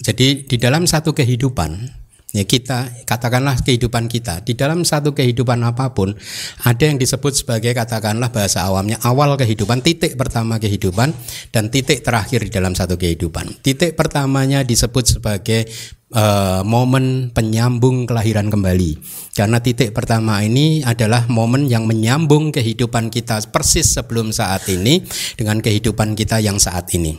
jadi 0.01 0.45
di 0.45 0.57
dalam 0.61 0.85
satu 0.85 1.17
kehidupan 1.17 2.05
ya 2.35 2.43
kita 2.43 3.07
katakanlah 3.07 3.55
kehidupan 3.63 4.11
kita 4.11 4.43
di 4.43 4.59
dalam 4.59 4.83
satu 4.83 5.15
kehidupan 5.15 5.63
apa 5.63 5.95
pun 5.95 6.19
ada 6.67 6.83
yang 6.83 6.99
disebut 6.99 7.31
sebagai 7.31 7.71
katakanlah 7.71 8.35
bahasa 8.35 8.67
awamnya 8.67 8.99
awal 9.07 9.39
kehidupan 9.39 9.87
titik 9.87 10.19
pertama 10.19 10.59
kehidupan 10.59 11.15
dan 11.55 11.71
titik 11.71 12.03
terakhir 12.03 12.43
di 12.43 12.51
dalam 12.51 12.75
satu 12.75 12.99
kehidupan 12.99 13.63
titik 13.63 13.95
pertamanya 13.95 14.67
disebut 14.67 15.15
sebagai 15.15 15.71
uh, 16.15 16.63
momen 16.63 17.35
penyambung 17.35 18.07
kelahiran 18.07 18.49
kembali 18.49 18.97
karena 19.35 19.59
titik 19.59 19.91
pertama 19.93 20.41
ini 20.41 20.81
adalah 20.87 21.27
momen 21.27 21.67
yang 21.67 21.85
menyambung 21.85 22.55
kehidupan 22.55 23.11
kita 23.11 23.43
persis 23.51 23.93
sebelum 23.93 24.31
saat 24.31 24.65
ini 24.71 25.03
dengan 25.35 25.59
kehidupan 25.59 26.15
kita 26.15 26.39
yang 26.39 26.63
saat 26.63 26.89
ini 26.95 27.19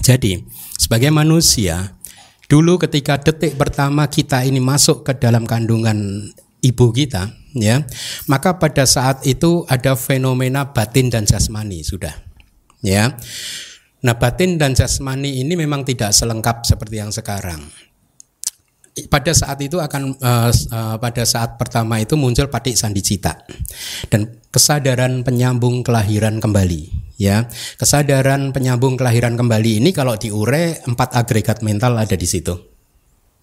jadi 0.00 0.40
sebagai 0.78 1.10
manusia 1.10 1.98
Dulu 2.44 2.76
ketika 2.76 3.16
detik 3.16 3.56
pertama 3.56 4.04
kita 4.04 4.44
ini 4.44 4.60
masuk 4.60 5.00
ke 5.00 5.16
dalam 5.16 5.48
kandungan 5.48 6.28
ibu 6.60 6.86
kita, 6.92 7.32
ya, 7.56 7.88
maka 8.28 8.60
pada 8.60 8.84
saat 8.84 9.24
itu 9.24 9.64
ada 9.64 9.96
fenomena 9.96 10.68
batin 10.68 11.08
dan 11.08 11.24
jasmani 11.24 11.80
sudah, 11.80 12.12
ya. 12.84 13.16
Nah, 14.04 14.14
batin 14.20 14.60
dan 14.60 14.76
jasmani 14.76 15.40
ini 15.40 15.56
memang 15.56 15.88
tidak 15.88 16.12
selengkap 16.12 16.68
seperti 16.68 17.00
yang 17.00 17.08
sekarang. 17.08 17.64
Pada 18.94 19.34
saat 19.34 19.58
itu 19.58 19.82
akan 19.82 20.14
uh, 20.22 20.50
uh, 20.54 20.96
pada 21.02 21.26
saat 21.26 21.58
pertama 21.58 21.98
itu 21.98 22.14
muncul 22.14 22.46
patik 22.46 22.78
sandicita. 22.78 23.42
Dan 24.06 24.38
kesadaran 24.54 25.26
penyambung 25.26 25.82
kelahiran 25.82 26.38
kembali 26.38 27.04
ya. 27.18 27.50
Kesadaran 27.74 28.54
penyambung 28.54 28.94
kelahiran 28.94 29.34
kembali 29.34 29.82
ini 29.82 29.90
kalau 29.90 30.14
diure 30.14 30.78
empat 30.86 31.10
agregat 31.18 31.66
mental 31.66 31.98
ada 31.98 32.14
di 32.14 32.26
situ 32.26 32.54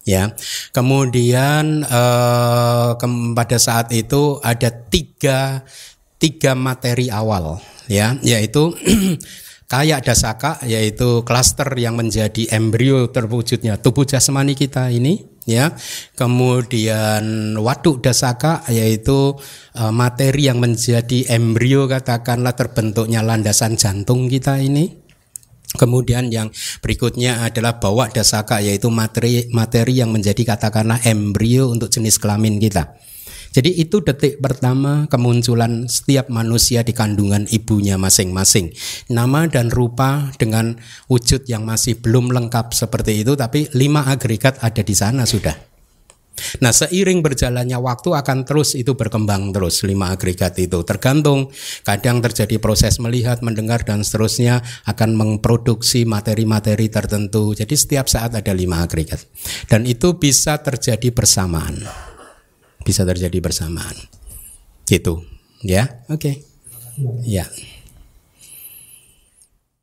ya. 0.08 0.32
Kemudian 0.72 1.84
eh, 1.84 2.90
ke, 2.96 3.06
pada 3.36 3.58
saat 3.60 3.92
itu 3.92 4.40
ada 4.40 4.72
tiga 4.72 5.62
tiga 6.16 6.56
materi 6.56 7.12
awal 7.12 7.60
ya. 7.92 8.16
Yaitu 8.24 8.72
kayak 9.72 10.04
dasaka 10.04 10.60
yaitu 10.68 11.24
klaster 11.24 11.68
yang 11.80 11.96
menjadi 11.96 12.44
embrio 12.52 13.08
terwujudnya 13.08 13.80
tubuh 13.80 14.04
jasmani 14.04 14.52
kita 14.52 14.92
ini 14.92 15.31
ya 15.48 15.74
kemudian 16.14 17.56
waduk 17.58 18.02
dasaka 18.04 18.62
yaitu 18.70 19.34
uh, 19.74 19.92
materi 19.92 20.46
yang 20.46 20.62
menjadi 20.62 21.34
embrio 21.34 21.90
katakanlah 21.90 22.54
terbentuknya 22.54 23.26
landasan 23.26 23.74
jantung 23.74 24.30
kita 24.30 24.62
ini 24.62 25.02
Kemudian 25.72 26.28
yang 26.28 26.52
berikutnya 26.84 27.48
adalah 27.48 27.80
bawa 27.80 28.12
dasaka 28.12 28.60
yaitu 28.60 28.92
materi 28.92 29.48
materi 29.56 30.04
yang 30.04 30.12
menjadi 30.12 30.44
katakanlah 30.44 31.00
embrio 31.08 31.72
untuk 31.72 31.88
jenis 31.88 32.20
kelamin 32.20 32.60
kita. 32.60 32.92
Jadi 33.52 33.70
itu 33.76 34.00
detik 34.00 34.40
pertama 34.40 35.04
kemunculan 35.12 35.84
setiap 35.84 36.32
manusia 36.32 36.80
di 36.80 36.96
kandungan 36.96 37.44
ibunya 37.52 38.00
masing-masing. 38.00 38.72
Nama 39.12 39.44
dan 39.52 39.68
rupa 39.68 40.32
dengan 40.40 40.80
wujud 41.12 41.44
yang 41.44 41.68
masih 41.68 42.00
belum 42.00 42.32
lengkap 42.32 42.72
seperti 42.72 43.20
itu 43.20 43.36
tapi 43.36 43.68
lima 43.76 44.08
agregat 44.08 44.56
ada 44.64 44.80
di 44.80 44.96
sana 44.96 45.28
sudah. 45.28 45.72
Nah 46.64 46.72
seiring 46.72 47.20
berjalannya 47.20 47.76
waktu 47.76 48.08
akan 48.16 48.48
terus 48.48 48.72
itu 48.72 48.96
berkembang 48.96 49.52
terus 49.52 49.84
lima 49.84 50.16
agregat 50.16 50.56
itu 50.56 50.80
tergantung 50.80 51.52
kadang 51.84 52.24
terjadi 52.24 52.56
proses 52.56 52.96
melihat, 53.04 53.44
mendengar 53.44 53.84
dan 53.84 54.00
seterusnya 54.00 54.64
akan 54.88 55.12
memproduksi 55.12 56.08
materi-materi 56.08 56.88
tertentu. 56.88 57.52
Jadi 57.52 57.76
setiap 57.76 58.08
saat 58.08 58.32
ada 58.32 58.52
lima 58.56 58.80
agregat 58.80 59.28
dan 59.68 59.84
itu 59.84 60.16
bisa 60.16 60.56
terjadi 60.56 61.12
bersamaan 61.12 61.84
bisa 62.82 63.06
terjadi 63.06 63.38
bersamaan. 63.42 63.94
Gitu, 64.86 65.24
ya. 65.64 66.02
Oke. 66.10 66.18
Okay. 66.18 66.34
Ya. 67.24 67.48